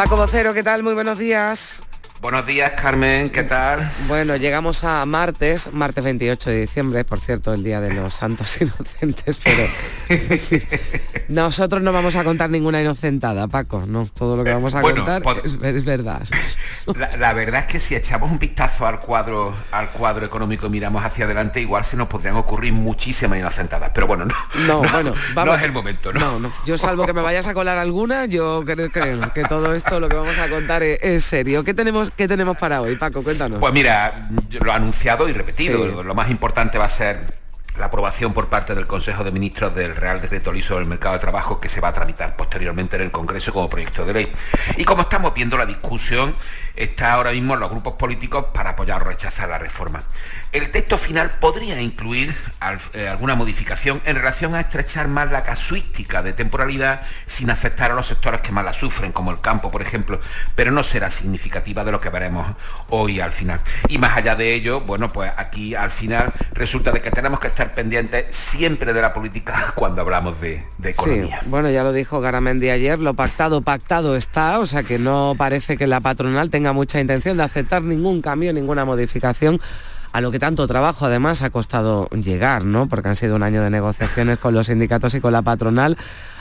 Paco 0.00 0.16
Vocero, 0.16 0.54
¿qué 0.54 0.62
tal? 0.62 0.82
Muy 0.82 0.94
buenos 0.94 1.18
días. 1.18 1.84
Buenos 2.20 2.44
días, 2.44 2.72
Carmen, 2.72 3.30
¿qué 3.30 3.44
tal? 3.44 3.80
Bueno, 4.06 4.36
llegamos 4.36 4.84
a 4.84 5.06
martes, 5.06 5.72
martes 5.72 6.04
28 6.04 6.50
de 6.50 6.60
diciembre, 6.60 7.02
por 7.02 7.18
cierto, 7.18 7.54
el 7.54 7.64
Día 7.64 7.80
de 7.80 7.94
los 7.94 8.12
Santos 8.12 8.56
Inocentes, 8.60 9.40
pero 9.42 9.62
nosotros 11.30 11.80
no 11.80 11.94
vamos 11.94 12.16
a 12.16 12.24
contar 12.24 12.50
ninguna 12.50 12.82
inocentada, 12.82 13.48
Paco, 13.48 13.84
no, 13.86 14.06
todo 14.06 14.36
lo 14.36 14.44
que 14.44 14.52
vamos 14.52 14.74
a 14.74 14.82
contar 14.82 15.22
es, 15.44 15.84
verdad. 15.86 16.22
La, 17.18 17.32
verdad 17.32 17.60
es 17.60 17.66
que 17.66 17.80
si 17.80 17.94
echamos 17.94 18.30
un 18.30 18.38
vistazo 18.38 18.86
al 18.86 19.00
cuadro, 19.00 19.54
al 19.72 19.88
cuadro 19.88 20.26
económico 20.26 20.66
y 20.66 20.70
miramos 20.70 21.02
hacia 21.02 21.24
adelante, 21.24 21.60
igual 21.60 21.86
se 21.86 21.96
nos 21.96 22.08
podrían 22.08 22.36
ocurrir 22.36 22.74
muchísimas 22.74 23.38
inocentadas, 23.38 23.92
pero 23.94 24.06
bueno, 24.06 24.26
no, 24.26 24.34
no, 24.66 24.78
bueno, 24.90 25.14
vamos, 25.34 25.54
no 25.54 25.54
es 25.54 25.62
el 25.62 25.72
momento, 25.72 26.12
¿no? 26.12 26.38
No, 26.38 26.52
Yo 26.66 26.76
salvo 26.76 27.06
que 27.06 27.14
me 27.14 27.22
vayas 27.22 27.46
a 27.46 27.54
colar 27.54 27.78
alguna, 27.78 28.26
yo 28.26 28.62
creo, 28.66 28.90
que 28.90 29.42
todo 29.48 29.74
esto 29.74 30.00
lo 30.00 30.08
que 30.08 30.16
vamos 30.16 30.38
a 30.38 30.50
contar 30.50 30.82
es, 30.82 31.24
serio. 31.24 31.64
¿Qué 31.64 31.74
tenemos, 31.74 32.09
¿Qué 32.16 32.28
tenemos 32.28 32.56
para 32.56 32.82
hoy, 32.82 32.96
Paco? 32.96 33.22
Cuéntanos. 33.22 33.58
Pues 33.58 33.72
mira, 33.72 34.28
lo 34.50 34.70
he 34.70 34.74
anunciado 34.74 35.28
y 35.28 35.32
repetido, 35.32 36.02
lo 36.02 36.14
más 36.14 36.30
importante 36.30 36.78
va 36.78 36.84
a 36.84 36.88
ser 36.88 37.40
la 37.78 37.86
aprobación 37.86 38.32
por 38.32 38.48
parte 38.48 38.74
del 38.74 38.86
Consejo 38.86 39.24
de 39.24 39.30
Ministros 39.30 39.74
del 39.74 39.96
Real 39.96 40.20
Decreto 40.20 40.52
Ley 40.52 40.62
sobre 40.62 40.82
el 40.82 40.88
mercado 40.88 41.14
de 41.14 41.20
trabajo 41.20 41.60
que 41.60 41.68
se 41.68 41.80
va 41.80 41.88
a 41.88 41.92
tramitar 41.92 42.36
posteriormente 42.36 42.96
en 42.96 43.02
el 43.02 43.10
Congreso 43.10 43.52
como 43.52 43.70
proyecto 43.70 44.04
de 44.04 44.12
ley. 44.12 44.32
Y 44.76 44.84
como 44.84 45.02
estamos 45.02 45.32
viendo, 45.32 45.56
la 45.56 45.66
discusión 45.66 46.34
está 46.76 47.12
ahora 47.12 47.32
mismo 47.32 47.54
en 47.54 47.60
los 47.60 47.70
grupos 47.70 47.94
políticos 47.94 48.46
para 48.52 48.70
apoyar 48.70 49.02
o 49.02 49.04
rechazar 49.04 49.48
la 49.48 49.58
reforma. 49.58 50.02
El 50.52 50.70
texto 50.70 50.98
final 50.98 51.38
podría 51.38 51.80
incluir 51.80 52.34
eh, 52.92 53.08
alguna 53.08 53.34
modificación 53.34 54.00
en 54.04 54.16
relación 54.16 54.54
a 54.54 54.60
estrechar 54.60 55.06
más 55.06 55.30
la 55.30 55.44
casuística 55.44 56.22
de 56.22 56.32
temporalidad 56.32 57.02
sin 57.26 57.50
afectar 57.50 57.92
a 57.92 57.94
los 57.94 58.08
sectores 58.08 58.40
que 58.40 58.50
más 58.50 58.64
la 58.64 58.72
sufren, 58.72 59.12
como 59.12 59.30
el 59.30 59.40
campo, 59.40 59.70
por 59.70 59.82
ejemplo, 59.82 60.20
pero 60.54 60.72
no 60.72 60.82
será 60.82 61.10
significativa 61.10 61.84
de 61.84 61.92
lo 61.92 62.00
que 62.00 62.10
veremos 62.10 62.46
hoy 62.88 63.20
al 63.20 63.32
final. 63.32 63.60
Y 63.88 63.98
más 63.98 64.16
allá 64.16 64.34
de 64.34 64.54
ello, 64.54 64.80
bueno, 64.80 65.12
pues 65.12 65.32
aquí 65.36 65.74
al 65.74 65.90
final 65.90 66.32
resulta 66.52 66.92
de 66.92 67.00
que 67.00 67.10
tenemos 67.10 67.40
que 67.40 67.48
estar 67.48 67.72
pendientes 67.72 68.34
siempre 68.34 68.92
de 68.92 69.00
la 69.00 69.12
política 69.12 69.72
cuando 69.74 70.02
hablamos 70.02 70.40
de, 70.40 70.64
economía. 70.82 71.40
Sí, 71.42 71.48
bueno, 71.48 71.70
ya 71.70 71.82
lo 71.82 71.92
dijo 71.92 72.20
Garamendi 72.20 72.70
ayer, 72.70 72.98
lo 72.98 73.14
pactado, 73.14 73.62
pactado 73.62 74.16
está, 74.16 74.58
o 74.58 74.66
sea 74.66 74.82
que 74.82 74.98
no 74.98 75.34
parece 75.36 75.76
que 75.76 75.86
la 75.86 76.00
patronal 76.00 76.50
tenga 76.50 76.59
mucha 76.72 77.00
intención 77.00 77.36
de 77.36 77.42
aceptar 77.42 77.82
ningún 77.82 78.22
cambio, 78.22 78.52
ninguna 78.52 78.84
modificación 78.84 79.60
a 80.12 80.20
lo 80.20 80.30
que 80.30 80.38
tanto 80.38 80.66
trabajo 80.66 81.06
además 81.06 81.42
ha 81.42 81.50
costado 81.50 82.08
llegar, 82.10 82.64
¿no? 82.64 82.88
Porque 82.88 83.08
han 83.08 83.16
sido 83.16 83.36
un 83.36 83.42
año 83.42 83.62
de 83.62 83.70
negociaciones 83.70 84.38
con 84.38 84.54
los 84.54 84.66
sindicatos 84.66 85.14
y 85.14 85.20
con 85.20 85.32
la 85.32 85.42
patronal, 85.42 85.96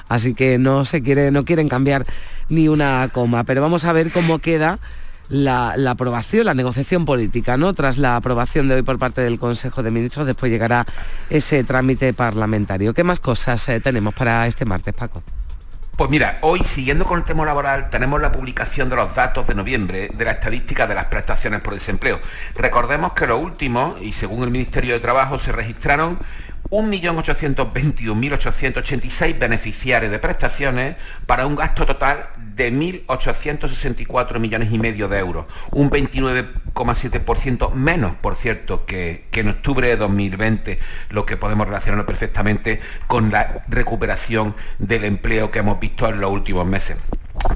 así 0.07 0.33
que 0.33 0.57
no 0.57 0.85
se 0.85 1.03
quiere, 1.03 1.31
no 1.31 1.45
quieren 1.45 1.69
cambiar 1.69 2.05
ni 2.49 2.67
una 2.67 3.09
coma. 3.11 3.43
Pero 3.43 3.61
vamos 3.61 3.85
a 3.85 3.93
ver 3.93 4.11
cómo 4.11 4.39
queda 4.39 4.79
la, 5.29 5.75
aprobación, 5.87 6.45
la 6.45 6.55
negociación 6.55 7.05
política, 7.05 7.57
¿no? 7.57 7.73
Tras 7.73 7.97
la 7.97 8.15
aprobación 8.15 8.67
de 8.67 8.75
hoy 8.75 8.81
por 8.81 8.97
parte 8.97 9.21
del 9.21 9.39
Consejo 9.39 9.83
de 9.83 9.91
Ministros, 9.91 10.25
después 10.25 10.51
llegará 10.51 10.85
ese 11.29 11.63
trámite 11.63 12.13
parlamentario. 12.13 12.93
¿Qué 12.93 13.03
más 13.03 13.19
cosas 13.19 13.67
eh, 13.69 13.79
tenemos 13.79 14.13
para 14.13 14.47
este 14.47 14.65
martes, 14.65 14.93
Paco? 14.93 15.21
Pues 15.99 16.09
mira, 16.09 16.37
hoy 16.43 16.61
siguiendo 16.63 17.03
con 17.03 17.19
el 17.19 17.25
tema 17.25 17.43
laboral 17.43 17.89
tenemos 17.89 18.21
la 18.21 18.31
publicación 18.31 18.89
de 18.89 18.95
los 18.95 19.13
datos 19.13 19.45
de 19.47 19.53
noviembre 19.53 20.09
de 20.13 20.23
la 20.23 20.31
estadística 20.31 20.87
de 20.87 20.95
las 20.95 21.07
prestaciones 21.07 21.59
por 21.59 21.73
desempleo. 21.73 22.21
Recordemos 22.55 23.11
que 23.11 23.27
lo 23.27 23.37
último, 23.37 23.97
y 23.99 24.13
según 24.13 24.43
el 24.43 24.49
Ministerio 24.49 24.93
de 24.93 25.01
Trabajo, 25.01 25.37
se 25.37 25.51
registraron 25.51 26.17
1.821.886 26.71 29.39
beneficiarios 29.39 30.11
de 30.11 30.19
prestaciones 30.19 30.97
para 31.25 31.47
un 31.47 31.55
gasto 31.55 31.85
total 31.85 32.29
de 32.37 32.71
1.864 32.71 34.39
millones 34.39 34.71
y 34.71 34.79
medio 34.79 35.07
de 35.07 35.19
euros, 35.19 35.45
un 35.71 35.89
29,7% 35.89 37.73
menos, 37.73 38.15
por 38.17 38.35
cierto, 38.35 38.85
que, 38.85 39.25
en 39.31 39.49
octubre 39.49 39.87
de 39.87 39.95
2020, 39.95 40.77
lo 41.09 41.25
que 41.25 41.37
podemos 41.37 41.67
relacionarlo 41.67 42.05
perfectamente 42.05 42.81
con 43.07 43.31
la 43.31 43.63
recuperación 43.69 44.55
del 44.77 45.05
empleo 45.05 45.51
que 45.51 45.59
hemos 45.59 45.79
visto 45.79 46.09
en 46.09 46.19
los 46.19 46.31
últimos 46.31 46.65
meses. 46.65 46.97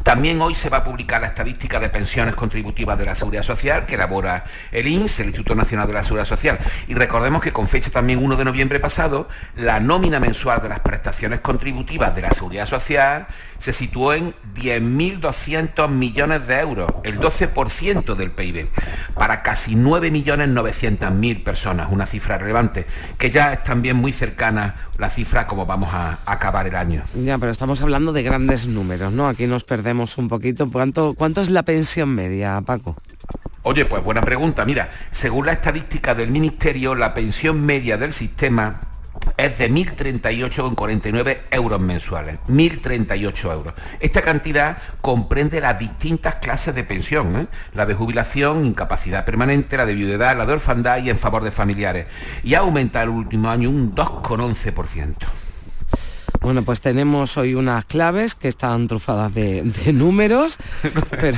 También 0.03 0.41
hoy 0.41 0.53
se 0.53 0.69
va 0.69 0.77
a 0.77 0.83
publicar 0.83 1.21
la 1.21 1.27
estadística 1.27 1.79
de 1.79 1.89
pensiones 1.89 2.35
contributivas 2.35 2.97
de 2.97 3.05
la 3.05 3.15
Seguridad 3.15 3.43
Social 3.43 3.85
que 3.85 3.95
elabora 3.95 4.43
el 4.71 4.87
INS, 4.87 5.19
el 5.19 5.27
Instituto 5.27 5.55
Nacional 5.55 5.87
de 5.87 5.93
la 5.93 6.03
Seguridad 6.03 6.25
Social. 6.25 6.59
Y 6.87 6.93
recordemos 6.93 7.41
que 7.41 7.53
con 7.53 7.67
fecha 7.67 7.89
también 7.89 8.23
1 8.23 8.35
de 8.35 8.45
noviembre 8.45 8.79
pasado, 8.79 9.27
la 9.55 9.79
nómina 9.79 10.19
mensual 10.19 10.61
de 10.61 10.69
las 10.69 10.79
prestaciones 10.79 11.39
contributivas 11.39 12.15
de 12.15 12.21
la 12.21 12.31
Seguridad 12.31 12.65
Social 12.65 13.27
se 13.63 13.71
situó 13.71 14.13
en 14.13 14.35
10.200 14.55 15.87
millones 15.87 16.45
de 16.47 16.59
euros, 16.59 16.91
el 17.05 17.17
12% 17.17 18.13
del 18.13 18.29
PIB, 18.29 18.67
para 19.15 19.41
casi 19.41 19.77
9.900.000 19.77 21.43
personas, 21.45 21.87
una 21.89 22.05
cifra 22.05 22.37
relevante, 22.37 22.85
que 23.17 23.31
ya 23.31 23.53
es 23.53 23.63
también 23.63 23.95
muy 23.95 24.11
cercana 24.11 24.75
la 24.97 25.09
cifra 25.09 25.47
como 25.47 25.65
vamos 25.65 25.93
a 25.93 26.19
acabar 26.25 26.67
el 26.67 26.75
año. 26.75 27.03
Ya, 27.15 27.37
pero 27.37 27.53
estamos 27.53 27.81
hablando 27.81 28.11
de 28.11 28.23
grandes 28.23 28.67
números, 28.67 29.13
¿no? 29.13 29.29
Aquí 29.29 29.47
nos 29.47 29.63
perdemos 29.63 30.17
un 30.17 30.27
poquito. 30.27 30.69
¿Cuánto, 30.69 31.13
cuánto 31.13 31.39
es 31.39 31.49
la 31.49 31.63
pensión 31.63 32.13
media, 32.13 32.59
Paco? 32.65 32.97
Oye, 33.61 33.85
pues 33.85 34.03
buena 34.03 34.23
pregunta. 34.23 34.65
Mira, 34.65 34.91
según 35.11 35.45
la 35.45 35.53
estadística 35.53 36.13
del 36.13 36.31
Ministerio, 36.31 36.95
la 36.95 37.13
pensión 37.13 37.65
media 37.65 37.95
del 37.95 38.11
sistema 38.11 38.92
es 39.37 39.57
de 39.57 39.71
1.038,49 39.71 41.37
euros 41.51 41.79
mensuales. 41.79 42.37
1.038 42.47 43.51
euros. 43.51 43.73
Esta 43.99 44.21
cantidad 44.21 44.77
comprende 45.01 45.61
las 45.61 45.79
distintas 45.79 46.35
clases 46.35 46.75
de 46.75 46.83
pensión, 46.83 47.35
¿eh? 47.35 47.47
la 47.73 47.85
de 47.85 47.93
jubilación, 47.93 48.65
incapacidad 48.65 49.25
permanente, 49.25 49.77
la 49.77 49.85
de 49.85 49.95
viudedad, 49.95 50.37
la 50.37 50.45
de 50.45 50.53
orfandad 50.53 51.03
y 51.03 51.09
en 51.09 51.17
favor 51.17 51.43
de 51.43 51.51
familiares. 51.51 52.07
Y 52.43 52.53
ha 52.55 52.59
aumentado 52.59 53.05
el 53.05 53.11
último 53.11 53.49
año 53.49 53.69
un 53.69 53.93
2,11%. 53.95 55.15
Bueno, 56.41 56.61
pues 56.63 56.81
tenemos 56.81 57.37
hoy 57.37 57.55
unas 57.55 57.85
claves 57.85 58.35
que 58.35 58.49
están 58.49 58.87
trufadas 58.87 59.33
de, 59.33 59.63
números, 59.93 60.57
pero 61.09 61.37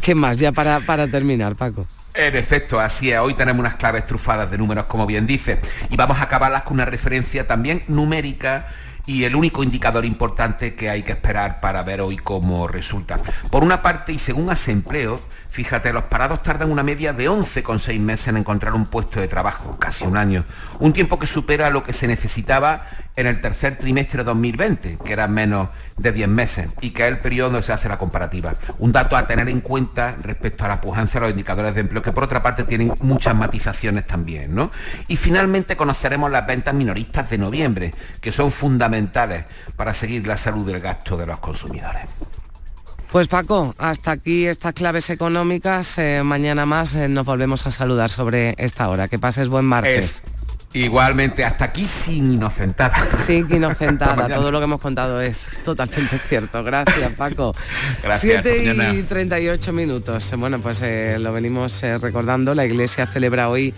¿qué 0.00 0.14
más? 0.14 0.38
Ya 0.38 0.52
para, 0.52 0.80
para 0.80 1.08
terminar, 1.08 1.56
Paco. 1.56 1.88
En 2.18 2.34
efecto, 2.34 2.80
así 2.80 3.12
es. 3.12 3.18
Hoy 3.18 3.34
tenemos 3.34 3.60
unas 3.60 3.74
claves 3.74 4.06
trufadas 4.06 4.50
de 4.50 4.56
números, 4.56 4.86
como 4.86 5.04
bien 5.04 5.26
dice, 5.26 5.60
y 5.90 5.96
vamos 5.96 6.18
a 6.18 6.22
acabarlas 6.22 6.62
con 6.62 6.74
una 6.74 6.86
referencia 6.86 7.46
también 7.46 7.82
numérica 7.88 8.68
y 9.04 9.24
el 9.24 9.36
único 9.36 9.62
indicador 9.62 10.06
importante 10.06 10.74
que 10.74 10.88
hay 10.88 11.02
que 11.02 11.12
esperar 11.12 11.60
para 11.60 11.82
ver 11.82 12.00
hoy 12.00 12.16
cómo 12.16 12.68
resulta. 12.68 13.18
Por 13.50 13.62
una 13.62 13.82
parte, 13.82 14.14
y 14.14 14.18
según 14.18 14.48
Asempleo, 14.48 15.20
Fíjate, 15.50 15.92
los 15.92 16.04
parados 16.04 16.42
tardan 16.42 16.70
una 16.70 16.82
media 16.82 17.12
de 17.12 17.28
11,6 17.28 17.98
meses 18.00 18.28
en 18.28 18.36
encontrar 18.36 18.74
un 18.74 18.86
puesto 18.86 19.20
de 19.20 19.28
trabajo, 19.28 19.78
casi 19.78 20.04
un 20.04 20.16
año. 20.16 20.44
Un 20.80 20.92
tiempo 20.92 21.18
que 21.18 21.26
supera 21.26 21.70
lo 21.70 21.82
que 21.82 21.92
se 21.92 22.06
necesitaba 22.06 22.84
en 23.16 23.26
el 23.26 23.40
tercer 23.40 23.76
trimestre 23.76 24.18
de 24.18 24.24
2020, 24.24 24.98
que 25.04 25.12
era 25.12 25.26
menos 25.26 25.68
de 25.96 26.12
10 26.12 26.28
meses, 26.28 26.68
y 26.82 26.90
que 26.90 27.04
es 27.04 27.08
el 27.08 27.20
periodo 27.20 27.50
donde 27.50 27.62
se 27.62 27.72
hace 27.72 27.88
la 27.88 27.96
comparativa. 27.98 28.54
Un 28.78 28.92
dato 28.92 29.16
a 29.16 29.26
tener 29.26 29.48
en 29.48 29.60
cuenta 29.60 30.16
respecto 30.22 30.64
a 30.64 30.68
la 30.68 30.80
pujanza 30.80 31.14
de 31.14 31.20
los 31.20 31.30
indicadores 31.30 31.74
de 31.74 31.80
empleo, 31.80 32.02
que 32.02 32.12
por 32.12 32.24
otra 32.24 32.42
parte 32.42 32.64
tienen 32.64 32.92
muchas 33.00 33.34
matizaciones 33.34 34.06
también. 34.06 34.54
¿no? 34.54 34.70
Y 35.08 35.16
finalmente 35.16 35.76
conoceremos 35.76 36.30
las 36.30 36.46
ventas 36.46 36.74
minoristas 36.74 37.30
de 37.30 37.38
noviembre, 37.38 37.94
que 38.20 38.32
son 38.32 38.50
fundamentales 38.50 39.46
para 39.76 39.94
seguir 39.94 40.26
la 40.26 40.36
salud 40.36 40.66
del 40.66 40.80
gasto 40.80 41.16
de 41.16 41.26
los 41.26 41.38
consumidores. 41.38 42.08
Pues 43.12 43.28
Paco, 43.28 43.74
hasta 43.78 44.10
aquí 44.10 44.46
estas 44.46 44.74
claves 44.74 45.10
económicas. 45.10 45.96
Eh, 45.98 46.22
mañana 46.24 46.66
más 46.66 46.94
eh, 46.94 47.08
nos 47.08 47.24
volvemos 47.24 47.66
a 47.66 47.70
saludar 47.70 48.10
sobre 48.10 48.54
esta 48.58 48.88
hora. 48.88 49.08
Que 49.08 49.18
pases 49.18 49.48
buen 49.48 49.64
martes. 49.64 50.22
Igualmente, 50.72 51.44
hasta 51.44 51.66
aquí 51.66 51.86
sin 51.86 52.32
inocentada. 52.32 52.96
Sin 53.24 53.50
inocentada, 53.54 54.28
todo 54.28 54.50
lo 54.50 54.58
que 54.58 54.64
hemos 54.64 54.80
contado 54.80 55.20
es 55.20 55.48
totalmente 55.64 56.18
cierto. 56.18 56.62
Gracias, 56.64 57.12
Paco. 57.12 57.54
Gracias. 58.02 58.42
7 58.42 58.92
y 58.94 59.02
38 59.02 59.72
minutos. 59.72 60.34
Bueno, 60.36 60.60
pues 60.60 60.82
eh, 60.82 61.16
lo 61.18 61.32
venimos 61.32 61.80
recordando. 62.00 62.54
La 62.54 62.66
Iglesia 62.66 63.06
celebra 63.06 63.48
hoy 63.48 63.72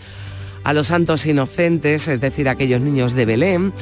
a 0.65 0.73
los 0.73 0.89
santos 0.89 1.27
inocentes, 1.27 2.09
es 2.09 2.21
decir, 2.21 2.49
aquellos 2.49 2.81
niños 2.81 3.13
de 3.13 3.27
Belén, 3.27 3.73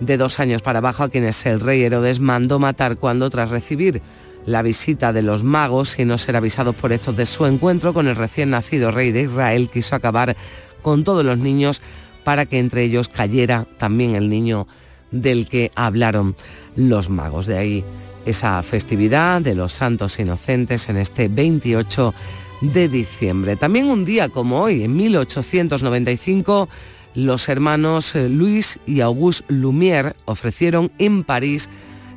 de 0.00 0.16
dos 0.16 0.40
años 0.40 0.62
para 0.62 0.78
abajo, 0.78 1.04
a 1.04 1.10
quienes 1.10 1.46
el 1.46 1.60
rey 1.60 1.82
Herodes 1.82 2.18
mandó 2.18 2.58
matar 2.58 2.96
cuando, 2.96 3.30
tras 3.30 3.50
recibir 3.50 4.02
la 4.46 4.62
visita 4.62 5.12
de 5.12 5.22
los 5.22 5.42
magos 5.42 5.98
y 5.98 6.04
no 6.04 6.16
ser 6.18 6.36
avisados 6.36 6.74
por 6.74 6.92
estos 6.92 7.16
de 7.16 7.26
su 7.26 7.44
encuentro 7.46 7.92
con 7.92 8.08
el 8.08 8.16
recién 8.16 8.50
nacido 8.50 8.90
rey 8.90 9.12
de 9.12 9.22
Israel, 9.22 9.68
quiso 9.68 9.94
acabar 9.94 10.36
con 10.82 11.04
todos 11.04 11.24
los 11.24 11.38
niños 11.38 11.82
para 12.24 12.46
que 12.46 12.58
entre 12.58 12.84
ellos 12.84 13.08
cayera 13.08 13.66
también 13.76 14.14
el 14.14 14.28
niño 14.28 14.66
del 15.10 15.48
que 15.48 15.70
hablaron 15.74 16.34
los 16.76 17.10
magos. 17.10 17.46
De 17.46 17.58
ahí 17.58 17.84
esa 18.24 18.62
festividad 18.62 19.40
de 19.40 19.54
los 19.54 19.72
santos 19.72 20.18
inocentes 20.18 20.88
en 20.88 20.96
este 20.96 21.28
28 21.28 22.14
de 22.60 22.88
diciembre. 22.88 23.56
También 23.56 23.86
un 23.86 24.04
día 24.04 24.28
como 24.28 24.60
hoy, 24.60 24.82
en 24.82 24.96
1895, 24.96 26.68
los 27.14 27.48
hermanos 27.48 28.14
eh, 28.14 28.28
Luis 28.28 28.78
y 28.86 29.00
Auguste 29.00 29.44
Lumière 29.48 30.14
ofrecieron 30.24 30.90
en 30.98 31.24
París 31.24 31.68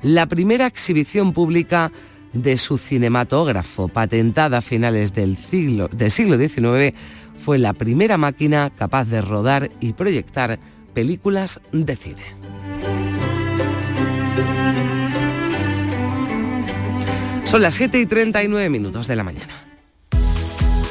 la 0.01 0.25
primera 0.25 0.65
exhibición 0.65 1.33
pública 1.33 1.91
de 2.33 2.57
su 2.57 2.77
cinematógrafo, 2.77 3.87
patentada 3.87 4.59
a 4.59 4.61
finales 4.61 5.13
del 5.13 5.37
siglo, 5.37 5.87
del 5.89 6.11
siglo 6.11 6.37
XIX, 6.37 6.95
fue 7.37 7.57
la 7.57 7.73
primera 7.73 8.17
máquina 8.17 8.71
capaz 8.75 9.05
de 9.05 9.21
rodar 9.21 9.71
y 9.79 9.93
proyectar 9.93 10.59
películas 10.93 11.61
de 11.71 11.95
cine. 11.95 12.23
Son 17.45 17.61
las 17.61 17.73
7 17.73 17.99
y 17.99 18.05
39 18.05 18.69
minutos 18.69 19.07
de 19.07 19.15
la 19.15 19.23
mañana. 19.23 19.68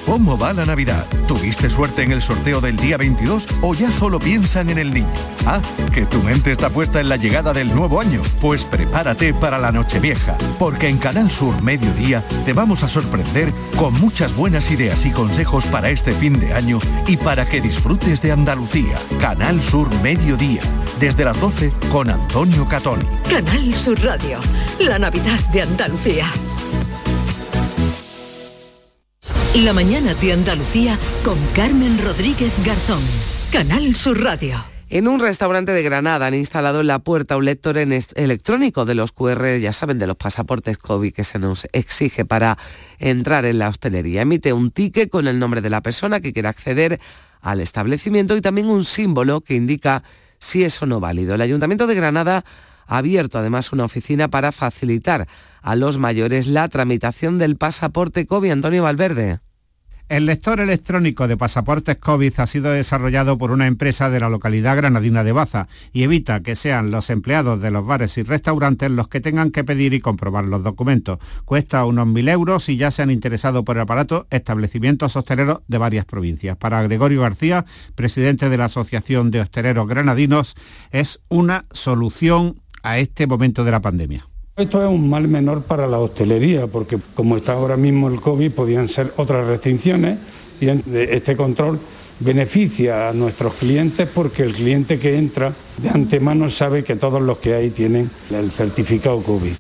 ¿Cómo 0.08 0.38
va 0.38 0.54
la 0.54 0.64
Navidad? 0.64 1.04
¿Tuviste 1.26 1.68
suerte 1.68 2.02
en 2.02 2.12
el 2.12 2.22
sorteo 2.22 2.62
del 2.62 2.78
día 2.78 2.96
22 2.96 3.46
o 3.60 3.74
ya 3.74 3.90
solo 3.90 4.18
piensan 4.18 4.70
en 4.70 4.78
el 4.78 4.94
niño? 4.94 5.06
Ah, 5.44 5.60
que 5.92 6.06
tu 6.06 6.22
mente 6.22 6.50
está 6.50 6.70
puesta 6.70 6.98
en 6.98 7.10
la 7.10 7.16
llegada 7.16 7.52
del 7.52 7.74
nuevo 7.74 8.00
año. 8.00 8.22
Pues 8.40 8.64
prepárate 8.64 9.34
para 9.34 9.58
la 9.58 9.70
Nochevieja, 9.70 10.38
porque 10.58 10.88
en 10.88 10.96
Canal 10.96 11.30
Sur 11.30 11.60
Mediodía 11.60 12.24
te 12.46 12.54
vamos 12.54 12.84
a 12.84 12.88
sorprender 12.88 13.52
con 13.76 13.92
muchas 14.00 14.34
buenas 14.34 14.70
ideas 14.70 15.04
y 15.04 15.10
consejos 15.10 15.66
para 15.66 15.90
este 15.90 16.12
fin 16.12 16.40
de 16.40 16.54
año 16.54 16.78
y 17.06 17.18
para 17.18 17.44
que 17.44 17.60
disfrutes 17.60 18.22
de 18.22 18.32
Andalucía. 18.32 18.96
Canal 19.20 19.60
Sur 19.60 19.94
Mediodía, 20.02 20.62
desde 21.00 21.26
las 21.26 21.38
12 21.38 21.70
con 21.92 22.08
Antonio 22.08 22.66
Catón. 22.66 23.00
Canal 23.28 23.74
Sur 23.74 24.02
Radio, 24.02 24.40
la 24.80 24.98
Navidad 24.98 25.38
de 25.52 25.60
Andalucía. 25.60 26.24
La 29.54 29.72
mañana 29.72 30.12
de 30.12 30.34
Andalucía 30.34 30.98
con 31.24 31.38
Carmen 31.56 31.98
Rodríguez 32.04 32.52
Garzón. 32.64 33.00
Canal 33.50 33.96
Sur 33.96 34.22
Radio. 34.22 34.62
En 34.90 35.08
un 35.08 35.20
restaurante 35.20 35.72
de 35.72 35.82
Granada 35.82 36.26
han 36.26 36.34
instalado 36.34 36.82
en 36.82 36.86
la 36.86 36.98
puerta 36.98 37.38
un 37.38 37.46
lector 37.46 37.78
electrónico 37.78 38.84
de 38.84 38.94
los 38.94 39.10
QR, 39.12 39.56
ya 39.58 39.72
saben, 39.72 39.98
de 39.98 40.06
los 40.06 40.16
pasaportes 40.16 40.76
COVID 40.76 41.14
que 41.14 41.24
se 41.24 41.38
nos 41.38 41.66
exige 41.72 42.26
para 42.26 42.58
entrar 42.98 43.46
en 43.46 43.58
la 43.58 43.70
hostelería. 43.70 44.22
Emite 44.22 44.52
un 44.52 44.70
ticket 44.70 45.08
con 45.08 45.26
el 45.26 45.38
nombre 45.38 45.62
de 45.62 45.70
la 45.70 45.80
persona 45.80 46.20
que 46.20 46.34
quiere 46.34 46.48
acceder 46.48 47.00
al 47.40 47.60
establecimiento 47.60 48.36
y 48.36 48.42
también 48.42 48.68
un 48.68 48.84
símbolo 48.84 49.40
que 49.40 49.54
indica 49.54 50.02
si 50.38 50.62
es 50.62 50.80
o 50.82 50.86
no 50.86 51.00
válido. 51.00 51.34
El 51.34 51.40
Ayuntamiento 51.40 51.86
de 51.86 51.94
Granada 51.94 52.44
ha 52.88 52.98
abierto 52.98 53.38
además 53.38 53.72
una 53.72 53.84
oficina 53.84 54.26
para 54.28 54.50
facilitar 54.50 55.28
a 55.62 55.76
los 55.76 55.98
mayores 55.98 56.48
la 56.48 56.68
tramitación 56.68 57.38
del 57.38 57.56
pasaporte 57.56 58.26
COVID. 58.26 58.50
Antonio 58.50 58.82
Valverde. 58.82 59.38
El 60.08 60.24
lector 60.24 60.58
electrónico 60.58 61.28
de 61.28 61.36
pasaportes 61.36 61.98
COVID 61.98 62.32
ha 62.40 62.46
sido 62.46 62.72
desarrollado 62.72 63.36
por 63.36 63.50
una 63.50 63.66
empresa 63.66 64.08
de 64.08 64.18
la 64.18 64.30
localidad 64.30 64.74
granadina 64.74 65.22
de 65.22 65.32
Baza 65.32 65.68
y 65.92 66.02
evita 66.02 66.40
que 66.40 66.56
sean 66.56 66.90
los 66.90 67.10
empleados 67.10 67.60
de 67.60 67.70
los 67.70 67.86
bares 67.86 68.16
y 68.16 68.22
restaurantes 68.22 68.90
los 68.90 69.08
que 69.08 69.20
tengan 69.20 69.50
que 69.50 69.64
pedir 69.64 69.92
y 69.92 70.00
comprobar 70.00 70.46
los 70.46 70.64
documentos. 70.64 71.18
Cuesta 71.44 71.84
unos 71.84 72.06
mil 72.06 72.26
euros 72.30 72.70
y 72.70 72.78
ya 72.78 72.90
se 72.90 73.02
han 73.02 73.10
interesado 73.10 73.66
por 73.66 73.76
el 73.76 73.82
aparato 73.82 74.26
establecimientos 74.30 75.14
hosteleros 75.14 75.58
de 75.68 75.76
varias 75.76 76.06
provincias. 76.06 76.56
Para 76.56 76.82
Gregorio 76.84 77.20
García, 77.20 77.66
presidente 77.94 78.48
de 78.48 78.56
la 78.56 78.64
Asociación 78.64 79.30
de 79.30 79.42
Hosteleros 79.42 79.86
Granadinos, 79.86 80.56
es 80.90 81.20
una 81.28 81.66
solución 81.70 82.62
a 82.88 82.98
este 82.98 83.26
momento 83.26 83.64
de 83.64 83.70
la 83.70 83.80
pandemia. 83.80 84.26
Esto 84.56 84.82
es 84.82 84.88
un 84.88 85.08
mal 85.10 85.28
menor 85.28 85.62
para 85.62 85.86
la 85.86 85.98
hostelería, 85.98 86.66
porque 86.66 86.98
como 87.14 87.36
está 87.36 87.52
ahora 87.52 87.76
mismo 87.76 88.08
el 88.08 88.20
COVID, 88.20 88.50
podían 88.52 88.88
ser 88.88 89.12
otras 89.16 89.46
restricciones 89.46 90.18
y 90.60 90.68
este 90.68 91.36
control 91.36 91.78
beneficia 92.18 93.10
a 93.10 93.12
nuestros 93.12 93.54
clientes 93.54 94.08
porque 94.12 94.42
el 94.42 94.54
cliente 94.54 94.98
que 94.98 95.16
entra 95.16 95.52
de 95.76 95.90
antemano 95.90 96.48
sabe 96.48 96.82
que 96.82 96.96
todos 96.96 97.22
los 97.22 97.38
que 97.38 97.54
hay 97.54 97.70
tienen 97.70 98.10
el 98.30 98.50
certificado 98.50 99.22
COVID. 99.22 99.52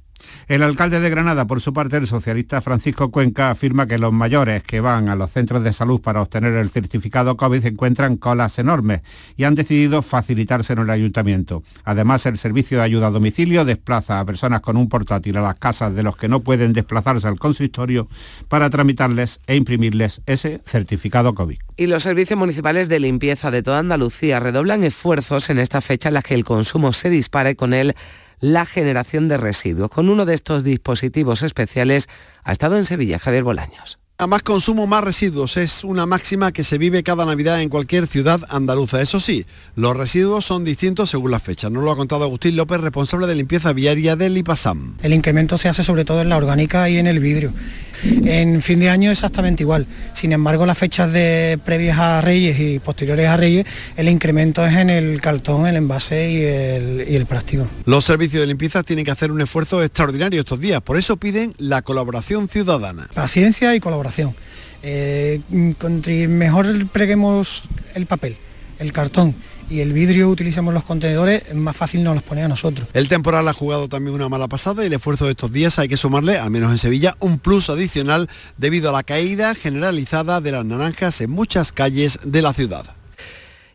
El 0.48 0.62
alcalde 0.62 1.00
de 1.00 1.10
Granada, 1.10 1.46
por 1.46 1.60
su 1.60 1.72
parte, 1.72 1.96
el 1.96 2.06
socialista 2.06 2.60
Francisco 2.60 3.10
Cuenca, 3.10 3.50
afirma 3.50 3.86
que 3.86 3.98
los 3.98 4.12
mayores 4.12 4.62
que 4.62 4.80
van 4.80 5.08
a 5.08 5.16
los 5.16 5.30
centros 5.30 5.62
de 5.62 5.72
salud 5.72 6.00
para 6.00 6.22
obtener 6.22 6.54
el 6.54 6.70
certificado 6.70 7.36
COVID 7.36 7.64
encuentran 7.66 8.16
colas 8.16 8.58
enormes 8.58 9.02
y 9.36 9.44
han 9.44 9.54
decidido 9.54 10.02
facilitárselo 10.02 10.82
en 10.82 10.88
el 10.88 10.94
ayuntamiento. 10.94 11.62
Además, 11.84 12.26
el 12.26 12.38
servicio 12.38 12.78
de 12.78 12.84
ayuda 12.84 13.08
a 13.08 13.10
domicilio 13.10 13.64
desplaza 13.64 14.20
a 14.20 14.24
personas 14.24 14.60
con 14.60 14.76
un 14.76 14.88
portátil 14.88 15.36
a 15.36 15.42
las 15.42 15.58
casas 15.58 15.94
de 15.94 16.02
los 16.02 16.16
que 16.16 16.28
no 16.28 16.40
pueden 16.40 16.72
desplazarse 16.72 17.26
al 17.26 17.38
consistorio 17.38 18.08
para 18.48 18.70
tramitarles 18.70 19.40
e 19.46 19.56
imprimirles 19.56 20.20
ese 20.26 20.60
certificado 20.64 21.34
COVID. 21.34 21.58
Y 21.76 21.86
los 21.86 22.02
servicios 22.02 22.38
municipales 22.38 22.88
de 22.88 23.00
limpieza 23.00 23.50
de 23.50 23.62
toda 23.62 23.78
Andalucía 23.78 24.40
redoblan 24.40 24.84
esfuerzos 24.84 25.50
en 25.50 25.58
esta 25.58 25.80
fecha 25.80 26.08
en 26.08 26.14
la 26.14 26.22
que 26.22 26.34
el 26.34 26.44
consumo 26.44 26.92
se 26.92 27.10
dispare 27.10 27.56
con 27.56 27.74
el 27.74 27.94
la 28.40 28.64
generación 28.64 29.28
de 29.28 29.36
residuos. 29.36 29.90
Con 29.90 30.08
uno 30.08 30.24
de 30.24 30.34
estos 30.34 30.64
dispositivos 30.64 31.42
especiales 31.42 32.08
ha 32.44 32.52
estado 32.52 32.76
en 32.76 32.84
Sevilla 32.84 33.18
Javier 33.18 33.44
Bolaños. 33.44 33.98
A 34.20 34.26
más 34.26 34.42
consumo, 34.42 34.88
más 34.88 35.04
residuos. 35.04 35.56
Es 35.56 35.84
una 35.84 36.04
máxima 36.04 36.50
que 36.50 36.64
se 36.64 36.76
vive 36.76 37.04
cada 37.04 37.24
Navidad 37.24 37.62
en 37.62 37.68
cualquier 37.68 38.08
ciudad 38.08 38.40
andaluza. 38.48 39.00
Eso 39.00 39.20
sí, 39.20 39.46
los 39.76 39.96
residuos 39.96 40.44
son 40.44 40.64
distintos 40.64 41.10
según 41.10 41.30
la 41.30 41.38
fecha. 41.38 41.70
Nos 41.70 41.84
lo 41.84 41.92
ha 41.92 41.96
contado 41.96 42.24
Agustín 42.24 42.56
López, 42.56 42.80
responsable 42.80 43.28
de 43.28 43.36
limpieza 43.36 43.72
viaria 43.72 44.16
del 44.16 44.36
IPASAM. 44.36 44.96
El 45.04 45.14
incremento 45.14 45.56
se 45.56 45.68
hace 45.68 45.84
sobre 45.84 46.04
todo 46.04 46.20
en 46.20 46.30
la 46.30 46.36
orgánica 46.36 46.90
y 46.90 46.96
en 46.96 47.06
el 47.06 47.20
vidrio. 47.20 47.52
En 48.04 48.62
fin 48.62 48.80
de 48.80 48.90
año 48.90 49.10
exactamente 49.10 49.62
igual. 49.62 49.86
Sin 50.12 50.32
embargo, 50.32 50.66
las 50.66 50.78
fechas 50.78 51.12
de 51.12 51.58
previas 51.64 51.98
a 51.98 52.20
Reyes 52.20 52.58
y 52.60 52.78
posteriores 52.78 53.26
a 53.26 53.36
Reyes, 53.36 53.66
el 53.96 54.08
incremento 54.08 54.64
es 54.64 54.74
en 54.74 54.90
el 54.90 55.20
cartón, 55.20 55.66
el 55.66 55.76
envase 55.76 56.30
y 56.30 56.42
el, 56.42 57.06
y 57.08 57.16
el 57.16 57.26
plástico. 57.26 57.66
Los 57.84 58.04
servicios 58.04 58.40
de 58.40 58.46
limpieza 58.46 58.82
tienen 58.82 59.04
que 59.04 59.10
hacer 59.10 59.32
un 59.32 59.40
esfuerzo 59.40 59.82
extraordinario 59.82 60.40
estos 60.40 60.60
días. 60.60 60.80
Por 60.80 60.96
eso 60.96 61.16
piden 61.16 61.54
la 61.58 61.82
colaboración 61.82 62.48
ciudadana. 62.48 63.08
Paciencia 63.14 63.74
y 63.74 63.80
colaboración. 63.80 64.34
Eh, 64.82 65.40
mejor 66.28 66.86
preguemos 66.88 67.64
el 67.94 68.06
papel, 68.06 68.36
el 68.78 68.92
cartón 68.92 69.34
y 69.70 69.80
el 69.80 69.92
vidrio 69.92 70.28
utilizamos 70.28 70.72
los 70.74 70.84
contenedores, 70.84 71.54
más 71.54 71.76
fácil 71.76 72.02
nos 72.02 72.14
los 72.14 72.22
pone 72.22 72.42
a 72.42 72.48
nosotros. 72.48 72.88
El 72.94 73.08
temporal 73.08 73.46
ha 73.48 73.52
jugado 73.52 73.88
también 73.88 74.14
una 74.14 74.28
mala 74.28 74.48
pasada 74.48 74.82
y 74.82 74.86
el 74.86 74.92
esfuerzo 74.92 75.26
de 75.26 75.32
estos 75.32 75.52
días 75.52 75.78
hay 75.78 75.88
que 75.88 75.96
sumarle, 75.96 76.38
al 76.38 76.50
menos 76.50 76.70
en 76.70 76.78
Sevilla, 76.78 77.16
un 77.20 77.38
plus 77.38 77.70
adicional 77.70 78.28
debido 78.56 78.90
a 78.90 78.92
la 78.92 79.02
caída 79.02 79.54
generalizada 79.54 80.40
de 80.40 80.52
las 80.52 80.64
naranjas 80.64 81.20
en 81.20 81.30
muchas 81.30 81.72
calles 81.72 82.18
de 82.24 82.42
la 82.42 82.52
ciudad. 82.52 82.84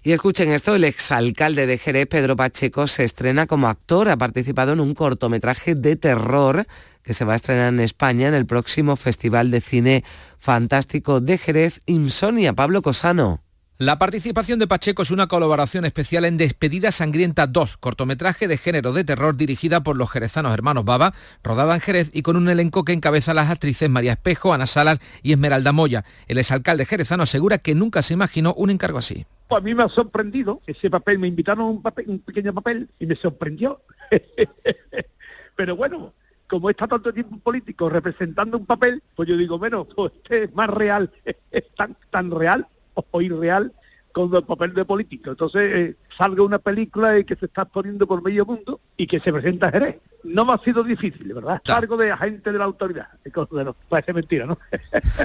Y 0.05 0.11
escuchen 0.11 0.51
esto, 0.51 0.75
el 0.75 0.83
exalcalde 0.83 1.65
de 1.65 1.77
Jerez, 1.77 2.07
Pedro 2.07 2.35
Pacheco, 2.35 2.87
se 2.87 3.05
estrena 3.05 3.47
como 3.47 3.69
actor, 3.69 4.09
ha 4.09 4.17
participado 4.17 4.73
en 4.73 4.81
un 4.81 4.93
cortometraje 4.93 5.75
de 5.75 5.95
terror 5.95 6.67
que 7.03 7.13
se 7.13 7.23
va 7.23 7.33
a 7.33 7.35
estrenar 7.37 7.73
en 7.73 7.79
España 7.79 8.27
en 8.27 8.33
el 8.33 8.45
próximo 8.45 8.97
Festival 8.97 9.49
de 9.49 9.61
Cine 9.61 10.03
Fantástico 10.39 11.21
de 11.21 11.37
Jerez, 11.37 11.79
Insomnia. 11.85 12.51
Pablo 12.51 12.81
Cosano. 12.81 13.41
La 13.83 13.99
participación 13.99 14.59
de 14.59 14.67
Pacheco 14.67 15.01
es 15.01 15.11
una 15.11 15.27
colaboración 15.27 15.83
especial 15.83 16.23
en 16.23 16.37
Despedida 16.37 16.93
Sangrienta 16.93 17.47
2, 17.47 17.75
cortometraje 17.75 18.47
de 18.47 18.57
género 18.57 18.93
de 18.93 19.03
terror 19.03 19.35
dirigida 19.35 19.83
por 19.83 19.97
los 19.97 20.09
jerezanos 20.09 20.53
hermanos 20.53 20.85
Baba, 20.85 21.13
rodada 21.43 21.75
en 21.75 21.81
Jerez 21.81 22.09
y 22.13 22.21
con 22.21 22.37
un 22.37 22.47
elenco 22.47 22.85
que 22.85 22.93
encabeza 22.93 23.33
las 23.33 23.49
actrices 23.49 23.89
María 23.89 24.13
Espejo, 24.13 24.53
Ana 24.53 24.67
Salas 24.67 24.99
y 25.21 25.33
Esmeralda 25.33 25.73
Moya. 25.73 26.05
El 26.29 26.37
exalcalde 26.37 26.85
jerezano 26.85 27.23
asegura 27.23 27.57
que 27.57 27.75
nunca 27.75 28.01
se 28.01 28.13
imaginó 28.13 28.53
un 28.53 28.69
encargo 28.69 28.99
así. 28.99 29.25
A 29.49 29.59
mí 29.59 29.75
me 29.75 29.83
ha 29.83 29.89
sorprendido 29.89 30.61
ese 30.65 30.89
papel, 30.89 31.19
me 31.19 31.27
invitaron 31.27 31.81
a 31.83 31.91
un 32.07 32.19
pequeño 32.19 32.53
papel 32.53 32.87
y 33.01 33.05
me 33.05 33.17
sorprendió. 33.17 33.81
Pero 35.57 35.75
bueno, 35.75 36.13
como 36.47 36.69
está 36.69 36.87
tanto 36.87 37.13
tiempo 37.13 37.37
político 37.39 37.89
representando 37.89 38.57
un 38.57 38.65
papel, 38.65 39.03
pues 39.13 39.27
yo 39.27 39.35
digo, 39.35 39.59
bueno, 39.59 39.83
pues 39.83 40.13
este 40.23 40.43
es 40.43 40.55
más 40.55 40.69
real, 40.69 41.11
es 41.51 41.65
tan, 41.75 41.97
tan 42.11 42.31
real 42.31 42.65
o 42.93 43.21
irreal 43.21 43.73
con 44.13 44.33
el 44.33 44.43
papel 44.43 44.73
de 44.73 44.85
político. 44.85 45.31
Entonces 45.31 45.61
eh, 45.75 45.95
salga 46.17 46.43
una 46.43 46.59
película 46.59 47.21
que 47.23 47.35
se 47.35 47.47
está 47.47 47.65
poniendo 47.65 48.07
por 48.07 48.23
medio 48.23 48.45
mundo 48.45 48.79
y 48.95 49.07
que 49.07 49.19
se 49.19 49.33
presenta 49.33 49.67
a 49.67 49.71
Jerez. 49.71 49.97
No 50.23 50.45
me 50.45 50.53
ha 50.53 50.57
sido 50.59 50.83
difícil, 50.83 51.33
¿verdad? 51.33 51.61
Salgo 51.65 51.97
de 51.97 52.11
agente 52.11 52.51
de 52.51 52.57
la 52.57 52.63
autoridad. 52.63 53.07
Bueno, 53.49 53.75
parece 53.89 54.13
mentira, 54.13 54.45
¿no? 54.45 54.57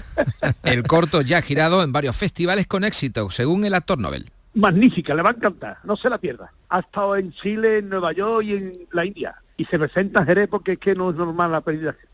el 0.64 0.82
corto 0.82 1.20
ya 1.20 1.38
ha 1.38 1.42
girado 1.42 1.84
en 1.84 1.92
varios 1.92 2.16
festivales 2.16 2.66
con 2.66 2.82
éxito, 2.82 3.30
según 3.30 3.64
el 3.64 3.74
actor 3.74 4.00
Nobel. 4.00 4.30
Magnífica, 4.54 5.14
le 5.14 5.22
va 5.22 5.30
a 5.30 5.34
encantar, 5.34 5.78
no 5.84 5.96
se 5.96 6.10
la 6.10 6.18
pierda. 6.18 6.52
Ha 6.70 6.80
estado 6.80 7.14
en 7.16 7.30
Chile, 7.32 7.78
en 7.78 7.90
Nueva 7.90 8.12
York 8.12 8.44
y 8.44 8.54
en 8.54 8.88
la 8.90 9.04
India. 9.04 9.36
Y 9.56 9.66
se 9.66 9.78
presenta 9.78 10.20
a 10.20 10.24
Jerez 10.24 10.48
porque 10.48 10.72
es 10.72 10.78
que 10.78 10.94
no 10.94 11.10
es 11.10 11.16
normal 11.16 11.52
la, 11.52 11.62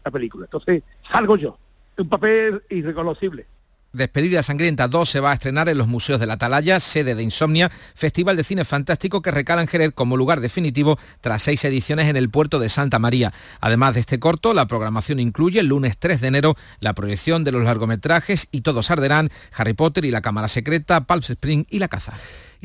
la 0.05 0.11
película. 0.11 0.47
Entonces, 0.47 0.83
salgo 1.11 1.37
yo. 1.37 1.57
Un 1.97 2.09
papel 2.09 2.63
irreconocible. 2.69 3.47
Despedida 3.95 4.43
Sangrienta 4.43 4.89
2 4.89 5.09
se 5.09 5.21
va 5.21 5.31
a 5.31 5.35
estrenar 5.35 5.69
en 5.69 5.79
los 5.79 5.87
Museos 5.87 6.19
de 6.19 6.27
la 6.27 6.35
Atalaya, 6.35 6.81
sede 6.81 7.15
de 7.15 7.23
Insomnia, 7.23 7.71
festival 7.95 8.37
de 8.37 8.43
cine 8.43 8.65
fantástico 8.65 9.23
que 9.23 9.31
recala 9.31 9.63
en 9.63 9.69
Jerez 9.69 9.93
como 9.95 10.17
lugar 10.17 10.41
definitivo 10.41 10.99
tras 11.21 11.43
seis 11.43 11.65
ediciones 11.65 12.09
en 12.09 12.17
el 12.17 12.29
puerto 12.29 12.59
de 12.59 12.69
Santa 12.69 12.99
María. 12.99 13.33
Además 13.61 13.95
de 13.95 14.01
este 14.01 14.19
corto, 14.19 14.53
la 14.53 14.67
programación 14.67 15.21
incluye 15.21 15.61
el 15.61 15.69
lunes 15.69 15.97
3 15.97 16.21
de 16.21 16.27
enero 16.27 16.57
la 16.81 16.93
proyección 16.95 17.45
de 17.45 17.53
los 17.53 17.63
largometrajes 17.63 18.49
Y 18.51 18.63
todos 18.63 18.91
arderán, 18.91 19.31
Harry 19.53 19.75
Potter 19.75 20.05
y 20.05 20.11
la 20.11 20.23
Cámara 20.23 20.49
Secreta, 20.49 21.05
Palm 21.05 21.21
Spring 21.21 21.65
y 21.71 21.79
La 21.79 21.87
Caza. 21.87 22.15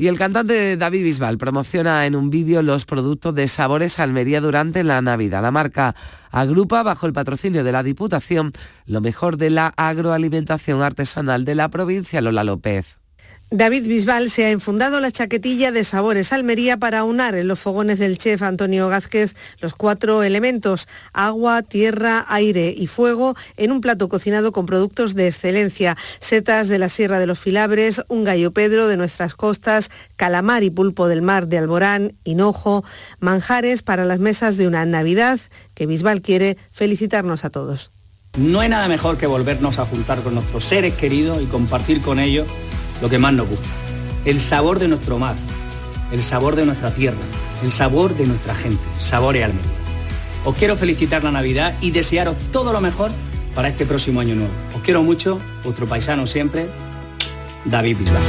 Y 0.00 0.08
el 0.08 0.16
cantante 0.16 0.78
David 0.78 1.04
Bisbal 1.04 1.36
promociona 1.36 2.06
en 2.06 2.16
un 2.16 2.30
vídeo 2.30 2.62
los 2.62 2.86
productos 2.86 3.34
de 3.34 3.46
Sabores 3.48 3.98
Almería 3.98 4.40
durante 4.40 4.82
la 4.82 5.02
Navidad. 5.02 5.42
La 5.42 5.50
marca 5.50 5.94
agrupa 6.30 6.82
bajo 6.82 7.06
el 7.06 7.12
patrocinio 7.12 7.64
de 7.64 7.72
la 7.72 7.82
Diputación 7.82 8.52
lo 8.86 9.02
mejor 9.02 9.36
de 9.36 9.50
la 9.50 9.74
agroalimentación 9.76 10.80
artesanal 10.80 11.44
de 11.44 11.54
la 11.54 11.68
provincia 11.68 12.22
Lola 12.22 12.44
López. 12.44 12.99
David 13.52 13.88
Bisbal 13.88 14.30
se 14.30 14.44
ha 14.44 14.52
enfundado 14.52 15.00
la 15.00 15.10
chaquetilla 15.10 15.72
de 15.72 15.82
Sabores 15.82 16.32
Almería 16.32 16.76
para 16.76 17.02
unar 17.02 17.34
en 17.34 17.48
los 17.48 17.58
fogones 17.58 17.98
del 17.98 18.16
chef 18.16 18.42
Antonio 18.42 18.88
Gázquez 18.88 19.34
los 19.60 19.74
cuatro 19.74 20.22
elementos, 20.22 20.86
agua, 21.12 21.62
tierra, 21.62 22.24
aire 22.28 22.72
y 22.76 22.86
fuego, 22.86 23.34
en 23.56 23.72
un 23.72 23.80
plato 23.80 24.08
cocinado 24.08 24.52
con 24.52 24.66
productos 24.66 25.16
de 25.16 25.26
excelencia, 25.26 25.96
setas 26.20 26.68
de 26.68 26.78
la 26.78 26.88
Sierra 26.88 27.18
de 27.18 27.26
los 27.26 27.40
Filabres, 27.40 28.02
un 28.06 28.22
gallo 28.22 28.52
pedro 28.52 28.86
de 28.86 28.96
nuestras 28.96 29.34
costas, 29.34 29.90
calamar 30.14 30.62
y 30.62 30.70
pulpo 30.70 31.08
del 31.08 31.20
mar 31.20 31.48
de 31.48 31.58
Alborán, 31.58 32.12
hinojo, 32.22 32.84
manjares 33.18 33.82
para 33.82 34.04
las 34.04 34.20
mesas 34.20 34.58
de 34.58 34.68
una 34.68 34.86
Navidad 34.86 35.40
que 35.74 35.86
Bisbal 35.86 36.22
quiere 36.22 36.56
felicitarnos 36.70 37.44
a 37.44 37.50
todos. 37.50 37.90
No 38.38 38.60
hay 38.60 38.68
nada 38.68 38.86
mejor 38.86 39.18
que 39.18 39.26
volvernos 39.26 39.80
a 39.80 39.86
juntar 39.86 40.22
con 40.22 40.36
nuestros 40.36 40.62
seres 40.62 40.94
queridos 40.94 41.42
y 41.42 41.46
compartir 41.46 42.00
con 42.00 42.20
ellos 42.20 42.46
lo 43.00 43.08
que 43.08 43.18
más 43.18 43.32
nos 43.32 43.48
gusta. 43.48 43.68
El 44.24 44.40
sabor 44.40 44.78
de 44.78 44.88
nuestro 44.88 45.18
mar, 45.18 45.36
el 46.12 46.22
sabor 46.22 46.56
de 46.56 46.66
nuestra 46.66 46.92
tierra, 46.92 47.18
el 47.62 47.72
sabor 47.72 48.16
de 48.16 48.26
nuestra 48.26 48.54
gente, 48.54 48.82
sabores 48.98 49.44
Almería. 49.44 49.70
Os 50.44 50.56
quiero 50.56 50.76
felicitar 50.76 51.22
la 51.22 51.30
Navidad 51.30 51.74
y 51.80 51.90
desearos 51.90 52.36
todo 52.52 52.72
lo 52.72 52.80
mejor 52.80 53.10
para 53.54 53.68
este 53.68 53.86
próximo 53.86 54.20
año 54.20 54.34
nuevo. 54.34 54.52
Os 54.74 54.82
quiero 54.82 55.02
mucho, 55.02 55.40
vuestro 55.64 55.86
paisano 55.86 56.26
siempre, 56.26 56.66
David 57.64 57.98
Bisbal. 57.98 58.22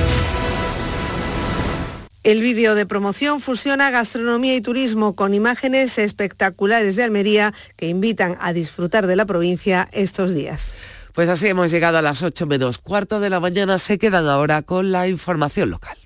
El 2.23 2.41
vídeo 2.41 2.75
de 2.75 2.85
promoción 2.85 3.41
fusiona 3.41 3.89
gastronomía 3.89 4.55
y 4.55 4.61
turismo 4.61 5.15
con 5.15 5.33
imágenes 5.33 5.97
espectaculares 5.97 6.95
de 6.95 7.03
Almería 7.03 7.51
que 7.77 7.87
invitan 7.87 8.37
a 8.41 8.53
disfrutar 8.53 9.07
de 9.07 9.15
la 9.15 9.25
provincia 9.25 9.89
estos 9.91 10.35
días. 10.35 10.71
Pues 11.13 11.27
así 11.27 11.47
hemos 11.47 11.71
llegado 11.71 11.97
a 11.97 12.01
las 12.01 12.23
8 12.23 12.45
menos 12.45 12.77
cuarto 12.77 13.19
de 13.19 13.29
la 13.29 13.39
mañana. 13.39 13.77
Se 13.77 13.97
quedan 13.97 14.27
ahora 14.27 14.61
con 14.61 14.91
la 14.91 15.07
información 15.07 15.69
local. 15.69 15.97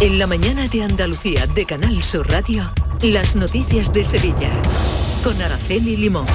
En 0.00 0.18
la 0.20 0.28
mañana 0.28 0.68
de 0.68 0.84
Andalucía 0.84 1.46
de 1.48 1.66
Canal 1.66 2.04
Sur 2.04 2.30
Radio, 2.30 2.72
las 3.02 3.34
noticias 3.34 3.92
de 3.92 4.04
Sevilla 4.04 4.50
con 5.24 5.42
Araceli 5.42 5.96
Limón. 5.96 6.26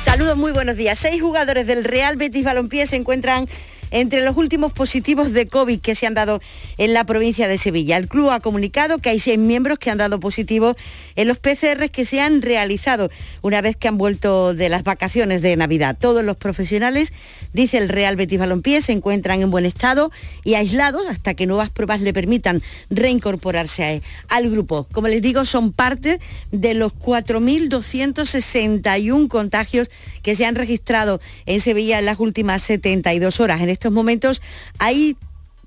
Saludos, 0.00 0.38
muy 0.38 0.52
buenos 0.52 0.76
días. 0.76 0.98
Seis 0.98 1.20
jugadores 1.20 1.66
del 1.66 1.84
Real 1.84 2.16
Betis 2.16 2.42
Balompié 2.42 2.86
se 2.86 2.96
encuentran 2.96 3.46
entre 3.90 4.22
los 4.22 4.36
últimos 4.36 4.72
positivos 4.72 5.32
de 5.32 5.46
COVID 5.46 5.80
que 5.80 5.94
se 5.94 6.06
han 6.06 6.14
dado 6.14 6.40
en 6.78 6.92
la 6.92 7.04
provincia 7.04 7.48
de 7.48 7.58
Sevilla. 7.58 7.96
El 7.96 8.08
club 8.08 8.30
ha 8.30 8.40
comunicado 8.40 8.98
que 8.98 9.10
hay 9.10 9.20
seis 9.20 9.38
miembros 9.38 9.78
que 9.78 9.90
han 9.90 9.98
dado 9.98 10.20
positivo 10.20 10.76
en 11.16 11.28
los 11.28 11.38
PCR 11.38 11.90
que 11.90 12.04
se 12.04 12.20
han 12.20 12.42
realizado 12.42 13.10
una 13.42 13.60
vez 13.60 13.76
que 13.76 13.88
han 13.88 13.98
vuelto 13.98 14.54
de 14.54 14.68
las 14.68 14.84
vacaciones 14.84 15.42
de 15.42 15.56
Navidad. 15.56 15.96
Todos 15.98 16.24
los 16.24 16.36
profesionales, 16.36 17.12
dice 17.52 17.78
el 17.78 17.88
Real 17.88 18.14
Betis 18.16 18.38
Balompié, 18.38 18.82
se 18.82 18.92
encuentran 18.92 19.42
en 19.42 19.50
buen 19.50 19.66
estado 19.66 20.12
y 20.44 20.54
aislados 20.54 21.02
hasta 21.08 21.34
que 21.34 21.46
nuevas 21.46 21.70
pruebas 21.70 22.00
le 22.00 22.12
permitan 22.12 22.62
reincorporarse 22.90 24.02
al 24.28 24.50
grupo. 24.50 24.86
Como 24.92 25.08
les 25.08 25.22
digo, 25.22 25.44
son 25.44 25.72
parte 25.72 26.20
de 26.50 26.74
los 26.74 26.92
4.261 26.94 29.28
contagios 29.28 29.90
que 30.22 30.34
se 30.34 30.46
han 30.46 30.54
registrado 30.54 31.20
en 31.46 31.60
Sevilla 31.60 31.98
en 31.98 32.06
las 32.06 32.20
últimas 32.20 32.62
72 32.62 33.40
horas. 33.40 33.60
Estos 33.80 33.92
momentos 33.94 34.42
hay 34.78 35.16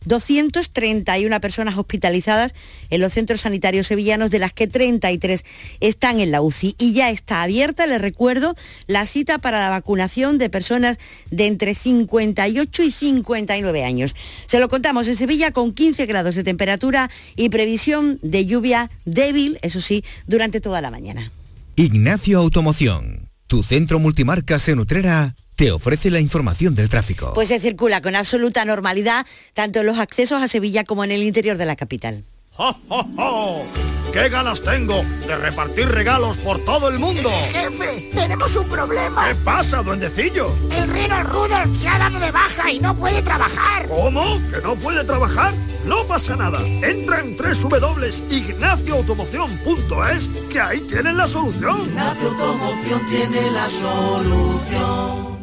231 0.05 1.41
personas 1.41 1.77
hospitalizadas 1.79 2.53
en 2.91 3.01
los 3.01 3.11
centros 3.11 3.41
sanitarios 3.41 3.87
sevillanos, 3.87 4.29
de 4.29 4.37
las 4.37 4.53
que 4.53 4.67
33 4.67 5.43
están 5.79 6.19
en 6.19 6.29
la 6.29 6.41
UCI. 6.43 6.75
Y 6.77 6.93
ya 6.93 7.09
está 7.09 7.41
abierta, 7.41 7.87
les 7.87 7.99
recuerdo, 7.99 8.53
la 8.85 9.07
cita 9.07 9.39
para 9.39 9.59
la 9.59 9.71
vacunación 9.71 10.37
de 10.37 10.51
personas 10.51 10.99
de 11.31 11.47
entre 11.47 11.73
58 11.73 12.83
y 12.83 12.91
59 12.91 13.83
años. 13.83 14.13
Se 14.45 14.59
lo 14.59 14.69
contamos 14.69 15.07
en 15.07 15.15
Sevilla 15.15 15.51
con 15.51 15.73
15 15.73 16.05
grados 16.05 16.35
de 16.35 16.43
temperatura 16.43 17.09
y 17.35 17.49
previsión 17.49 18.19
de 18.21 18.45
lluvia 18.45 18.91
débil, 19.05 19.57
eso 19.63 19.81
sí, 19.81 20.03
durante 20.27 20.61
toda 20.61 20.81
la 20.81 20.91
mañana. 20.91 21.31
Ignacio 21.77 22.37
Automoción, 22.37 23.31
tu 23.47 23.63
centro 23.63 23.97
multimarcas 23.97 24.67
en 24.67 24.77
Utrera 24.77 25.33
te 25.55 25.71
ofrece 25.71 26.11
la 26.11 26.19
información 26.19 26.75
del 26.75 26.89
tráfico. 26.89 27.31
Pues 27.33 27.49
se 27.49 27.59
circula 27.59 28.01
con 28.01 28.15
absoluta 28.15 28.65
normalidad 28.65 29.25
tanto 29.53 29.79
en 29.79 29.87
los 29.87 29.99
accesos 29.99 30.41
a 30.41 30.47
Sevilla 30.47 30.83
como 30.83 31.03
en 31.03 31.11
el 31.11 31.23
interior 31.23 31.57
de 31.57 31.65
la 31.65 31.75
capital. 31.75 32.23
¡Oh, 32.55 32.71
oh, 32.89 33.03
oh! 33.17 33.65
qué 34.13 34.29
ganas 34.29 34.61
tengo 34.61 35.01
de 35.27 35.35
repartir 35.37 35.87
regalos 35.87 36.37
por 36.37 36.63
todo 36.63 36.89
el 36.89 36.99
mundo! 36.99 37.31
¡Jefe! 37.51 38.11
¡Tenemos 38.13 38.55
un 38.55 38.69
problema! 38.69 39.27
¿Qué 39.27 39.33
pasa, 39.43 39.81
duendecillo? 39.81 40.55
El 40.71 40.87
reno 40.87 41.23
Rudolf 41.23 41.75
se 41.75 41.87
ha 41.87 41.97
dado 41.97 42.19
de 42.19 42.29
baja 42.29 42.71
y 42.71 42.79
no 42.79 42.95
puede 42.95 43.23
trabajar. 43.23 43.87
¿Cómo? 43.87 44.39
¿Que 44.51 44.61
no 44.61 44.75
puede 44.75 45.03
trabajar? 45.03 45.51
No 45.87 46.05
pasa 46.05 46.35
nada. 46.35 46.61
Entra 46.61 47.21
en 47.21 47.35
www.ignacioautomoción.es 47.35 50.29
que 50.51 50.59
ahí 50.59 50.79
tienen 50.81 51.17
la 51.17 51.27
solución. 51.27 51.87
Ignacio 51.87 52.29
Automoción 52.29 53.01
tiene 53.09 53.49
la 53.49 53.67
solución. 53.67 55.42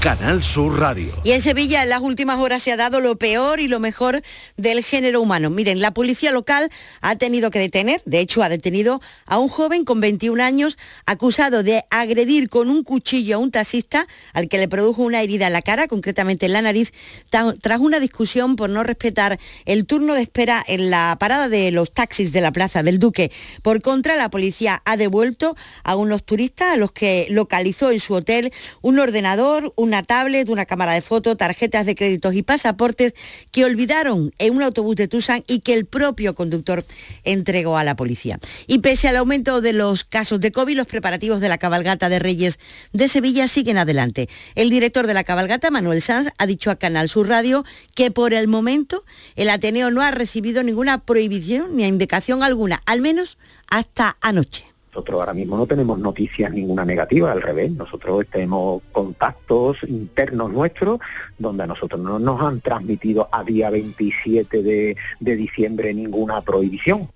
Canal 0.00 0.44
Sur 0.44 0.78
Radio. 0.78 1.12
Y 1.24 1.32
en 1.32 1.42
Sevilla 1.42 1.82
en 1.82 1.88
las 1.88 2.00
últimas 2.00 2.38
horas 2.38 2.62
se 2.62 2.70
ha 2.70 2.76
dado 2.76 3.00
lo 3.00 3.18
peor 3.18 3.58
y 3.58 3.66
lo 3.66 3.80
mejor 3.80 4.22
del 4.56 4.84
género 4.84 5.20
humano. 5.20 5.50
Miren, 5.50 5.80
la 5.80 5.90
policía 5.90 6.30
local 6.30 6.70
ha 7.00 7.16
tenido 7.16 7.50
que 7.50 7.58
detener, 7.58 8.00
de 8.04 8.20
hecho 8.20 8.44
ha 8.44 8.48
detenido 8.48 9.00
a 9.26 9.38
un 9.38 9.48
joven 9.48 9.84
con 9.84 10.00
21 10.00 10.40
años 10.40 10.78
acusado 11.04 11.64
de 11.64 11.84
agredir 11.90 12.48
con 12.48 12.70
un 12.70 12.84
cuchillo 12.84 13.34
a 13.34 13.38
un 13.38 13.50
taxista 13.50 14.06
al 14.34 14.48
que 14.48 14.58
le 14.58 14.68
produjo 14.68 15.02
una 15.02 15.20
herida 15.20 15.48
en 15.48 15.52
la 15.52 15.62
cara, 15.62 15.88
concretamente 15.88 16.46
en 16.46 16.52
la 16.52 16.62
nariz, 16.62 16.92
tras 17.28 17.80
una 17.80 17.98
discusión 17.98 18.54
por 18.54 18.70
no 18.70 18.84
respetar 18.84 19.40
el 19.64 19.84
turno 19.84 20.14
de 20.14 20.22
espera 20.22 20.64
en 20.68 20.90
la 20.90 21.16
parada 21.18 21.48
de 21.48 21.72
los 21.72 21.90
taxis 21.90 22.30
de 22.30 22.40
la 22.40 22.52
Plaza 22.52 22.84
del 22.84 23.00
Duque. 23.00 23.32
Por 23.62 23.82
contra, 23.82 24.14
la 24.14 24.30
policía 24.30 24.80
ha 24.84 24.96
devuelto 24.96 25.56
a 25.82 25.96
unos 25.96 26.22
turistas 26.22 26.74
a 26.74 26.76
los 26.76 26.92
que 26.92 27.26
localizó 27.30 27.90
en 27.90 27.98
su 27.98 28.14
hotel 28.14 28.52
un 28.80 29.00
ordenador, 29.00 29.72
un 29.74 29.87
una 29.88 30.02
tablet, 30.02 30.48
una 30.48 30.66
cámara 30.66 30.92
de 30.92 31.00
foto, 31.00 31.36
tarjetas 31.36 31.86
de 31.86 31.94
créditos 31.94 32.34
y 32.34 32.42
pasaportes 32.42 33.14
que 33.50 33.64
olvidaron 33.64 34.32
en 34.38 34.54
un 34.54 34.62
autobús 34.62 34.96
de 34.96 35.08
Tucson 35.08 35.42
y 35.46 35.60
que 35.60 35.74
el 35.74 35.86
propio 35.86 36.34
conductor 36.34 36.84
entregó 37.24 37.76
a 37.78 37.84
la 37.84 37.96
policía. 37.96 38.38
Y 38.66 38.78
pese 38.78 39.08
al 39.08 39.16
aumento 39.16 39.60
de 39.60 39.72
los 39.72 40.04
casos 40.04 40.40
de 40.40 40.52
COVID, 40.52 40.76
los 40.76 40.86
preparativos 40.86 41.40
de 41.40 41.48
la 41.48 41.58
cabalgata 41.58 42.08
de 42.08 42.18
Reyes 42.18 42.58
de 42.92 43.08
Sevilla 43.08 43.48
siguen 43.48 43.78
adelante. 43.78 44.28
El 44.54 44.70
director 44.70 45.06
de 45.06 45.14
la 45.14 45.24
cabalgata, 45.24 45.70
Manuel 45.70 46.02
Sanz, 46.02 46.28
ha 46.38 46.46
dicho 46.46 46.70
a 46.70 46.76
Canal 46.76 47.08
Sur 47.08 47.28
Radio 47.28 47.64
que 47.94 48.10
por 48.10 48.34
el 48.34 48.46
momento 48.46 49.04
el 49.36 49.50
Ateneo 49.50 49.90
no 49.90 50.02
ha 50.02 50.10
recibido 50.10 50.62
ninguna 50.62 51.04
prohibición 51.04 51.76
ni 51.76 51.86
indicación 51.86 52.42
alguna, 52.42 52.82
al 52.86 53.00
menos 53.00 53.38
hasta 53.70 54.16
anoche. 54.20 54.77
Nosotros 54.98 55.20
ahora 55.20 55.32
mismo 55.32 55.56
no 55.56 55.64
tenemos 55.64 55.96
noticias 56.00 56.50
ninguna 56.50 56.84
negativa, 56.84 57.30
al 57.30 57.40
revés, 57.40 57.70
nosotros 57.70 58.26
tenemos 58.32 58.82
contactos 58.90 59.76
internos 59.84 60.50
nuestros 60.50 60.98
donde 61.38 61.62
a 61.62 61.66
nosotros 61.68 62.00
no 62.00 62.18
nos 62.18 62.42
han 62.42 62.60
transmitido 62.60 63.28
a 63.30 63.44
día 63.44 63.70
27 63.70 64.60
de, 64.60 64.96
de 65.20 65.36
diciembre 65.36 65.94
ninguna 65.94 66.40
prohibición. 66.40 67.08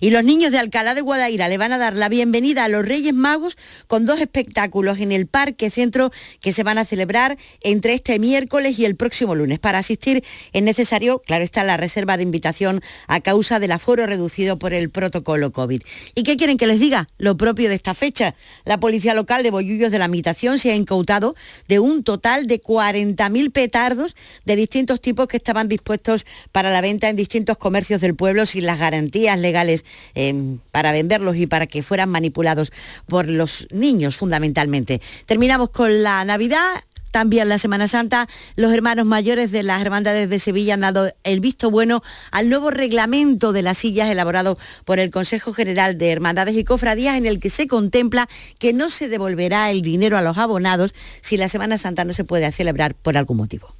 Y 0.00 0.10
los 0.10 0.24
niños 0.24 0.52
de 0.52 0.58
Alcalá 0.58 0.94
de 0.94 1.00
Guadaira 1.00 1.48
le 1.48 1.58
van 1.58 1.72
a 1.72 1.78
dar 1.78 1.96
la 1.96 2.08
bienvenida 2.08 2.64
a 2.64 2.68
los 2.68 2.86
Reyes 2.86 3.14
Magos 3.14 3.56
con 3.86 4.06
dos 4.06 4.20
espectáculos 4.20 4.98
en 5.00 5.12
el 5.12 5.26
Parque 5.26 5.70
Centro 5.70 6.10
que 6.40 6.52
se 6.52 6.62
van 6.62 6.78
a 6.78 6.84
celebrar 6.84 7.38
entre 7.60 7.94
este 7.94 8.18
miércoles 8.18 8.78
y 8.78 8.84
el 8.84 8.96
próximo 8.96 9.34
lunes. 9.34 9.58
Para 9.58 9.78
asistir 9.78 10.24
es 10.52 10.62
necesario, 10.62 11.20
claro 11.20 11.44
está, 11.44 11.64
la 11.64 11.76
reserva 11.76 12.16
de 12.16 12.22
invitación 12.22 12.80
a 13.06 13.20
causa 13.20 13.58
del 13.58 13.72
aforo 13.72 14.06
reducido 14.06 14.58
por 14.58 14.72
el 14.72 14.90
protocolo 14.90 15.52
COVID. 15.52 15.82
¿Y 16.14 16.22
qué 16.22 16.36
quieren 16.36 16.56
que 16.56 16.66
les 16.66 16.80
diga? 16.80 17.08
Lo 17.18 17.36
propio 17.36 17.68
de 17.68 17.74
esta 17.74 17.94
fecha. 17.94 18.34
La 18.64 18.80
policía 18.80 19.14
local 19.14 19.42
de 19.42 19.50
Bollullos 19.50 19.90
de 19.90 19.98
la 19.98 20.08
Mitación 20.08 20.58
se 20.58 20.70
ha 20.70 20.74
incautado 20.74 21.34
de 21.68 21.78
un 21.78 22.02
total 22.02 22.46
de 22.46 22.60
40.000 22.60 23.52
petardos 23.52 24.16
de 24.44 24.56
distintos 24.56 25.00
tipos 25.00 25.28
que 25.28 25.36
estaban 25.36 25.68
dispuestos 25.68 26.26
para 26.52 26.70
la 26.70 26.80
venta 26.80 27.08
en 27.08 27.16
distintos 27.16 27.58
comercios 27.58 28.00
del 28.00 28.14
pueblo 28.14 28.46
sin 28.46 28.64
las 28.64 28.78
garantías 28.78 29.38
legales 29.38 29.67
Em, 30.14 30.58
para 30.70 30.92
venderlos 30.92 31.36
y 31.36 31.46
para 31.46 31.66
que 31.66 31.82
fueran 31.82 32.08
manipulados 32.08 32.72
por 33.06 33.28
los 33.28 33.68
niños 33.70 34.16
fundamentalmente. 34.16 35.00
Terminamos 35.26 35.70
con 35.70 36.02
la 36.02 36.24
Navidad 36.24 36.84
también 37.10 37.48
la 37.48 37.56
Semana 37.56 37.88
Santa, 37.88 38.28
los 38.56 38.72
hermanos 38.72 39.06
mayores 39.06 39.50
de 39.50 39.62
las 39.62 39.80
hermandades 39.80 40.28
de 40.28 40.38
Sevilla 40.38 40.74
han 40.74 40.82
dado 40.82 41.10
el 41.24 41.40
visto 41.40 41.70
bueno 41.70 42.02
al 42.30 42.50
nuevo 42.50 42.70
reglamento 42.70 43.52
de 43.52 43.62
las 43.62 43.78
sillas 43.78 44.10
elaborado 44.10 44.58
por 44.84 44.98
el 44.98 45.10
Consejo 45.10 45.54
General 45.54 45.96
de 45.96 46.12
Hermandades 46.12 46.54
y 46.54 46.64
Cofradías 46.64 47.16
en 47.16 47.24
el 47.24 47.40
que 47.40 47.48
se 47.48 47.66
contempla 47.66 48.28
que 48.58 48.74
no 48.74 48.90
se 48.90 49.08
devolverá 49.08 49.70
el 49.70 49.80
dinero 49.80 50.18
a 50.18 50.22
los 50.22 50.36
abonados 50.36 50.94
si 51.22 51.38
la 51.38 51.48
Semana 51.48 51.78
Santa 51.78 52.04
no 52.04 52.12
se 52.12 52.24
puede 52.24 52.52
celebrar 52.52 52.94
por 52.94 53.16
algún 53.16 53.38
motivo. 53.38 53.72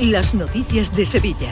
Las 0.00 0.32
noticias 0.32 0.96
de 0.96 1.04
Sevilla. 1.04 1.50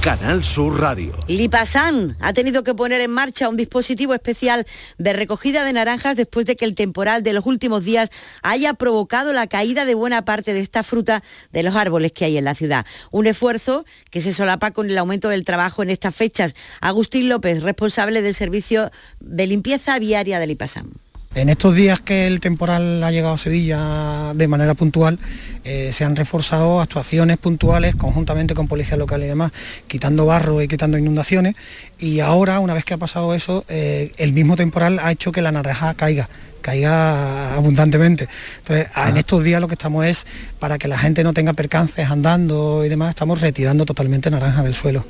Canal 0.00 0.44
Sur 0.44 0.80
Radio. 0.80 1.12
Lipasan 1.26 2.16
ha 2.20 2.32
tenido 2.32 2.62
que 2.62 2.72
poner 2.72 3.00
en 3.00 3.10
marcha 3.10 3.48
un 3.48 3.56
dispositivo 3.56 4.14
especial 4.14 4.64
de 4.96 5.12
recogida 5.12 5.64
de 5.64 5.72
naranjas 5.72 6.16
después 6.16 6.46
de 6.46 6.54
que 6.54 6.64
el 6.64 6.76
temporal 6.76 7.24
de 7.24 7.32
los 7.32 7.44
últimos 7.46 7.84
días 7.84 8.08
haya 8.42 8.74
provocado 8.74 9.32
la 9.32 9.48
caída 9.48 9.84
de 9.84 9.94
buena 9.94 10.24
parte 10.24 10.54
de 10.54 10.60
esta 10.60 10.84
fruta 10.84 11.24
de 11.52 11.64
los 11.64 11.74
árboles 11.74 12.12
que 12.12 12.24
hay 12.24 12.38
en 12.38 12.44
la 12.44 12.54
ciudad. 12.54 12.86
Un 13.10 13.26
esfuerzo 13.26 13.84
que 14.10 14.20
se 14.20 14.32
solapa 14.32 14.70
con 14.70 14.88
el 14.88 14.98
aumento 14.98 15.30
del 15.30 15.44
trabajo 15.44 15.82
en 15.82 15.90
estas 15.90 16.14
fechas. 16.14 16.54
Agustín 16.80 17.28
López, 17.28 17.62
responsable 17.64 18.22
del 18.22 18.36
servicio 18.36 18.92
de 19.18 19.48
limpieza 19.48 19.98
viaria 19.98 20.38
de 20.38 20.46
Lipasan. 20.46 20.92
En 21.34 21.48
estos 21.50 21.76
días 21.76 22.00
que 22.00 22.26
el 22.26 22.40
temporal 22.40 23.02
ha 23.04 23.10
llegado 23.10 23.34
a 23.34 23.38
Sevilla 23.38 24.32
de 24.34 24.48
manera 24.48 24.74
puntual, 24.74 25.18
eh, 25.62 25.90
se 25.92 26.04
han 26.04 26.16
reforzado 26.16 26.80
actuaciones 26.80 27.36
puntuales 27.36 27.94
conjuntamente 27.94 28.54
con 28.54 28.66
policía 28.66 28.96
local 28.96 29.22
y 29.22 29.26
demás, 29.26 29.52
quitando 29.86 30.26
barro 30.26 30.62
y 30.62 30.68
quitando 30.68 30.98
inundaciones. 30.98 31.54
Y 31.98 32.20
ahora, 32.20 32.60
una 32.60 32.74
vez 32.74 32.84
que 32.84 32.94
ha 32.94 32.98
pasado 32.98 33.34
eso, 33.34 33.64
eh, 33.68 34.12
el 34.16 34.32
mismo 34.32 34.56
temporal 34.56 34.98
ha 35.00 35.12
hecho 35.12 35.30
que 35.30 35.42
la 35.42 35.52
naranja 35.52 35.94
caiga 35.94 36.28
caiga 36.60 37.54
abundantemente. 37.54 38.28
Entonces, 38.58 38.88
en 38.94 39.16
estos 39.16 39.42
días 39.44 39.60
lo 39.60 39.68
que 39.68 39.74
estamos 39.74 40.04
es, 40.04 40.26
para 40.58 40.76
que 40.76 40.88
la 40.88 40.98
gente 40.98 41.22
no 41.24 41.32
tenga 41.32 41.52
percances 41.52 42.10
andando 42.10 42.84
y 42.84 42.88
demás, 42.88 43.10
estamos 43.10 43.40
retirando 43.40 43.86
totalmente 43.86 44.30
naranja 44.30 44.62
del 44.62 44.74
suelo. 44.74 45.06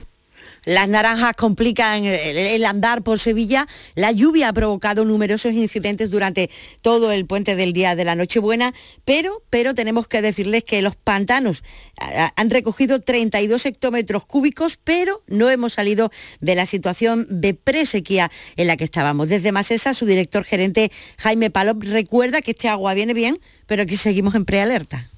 Las 0.65 0.89
naranjas 0.89 1.35
complican 1.35 2.05
el 2.05 2.65
andar 2.65 3.03
por 3.03 3.19
Sevilla. 3.19 3.67
La 3.95 4.13
lluvia 4.13 4.49
ha 4.49 4.53
provocado 4.53 5.05
numerosos 5.05 5.53
incidentes 5.53 6.11
durante 6.11 6.51
todo 6.83 7.13
el 7.13 7.27
puente 7.27 7.57
del 7.57 7.73
día 7.73 7.97
de 7.97 8.05
la 8.05 8.15
Nochebuena, 8.15 8.75
pero, 9.05 9.43
pero 9.51 9.75
tenemos 9.75 10.09
que 10.09 10.23
decirles 10.23 10.65
que 10.65 10.83
los 10.83 10.97
pantanos 10.97 11.63
han 12.37 12.51
recogido 12.51 13.01
32 13.01 13.67
hectómetros 13.67 14.27
cúbicos, 14.27 14.79
pero 14.83 15.23
no 15.27 15.51
hemos 15.51 15.75
salido 15.75 16.11
de 16.41 16.55
la 16.55 16.67
situación 16.67 17.27
de 17.29 17.55
presequía 17.55 18.31
en 18.57 18.67
la 18.67 18.77
que 18.77 18.85
estábamos. 18.85 19.29
Desde 19.29 19.53
Masesa, 19.53 19.95
su 19.95 20.07
director 20.07 20.45
gerente 20.45 20.91
Jaime 21.19 21.51
Palop 21.51 21.83
recuerda 21.83 22.41
que 22.41 22.53
este 22.53 22.69
agua 22.69 22.95
viene 22.95 23.15
bien, 23.15 23.39
pero 23.67 23.87
que 23.87 23.97
seguimos 23.97 24.35
en 24.35 24.45
prealerta. 24.45 25.09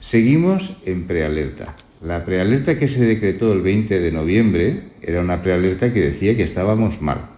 Seguimos 0.00 0.70
en 0.86 1.06
prealerta. 1.06 1.76
La 2.02 2.24
prealerta 2.24 2.78
que 2.78 2.88
se 2.88 3.04
decretó 3.04 3.52
el 3.52 3.60
20 3.60 4.00
de 4.00 4.10
noviembre 4.10 4.84
era 5.02 5.20
una 5.20 5.42
prealerta 5.42 5.92
que 5.92 6.00
decía 6.00 6.34
que 6.34 6.42
estábamos 6.42 7.02
mal. 7.02 7.28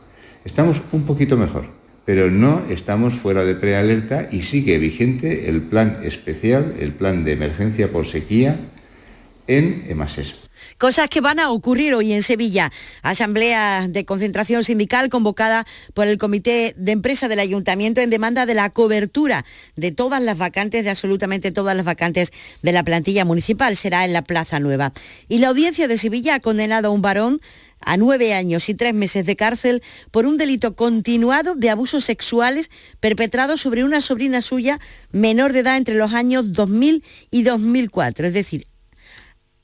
Estamos 0.44 0.80
un 0.92 1.02
poquito 1.02 1.36
mejor, 1.36 1.64
pero 2.04 2.30
no 2.30 2.62
estamos 2.70 3.14
fuera 3.14 3.44
de 3.44 3.56
prealerta 3.56 4.28
y 4.30 4.42
sigue 4.42 4.78
vigente 4.78 5.48
el 5.48 5.62
plan 5.62 5.98
especial, 6.04 6.76
el 6.78 6.92
plan 6.92 7.24
de 7.24 7.32
emergencia 7.32 7.90
por 7.90 8.06
sequía 8.06 8.56
en 9.48 9.84
Emasesa. 9.88 10.36
Cosas 10.82 11.08
que 11.08 11.20
van 11.20 11.38
a 11.38 11.52
ocurrir 11.52 11.94
hoy 11.94 12.12
en 12.12 12.24
Sevilla. 12.24 12.72
Asamblea 13.02 13.86
de 13.86 14.04
concentración 14.04 14.64
sindical 14.64 15.10
convocada 15.10 15.64
por 15.94 16.08
el 16.08 16.18
Comité 16.18 16.74
de 16.76 16.90
Empresa 16.90 17.28
del 17.28 17.38
Ayuntamiento 17.38 18.00
en 18.00 18.10
demanda 18.10 18.46
de 18.46 18.54
la 18.54 18.68
cobertura 18.70 19.44
de 19.76 19.92
todas 19.92 20.20
las 20.20 20.38
vacantes, 20.38 20.82
de 20.82 20.90
absolutamente 20.90 21.52
todas 21.52 21.76
las 21.76 21.86
vacantes 21.86 22.32
de 22.62 22.72
la 22.72 22.82
plantilla 22.82 23.24
municipal. 23.24 23.76
Será 23.76 24.04
en 24.04 24.12
la 24.12 24.22
Plaza 24.22 24.58
Nueva. 24.58 24.92
Y 25.28 25.38
la 25.38 25.50
audiencia 25.50 25.86
de 25.86 25.98
Sevilla 25.98 26.34
ha 26.34 26.40
condenado 26.40 26.88
a 26.88 26.90
un 26.90 27.00
varón 27.00 27.40
a 27.78 27.96
nueve 27.96 28.34
años 28.34 28.68
y 28.68 28.74
tres 28.74 28.92
meses 28.92 29.24
de 29.24 29.36
cárcel 29.36 29.84
por 30.10 30.26
un 30.26 30.36
delito 30.36 30.74
continuado 30.74 31.54
de 31.54 31.70
abusos 31.70 32.04
sexuales 32.04 32.70
perpetrados 32.98 33.60
sobre 33.60 33.84
una 33.84 34.00
sobrina 34.00 34.40
suya 34.40 34.80
menor 35.12 35.52
de 35.52 35.60
edad 35.60 35.76
entre 35.76 35.94
los 35.94 36.12
años 36.12 36.52
2000 36.52 37.04
y 37.30 37.44
2004. 37.44 38.26
Es 38.26 38.34
decir, 38.34 38.66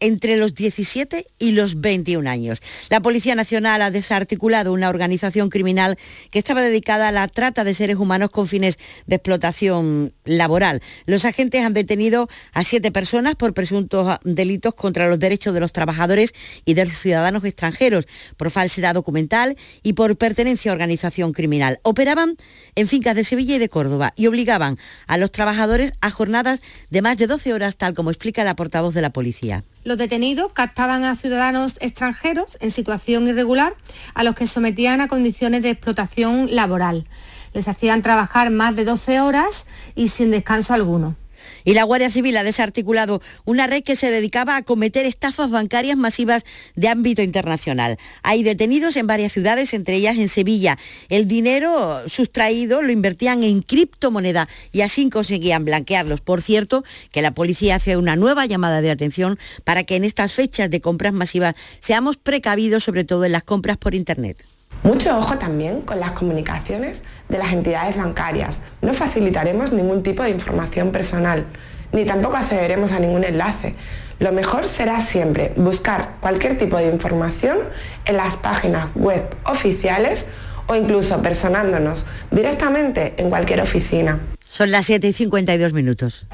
entre 0.00 0.36
los 0.36 0.54
17 0.54 1.26
y 1.38 1.52
los 1.52 1.80
21 1.80 2.28
años. 2.28 2.60
La 2.90 3.00
Policía 3.00 3.34
Nacional 3.34 3.82
ha 3.82 3.90
desarticulado 3.90 4.72
una 4.72 4.88
organización 4.88 5.48
criminal 5.48 5.98
que 6.30 6.38
estaba 6.38 6.62
dedicada 6.62 7.08
a 7.08 7.12
la 7.12 7.28
trata 7.28 7.64
de 7.64 7.74
seres 7.74 7.96
humanos 7.96 8.30
con 8.30 8.48
fines 8.48 8.78
de 9.06 9.16
explotación 9.16 10.12
laboral. 10.24 10.82
Los 11.06 11.24
agentes 11.24 11.64
han 11.64 11.74
detenido 11.74 12.28
a 12.52 12.64
siete 12.64 12.92
personas 12.92 13.34
por 13.34 13.54
presuntos 13.54 14.18
delitos 14.24 14.74
contra 14.74 15.08
los 15.08 15.18
derechos 15.18 15.54
de 15.54 15.60
los 15.60 15.72
trabajadores 15.72 16.32
y 16.64 16.74
de 16.74 16.86
los 16.86 16.98
ciudadanos 16.98 17.44
extranjeros, 17.44 18.06
por 18.36 18.50
falsedad 18.50 18.94
documental 18.94 19.56
y 19.82 19.94
por 19.94 20.16
pertenencia 20.16 20.70
a 20.70 20.74
organización 20.74 21.32
criminal. 21.32 21.80
Operaban 21.82 22.36
en 22.74 22.88
fincas 22.88 23.16
de 23.16 23.24
Sevilla 23.24 23.56
y 23.56 23.58
de 23.58 23.68
Córdoba 23.68 24.12
y 24.16 24.26
obligaban 24.26 24.78
a 25.06 25.18
los 25.18 25.32
trabajadores 25.32 25.92
a 26.00 26.10
jornadas 26.10 26.60
de 26.90 27.02
más 27.02 27.18
de 27.18 27.26
12 27.26 27.52
horas, 27.52 27.76
tal 27.76 27.94
como 27.94 28.10
explica 28.10 28.44
la 28.44 28.56
portavoz 28.56 28.94
de 28.94 29.02
la 29.02 29.10
policía. 29.10 29.64
Los 29.88 29.96
detenidos 29.96 30.52
captaban 30.52 31.04
a 31.04 31.16
ciudadanos 31.16 31.78
extranjeros 31.80 32.58
en 32.60 32.70
situación 32.70 33.26
irregular 33.26 33.74
a 34.12 34.22
los 34.22 34.34
que 34.34 34.46
sometían 34.46 35.00
a 35.00 35.08
condiciones 35.08 35.62
de 35.62 35.70
explotación 35.70 36.54
laboral. 36.54 37.06
Les 37.54 37.68
hacían 37.68 38.02
trabajar 38.02 38.50
más 38.50 38.76
de 38.76 38.84
12 38.84 39.22
horas 39.22 39.64
y 39.94 40.08
sin 40.08 40.30
descanso 40.30 40.74
alguno. 40.74 41.16
Y 41.64 41.74
la 41.74 41.84
Guardia 41.84 42.10
Civil 42.10 42.36
ha 42.36 42.44
desarticulado 42.44 43.20
una 43.44 43.66
red 43.66 43.82
que 43.82 43.96
se 43.96 44.10
dedicaba 44.10 44.56
a 44.56 44.62
cometer 44.62 45.06
estafas 45.06 45.50
bancarias 45.50 45.96
masivas 45.96 46.44
de 46.74 46.88
ámbito 46.88 47.22
internacional. 47.22 47.98
Hay 48.22 48.42
detenidos 48.42 48.96
en 48.96 49.06
varias 49.06 49.32
ciudades, 49.32 49.74
entre 49.74 49.96
ellas 49.96 50.16
en 50.18 50.28
Sevilla. 50.28 50.78
El 51.08 51.26
dinero 51.26 52.08
sustraído 52.08 52.82
lo 52.82 52.92
invertían 52.92 53.42
en 53.42 53.62
criptomoneda 53.62 54.48
y 54.72 54.82
así 54.82 55.08
conseguían 55.10 55.64
blanquearlos. 55.64 56.20
Por 56.20 56.42
cierto, 56.42 56.84
que 57.12 57.22
la 57.22 57.32
policía 57.32 57.76
hace 57.76 57.96
una 57.96 58.16
nueva 58.16 58.46
llamada 58.46 58.80
de 58.80 58.90
atención 58.90 59.38
para 59.64 59.84
que 59.84 59.96
en 59.96 60.04
estas 60.04 60.32
fechas 60.32 60.70
de 60.70 60.80
compras 60.80 61.12
masivas 61.12 61.54
seamos 61.80 62.16
precavidos, 62.16 62.84
sobre 62.84 63.04
todo 63.04 63.24
en 63.24 63.32
las 63.32 63.44
compras 63.44 63.76
por 63.76 63.94
Internet. 63.94 64.44
Mucho 64.82 65.18
ojo 65.18 65.38
también 65.38 65.82
con 65.82 66.00
las 66.00 66.12
comunicaciones 66.12 67.02
de 67.28 67.38
las 67.38 67.52
entidades 67.52 67.96
bancarias. 67.96 68.60
No 68.80 68.94
facilitaremos 68.94 69.72
ningún 69.72 70.02
tipo 70.02 70.22
de 70.22 70.30
información 70.30 70.92
personal, 70.92 71.46
ni 71.92 72.04
tampoco 72.04 72.36
accederemos 72.36 72.92
a 72.92 73.00
ningún 73.00 73.24
enlace. 73.24 73.74
Lo 74.18 74.32
mejor 74.32 74.66
será 74.66 75.00
siempre 75.00 75.52
buscar 75.56 76.16
cualquier 76.20 76.58
tipo 76.58 76.76
de 76.76 76.88
información 76.88 77.58
en 78.04 78.16
las 78.16 78.36
páginas 78.36 78.88
web 78.94 79.24
oficiales 79.44 80.26
o 80.66 80.74
incluso 80.74 81.20
personándonos 81.22 82.04
directamente 82.30 83.14
en 83.16 83.30
cualquier 83.30 83.60
oficina. 83.60 84.20
Son 84.44 84.70
las 84.70 84.86
7 84.86 85.08
y 85.08 85.12
52 85.12 85.72
minutos. 85.72 86.26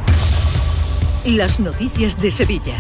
Las 1.25 1.61
noticias 1.61 2.21
de 2.21 2.31
Sevilla. 2.31 2.77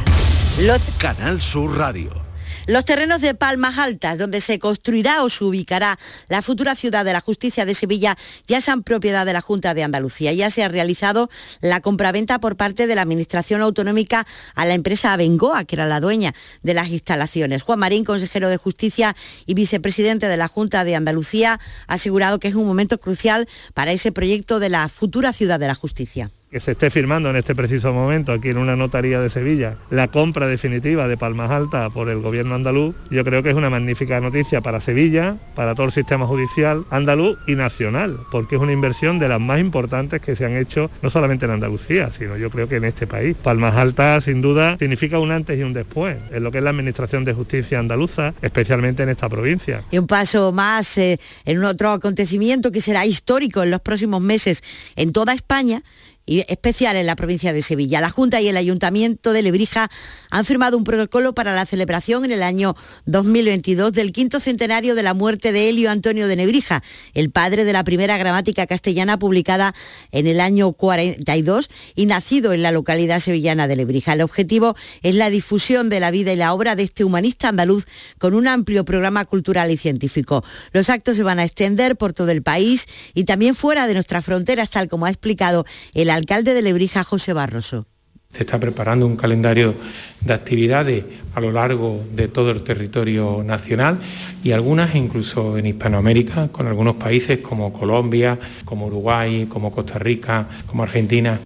Canal 0.99 1.41
Sur 1.41 1.79
Radio. 1.79 2.24
Los 2.67 2.87
terrenos 2.87 3.21
de 3.21 3.35
Palmas 3.35 3.77
Altas, 3.77 4.17
donde 4.17 4.41
se 4.41 4.59
construirá 4.59 5.23
o 5.23 5.29
se 5.29 5.45
ubicará 5.45 5.99
la 6.29 6.41
futura 6.41 6.75
ciudad 6.75 7.05
de 7.05 7.13
la 7.13 7.21
justicia 7.21 7.67
de 7.67 7.75
Sevilla, 7.75 8.17
ya 8.47 8.63
son 8.63 8.83
propiedad 8.83 9.27
de 9.27 9.35
la 9.35 9.43
Junta 9.43 9.75
de 9.75 9.83
Andalucía. 9.83 10.33
Ya 10.33 10.49
se 10.49 10.65
ha 10.65 10.69
realizado 10.69 11.29
la 11.61 11.81
compraventa 11.81 12.39
por 12.39 12.57
parte 12.57 12.87
de 12.87 12.95
la 12.95 13.03
Administración 13.03 13.61
Autonómica 13.61 14.27
a 14.55 14.65
la 14.65 14.73
empresa 14.73 15.13
Abengoa, 15.13 15.65
que 15.65 15.77
era 15.77 15.87
la 15.87 16.01
dueña 16.01 16.35
de 16.63 16.73
las 16.73 16.89
instalaciones. 16.89 17.63
Juan 17.63 17.81
Marín, 17.81 18.03
consejero 18.03 18.49
de 18.49 18.57
Justicia 18.57 19.15
y 19.45 19.53
vicepresidente 19.53 20.27
de 20.27 20.39
la 20.39 20.49
Junta 20.49 20.85
de 20.85 20.97
Andalucía, 20.97 21.61
ha 21.87 21.95
asegurado 21.95 22.39
que 22.39 22.49
es 22.49 22.55
un 22.55 22.67
momento 22.67 22.99
crucial 22.99 23.47
para 23.75 23.93
ese 23.93 24.11
proyecto 24.11 24.59
de 24.59 24.71
la 24.71 24.89
futura 24.89 25.35
ciudad 25.35 25.61
de 25.61 25.67
la 25.67 25.75
justicia 25.75 26.31
que 26.55 26.61
se 26.61 26.71
esté 26.71 26.89
firmando 26.89 27.31
en 27.31 27.35
este 27.35 27.57
preciso 27.57 27.93
momento 27.93 28.31
aquí 28.31 28.51
en 28.51 28.59
una 28.59 28.77
notaría 28.77 29.21
de 29.21 29.29
Sevilla 29.29 29.75
la 29.91 30.07
compra 30.07 30.47
definitiva 30.47 31.09
de 31.09 31.17
Palmas 31.17 31.51
Alta 31.51 31.91
por 31.91 32.09
el 32.09 32.21
gobierno 32.21 32.55
andaluz, 32.55 32.95
yo 33.11 33.25
creo 33.25 33.43
que 33.43 33.49
es 33.49 33.57
una 33.57 33.71
magnífica 33.71 34.21
noticia 34.21 34.61
para 34.61 34.81
Sevilla, 34.81 35.37
para 35.57 35.75
todo 35.75 35.87
el 35.87 35.93
sistema 35.93 36.29
judicial 36.29 36.85
andaluz 36.91 37.37
y 37.49 37.57
nacional, 37.57 38.21
porque 38.31 38.55
es 38.55 38.63
una 38.63 38.71
inversión 38.71 39.19
de 39.19 39.27
las 39.27 39.41
más 39.41 39.59
importantes 39.59 40.23
que 40.23 40.37
se 40.37 40.45
han 40.45 40.57
hecho 40.57 40.93
no 41.03 41.11
solamente 41.11 41.45
en 41.45 41.51
Andalucía, 41.51 42.13
sino 42.17 42.37
yo 42.37 42.51
creo 42.51 42.69
que 42.69 42.77
en 42.77 42.85
este 42.85 43.09
país. 43.09 43.37
Palmas 43.43 43.75
Alta 43.75 44.21
sin 44.21 44.41
duda 44.41 44.79
significa 44.79 45.19
un 45.19 45.33
antes 45.33 45.59
y 45.59 45.65
un 45.65 45.73
después 45.73 46.19
en 46.31 46.45
lo 46.45 46.53
que 46.53 46.59
es 46.59 46.65
la 46.65 46.71
Administración 46.71 47.25
de 47.25 47.33
Justicia 47.33 47.81
andaluza, 47.81 48.33
especialmente 48.43 49.03
en 49.03 49.09
esta 49.09 49.29
provincia. 49.29 49.83
Y 49.91 49.99
un 49.99 50.07
paso 50.07 50.53
más 50.53 50.99
eh, 50.99 51.19
en 51.47 51.65
otro 51.65 51.91
acontecimiento 51.91 52.71
que 52.71 52.81
será 52.81 53.07
histórico 53.07 53.65
en 53.65 53.73
los 53.73 53.81
próximos 53.81 54.21
meses 54.21 54.63
en 54.95 55.13
toda 55.13 55.33
España 55.33 55.83
especial 56.27 56.97
en 56.97 57.07
la 57.07 57.17
provincia 57.17 57.53
de 57.53 57.63
Sevilla. 57.63 58.01
La 58.01 58.11
Junta 58.11 58.41
y 58.41 58.49
el 58.49 58.57
Ayuntamiento 58.57 59.33
de 59.33 59.43
Lebrija 59.43 59.91
han 60.31 60.45
firmado 60.45 60.77
un 60.77 60.85
protocolo 60.85 61.35
para 61.35 61.55
la 61.55 61.67
celebración 61.67 62.25
en 62.25 62.33
el 62.33 62.43
año 62.43 62.77
2022 63.07 63.93
del 63.93 64.13
quinto 64.13 64.41
centenario 64.41 64.95
de 64.95 65.03
la 65.03 65.15
muerte 65.15 65.53
de 65.53 65.69
Helio 65.69 65.91
Antonio 65.91 66.27
de 66.27 66.37
Nebrija, 66.37 66.83
el 67.13 67.31
padre 67.31 67.65
de 67.65 67.73
la 67.73 67.85
primera 67.85 68.17
gramática 68.17 68.67
castellana 68.67 69.19
publicada 69.19 69.75
en 70.13 70.27
el 70.27 70.41
año 70.41 70.73
42 70.73 71.69
y 71.95 72.07
nacido 72.07 72.53
en 72.53 72.63
la 72.63 72.73
localidad 72.73 73.21
sevillana 73.21 73.69
de 73.69 73.77
Lebrija. 73.77 74.15
El 74.15 74.23
objetivo 74.23 74.77
es 75.03 75.15
la 75.15 75.31
difusión 75.31 75.89
de 75.89 76.01
la 76.01 76.11
vida 76.11 76.33
y 76.33 76.37
la 76.37 76.53
obra 76.53 76.75
de 76.75 76.85
este 76.85 77.05
humanista 77.05 77.49
andaluz 77.49 77.87
con 78.19 78.35
un 78.35 78.49
amplio 78.49 78.85
programa 78.85 79.25
cultural 79.25 79.71
y 79.71 79.77
científico. 79.77 80.45
Los 80.73 80.91
actos 80.91 81.17
se 81.17 81.23
van 81.23 81.39
a 81.39 81.45
extender 81.45 81.97
por 81.97 82.13
todo 82.13 82.31
el 82.31 82.43
país 82.43 82.87
y 83.15 83.25
también 83.25 83.55
fuera 83.55 83.87
de 83.87 83.95
nuestras 83.95 84.25
fronteras, 84.25 84.71
tal 84.71 84.89
como 84.89 85.07
ha 85.07 85.11
explicado 85.11 85.67
el 85.93 86.11
alcalde 86.15 86.55
de 86.55 86.63
Lebrija, 86.63 87.03
José 87.03 87.33
Barroso. 87.33 87.87
Se 88.33 88.41
está 88.41 88.59
preparando 88.59 89.07
un 89.07 89.17
calendario 89.17 89.75
de 90.21 90.33
actividades 90.33 91.05
a 91.35 91.41
lo 91.41 91.53
largo 91.53 92.05
de 92.13 92.29
todo 92.29 92.51
el 92.51 92.63
territorio 92.63 93.43
nacional 93.45 93.99
y 94.43 94.53
algunas 94.53 94.95
incluso 94.95 95.59
en 95.59 95.67
Hispanoamérica, 95.67 96.49
con 96.49 96.67
algunos 96.67 96.97
países 96.97 97.39
como 97.39 97.73
Colombia, 97.73 98.39
como 98.65 98.87
Uruguay, 98.87 99.47
como 99.49 99.73
Costa 99.73 99.99
Rica, 99.99 100.49
como 100.67 100.85
Argentina. 100.85 101.41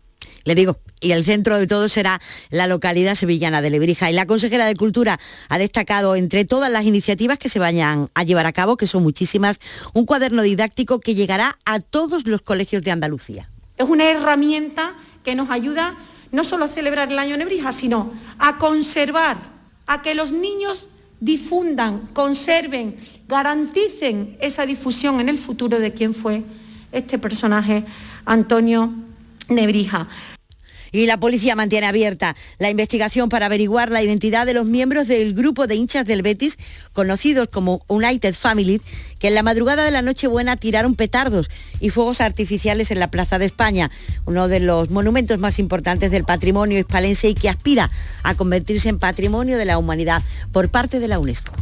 Le 0.44 0.54
digo, 0.54 0.78
y 1.00 1.12
el 1.12 1.24
centro 1.24 1.58
de 1.58 1.66
todo 1.66 1.88
será 1.88 2.20
la 2.50 2.66
localidad 2.66 3.14
sevillana 3.14 3.60
de 3.60 3.70
Lebrija. 3.70 4.10
Y 4.10 4.14
la 4.14 4.26
consejera 4.26 4.66
de 4.66 4.76
Cultura 4.76 5.20
ha 5.48 5.58
destacado 5.58 6.16
entre 6.16 6.44
todas 6.44 6.72
las 6.72 6.84
iniciativas 6.84 7.38
que 7.38 7.48
se 7.48 7.58
vayan 7.58 8.08
a 8.14 8.22
llevar 8.24 8.46
a 8.46 8.52
cabo, 8.52 8.76
que 8.76 8.86
son 8.86 9.02
muchísimas, 9.02 9.60
un 9.92 10.06
cuaderno 10.06 10.42
didáctico 10.42 11.00
que 11.00 11.14
llegará 11.14 11.58
a 11.64 11.80
todos 11.80 12.26
los 12.26 12.42
colegios 12.42 12.82
de 12.82 12.90
Andalucía. 12.90 13.48
Es 13.78 13.88
una 13.88 14.10
herramienta 14.10 14.94
que 15.24 15.34
nos 15.34 15.50
ayuda 15.50 15.94
no 16.30 16.44
solo 16.44 16.66
a 16.66 16.68
celebrar 16.68 17.10
el 17.10 17.18
año 17.18 17.36
Nebrija, 17.36 17.72
sino 17.72 18.12
a 18.38 18.58
conservar, 18.58 19.38
a 19.86 20.02
que 20.02 20.14
los 20.14 20.32
niños 20.32 20.88
difundan, 21.20 22.08
conserven, 22.12 22.96
garanticen 23.26 24.36
esa 24.40 24.66
difusión 24.66 25.20
en 25.20 25.28
el 25.28 25.38
futuro 25.38 25.78
de 25.78 25.94
quién 25.94 26.14
fue 26.14 26.44
este 26.92 27.18
personaje, 27.18 27.84
Antonio 28.24 28.92
Nebrija 29.48 30.08
y 30.92 31.06
la 31.06 31.20
policía 31.20 31.54
mantiene 31.54 31.86
abierta 31.86 32.36
la 32.58 32.70
investigación 32.70 33.28
para 33.28 33.46
averiguar 33.46 33.90
la 33.90 34.02
identidad 34.02 34.46
de 34.46 34.54
los 34.54 34.66
miembros 34.66 35.08
del 35.08 35.34
grupo 35.34 35.66
de 35.66 35.76
hinchas 35.76 36.06
del 36.06 36.22
Betis, 36.22 36.58
conocidos 36.92 37.48
como 37.48 37.82
United 37.88 38.34
Family, 38.34 38.80
que 39.18 39.28
en 39.28 39.34
la 39.34 39.42
madrugada 39.42 39.84
de 39.84 39.90
la 39.90 40.02
Nochebuena 40.02 40.56
tiraron 40.56 40.94
petardos 40.94 41.50
y 41.80 41.90
fuegos 41.90 42.20
artificiales 42.20 42.90
en 42.90 43.00
la 43.00 43.10
Plaza 43.10 43.38
de 43.38 43.46
España, 43.46 43.90
uno 44.26 44.48
de 44.48 44.60
los 44.60 44.90
monumentos 44.90 45.38
más 45.38 45.58
importantes 45.58 46.10
del 46.10 46.24
patrimonio 46.24 46.78
hispalense 46.78 47.28
y 47.28 47.34
que 47.34 47.48
aspira 47.48 47.90
a 48.22 48.34
convertirse 48.34 48.88
en 48.88 48.98
patrimonio 48.98 49.58
de 49.58 49.64
la 49.64 49.78
humanidad 49.78 50.22
por 50.52 50.68
parte 50.68 51.00
de 51.00 51.08
la 51.08 51.18
UNESCO. 51.18 51.52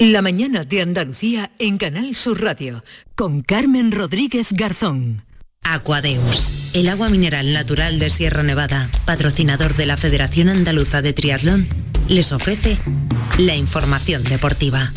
La 0.00 0.22
mañana 0.22 0.64
de 0.64 0.80
Andalucía 0.80 1.50
en 1.58 1.76
Canal 1.76 2.16
Sur 2.16 2.40
Radio 2.40 2.82
con 3.14 3.42
Carmen 3.42 3.92
Rodríguez 3.92 4.48
Garzón. 4.50 5.26
Aquadeus, 5.62 6.70
el 6.72 6.88
agua 6.88 7.10
mineral 7.10 7.52
natural 7.52 7.98
de 7.98 8.08
Sierra 8.08 8.42
Nevada, 8.42 8.88
patrocinador 9.04 9.76
de 9.76 9.84
la 9.84 9.98
Federación 9.98 10.48
Andaluza 10.48 11.02
de 11.02 11.12
Triatlón, 11.12 11.68
les 12.08 12.32
ofrece 12.32 12.78
la 13.36 13.56
información 13.56 14.24
deportiva. 14.24 14.90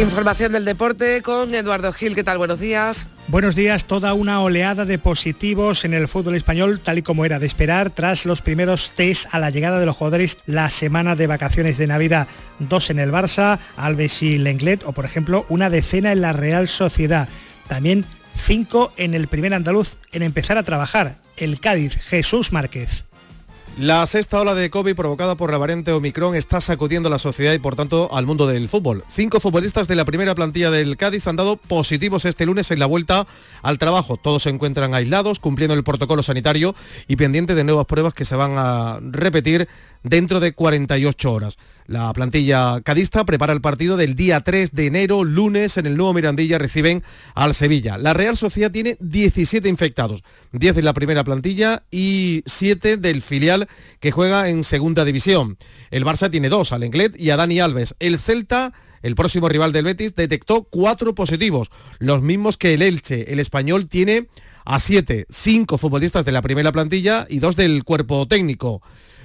Información 0.00 0.52
del 0.52 0.64
deporte 0.64 1.20
con 1.20 1.54
Eduardo 1.54 1.92
Gil. 1.92 2.14
¿Qué 2.14 2.24
tal? 2.24 2.38
Buenos 2.38 2.58
días. 2.58 3.08
Buenos 3.28 3.54
días. 3.54 3.84
Toda 3.84 4.14
una 4.14 4.40
oleada 4.40 4.86
de 4.86 4.98
positivos 4.98 5.84
en 5.84 5.92
el 5.92 6.08
fútbol 6.08 6.34
español, 6.34 6.80
tal 6.82 6.98
y 6.98 7.02
como 7.02 7.26
era 7.26 7.38
de 7.38 7.46
esperar, 7.46 7.90
tras 7.90 8.24
los 8.24 8.40
primeros 8.40 8.92
test 8.92 9.26
a 9.32 9.38
la 9.38 9.50
llegada 9.50 9.78
de 9.78 9.86
los 9.86 9.96
jugadores 9.96 10.38
la 10.46 10.70
semana 10.70 11.14
de 11.14 11.26
vacaciones 11.26 11.76
de 11.76 11.86
Navidad. 11.86 12.26
Dos 12.58 12.88
en 12.88 12.98
el 12.98 13.12
Barça, 13.12 13.58
Alves 13.76 14.22
y 14.22 14.38
Lenglet, 14.38 14.82
o 14.84 14.92
por 14.92 15.04
ejemplo, 15.04 15.44
una 15.50 15.68
decena 15.68 16.12
en 16.12 16.22
la 16.22 16.32
Real 16.32 16.68
Sociedad. 16.68 17.28
También 17.68 18.06
cinco 18.34 18.92
en 18.96 19.12
el 19.12 19.28
primer 19.28 19.52
andaluz 19.52 19.96
en 20.10 20.22
empezar 20.22 20.56
a 20.56 20.62
trabajar, 20.62 21.16
el 21.36 21.60
Cádiz, 21.60 21.96
Jesús 21.96 22.50
Márquez. 22.50 23.04
La 23.78 24.06
sexta 24.06 24.38
ola 24.38 24.54
de 24.54 24.68
COVID 24.68 24.94
provocada 24.94 25.34
por 25.34 25.50
la 25.50 25.56
variante 25.56 25.92
Omicron 25.92 26.34
está 26.34 26.60
sacudiendo 26.60 27.08
a 27.08 27.10
la 27.10 27.18
sociedad 27.18 27.54
y 27.54 27.58
por 27.58 27.74
tanto 27.74 28.10
al 28.12 28.26
mundo 28.26 28.46
del 28.46 28.68
fútbol. 28.68 29.02
Cinco 29.08 29.40
futbolistas 29.40 29.88
de 29.88 29.96
la 29.96 30.04
primera 30.04 30.34
plantilla 30.34 30.70
del 30.70 30.98
Cádiz 30.98 31.26
han 31.26 31.36
dado 31.36 31.56
positivos 31.56 32.26
este 32.26 32.44
lunes 32.44 32.70
en 32.70 32.78
la 32.78 32.84
vuelta 32.84 33.26
al 33.62 33.78
trabajo. 33.78 34.18
Todos 34.18 34.42
se 34.42 34.50
encuentran 34.50 34.92
aislados, 34.92 35.40
cumpliendo 35.40 35.74
el 35.74 35.84
protocolo 35.84 36.22
sanitario 36.22 36.74
y 37.08 37.16
pendientes 37.16 37.56
de 37.56 37.64
nuevas 37.64 37.86
pruebas 37.86 38.12
que 38.12 38.26
se 38.26 38.36
van 38.36 38.52
a 38.56 38.98
repetir 39.00 39.68
dentro 40.02 40.38
de 40.38 40.52
48 40.52 41.32
horas. 41.32 41.56
La 41.92 42.10
plantilla 42.14 42.80
cadista 42.80 43.26
prepara 43.26 43.52
el 43.52 43.60
partido 43.60 43.98
del 43.98 44.14
día 44.14 44.40
3 44.40 44.72
de 44.72 44.86
enero, 44.86 45.24
lunes, 45.24 45.76
en 45.76 45.84
el 45.84 45.94
nuevo 45.94 46.14
Mirandilla 46.14 46.56
reciben 46.56 47.02
al 47.34 47.52
Sevilla. 47.52 47.98
La 47.98 48.14
Real 48.14 48.34
Sociedad 48.34 48.70
tiene 48.70 48.96
17 49.00 49.68
infectados, 49.68 50.22
10 50.52 50.74
de 50.74 50.80
la 50.80 50.94
primera 50.94 51.22
plantilla 51.22 51.82
y 51.90 52.44
7 52.46 52.96
del 52.96 53.20
filial 53.20 53.68
que 54.00 54.10
juega 54.10 54.48
en 54.48 54.64
segunda 54.64 55.04
división. 55.04 55.58
El 55.90 56.06
Barça 56.06 56.30
tiene 56.30 56.48
dos, 56.48 56.72
al 56.72 56.82
Englet 56.82 57.14
y 57.20 57.28
a 57.28 57.36
Dani 57.36 57.60
Alves. 57.60 57.94
El 57.98 58.18
Celta 58.18 58.72
el 59.02 59.14
próximo 59.14 59.50
rival 59.50 59.72
del 59.72 59.84
Betis 59.84 60.14
detectó 60.14 60.62
cuatro 60.62 61.14
positivos, 61.14 61.70
los 61.98 62.22
mismos 62.22 62.56
que 62.56 62.72
el 62.72 62.80
Elche. 62.80 63.30
El 63.30 63.38
español 63.38 63.86
tiene 63.88 64.28
a 64.64 64.80
siete, 64.80 65.26
cinco 65.28 65.76
futbolistas 65.76 66.24
de 66.24 66.32
la 66.32 66.40
primera 66.40 66.72
plantilla 66.72 67.26
y 67.28 67.38
dos 67.40 67.54
del 67.54 67.84
cuerpo 67.84 68.26
técnico. 68.26 68.80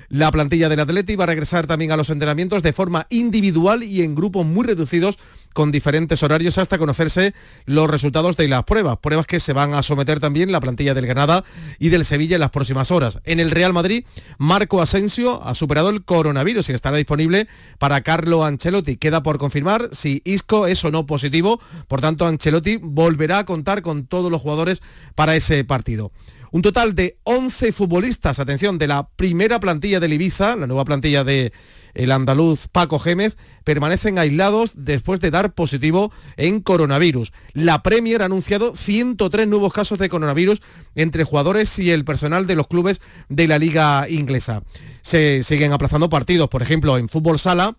La 0.10 0.32
plantilla 0.32 0.70
del 0.70 0.80
Atleti 0.80 1.18
va 1.18 1.26
a 1.26 1.28
regresar 1.28 1.68
también 1.68 1.92
a 1.92 1.98
los 1.98 2.10
entrenamientos 2.10 2.64
de 2.64 2.72
forma 2.72 3.08
individual 3.10 3.84
y 3.84 4.04
en 4.04 4.16
grupos 4.16 4.46
muy 4.46 4.66
reducidos 4.66 5.20
con 5.54 5.72
diferentes 5.72 6.22
horarios 6.24 6.58
hasta 6.60 6.78
conocerse 6.78 7.34
los 7.66 7.90
resultados 7.90 8.38
de 8.38 8.48
las 8.48 8.64
pruebas, 8.64 9.00
pruebas 9.00 9.26
que 9.26 9.40
se 9.40 9.54
van 9.54 9.74
a 9.74 9.84
someter 9.84 10.20
también 10.20 10.52
la 10.52 10.62
plantilla 10.62 10.94
del 10.94 11.08
Granada 11.08 11.44
y 11.80 11.90
del 11.90 12.06
Sevilla 12.06 12.36
en 12.36 12.42
las 12.42 12.52
próximas 12.52 12.92
horas. 12.92 13.20
En 13.26 13.40
el 13.40 13.52
Real 13.52 13.74
Madrid, 13.74 14.06
Marco 14.38 14.82
Asensio 14.82 15.44
ha 15.44 15.56
superado 15.56 15.90
el 15.90 16.06
coronavirus 16.06 16.70
y 16.70 16.74
estará 16.74 16.98
disponible 16.98 17.48
para 17.80 18.02
Carlo 18.02 18.46
Ancelotti. 18.46 18.98
Queda 18.98 19.24
por 19.24 19.40
confirmar 19.40 19.90
si 19.92 20.22
Isco 20.26 20.68
es 20.68 20.86
o 20.86 20.92
no 20.92 21.06
positivo, 21.06 21.60
por 21.88 22.02
tanto 22.02 22.28
Ancelotti 22.28 22.78
volverá 22.78 23.40
a 23.40 23.46
contar 23.46 23.82
con 23.82 24.06
todos 24.06 24.32
los 24.32 24.42
jugadores 24.42 24.82
para 25.16 25.36
ese 25.36 25.64
partido. 25.66 26.12
Un 26.52 26.62
total 26.62 26.96
de 26.96 27.18
11 27.24 27.74
futbolistas, 27.74 28.40
atención, 28.40 28.78
de 28.78 28.88
la 28.88 29.10
primera 29.10 29.60
plantilla 29.60 30.00
del 30.00 30.14
Ibiza, 30.14 30.56
la 30.56 30.68
nueva 30.68 30.86
plantilla 30.86 31.24
de 31.24 31.52
el 31.94 32.12
andaluz 32.12 32.68
Paco 32.72 33.00
Gémez, 33.00 33.38
permanecen 33.64 34.20
aislados 34.20 34.72
después 34.76 35.20
de 35.20 35.32
dar 35.32 35.54
positivo 35.54 36.12
en 36.38 36.62
coronavirus. 36.62 37.34
La 37.54 37.82
Premier 37.82 38.22
ha 38.22 38.26
anunciado 38.26 38.76
103 38.76 39.48
nuevos 39.48 39.74
casos 39.74 39.98
de 39.98 40.08
coronavirus 40.08 40.62
entre 40.96 41.24
jugadores 41.24 41.80
y 41.80 41.92
el 41.92 42.06
personal 42.06 42.46
de 42.46 42.56
los 42.56 42.68
clubes 42.68 43.02
de 43.30 43.48
la 43.48 43.58
liga 43.58 44.08
inglesa. 44.10 44.62
Se 45.02 45.42
siguen 45.44 45.74
aplazando 45.74 46.10
partidos, 46.10 46.50
por 46.50 46.62
ejemplo, 46.62 46.98
en 46.98 47.10
fútbol 47.10 47.40
sala 47.40 47.76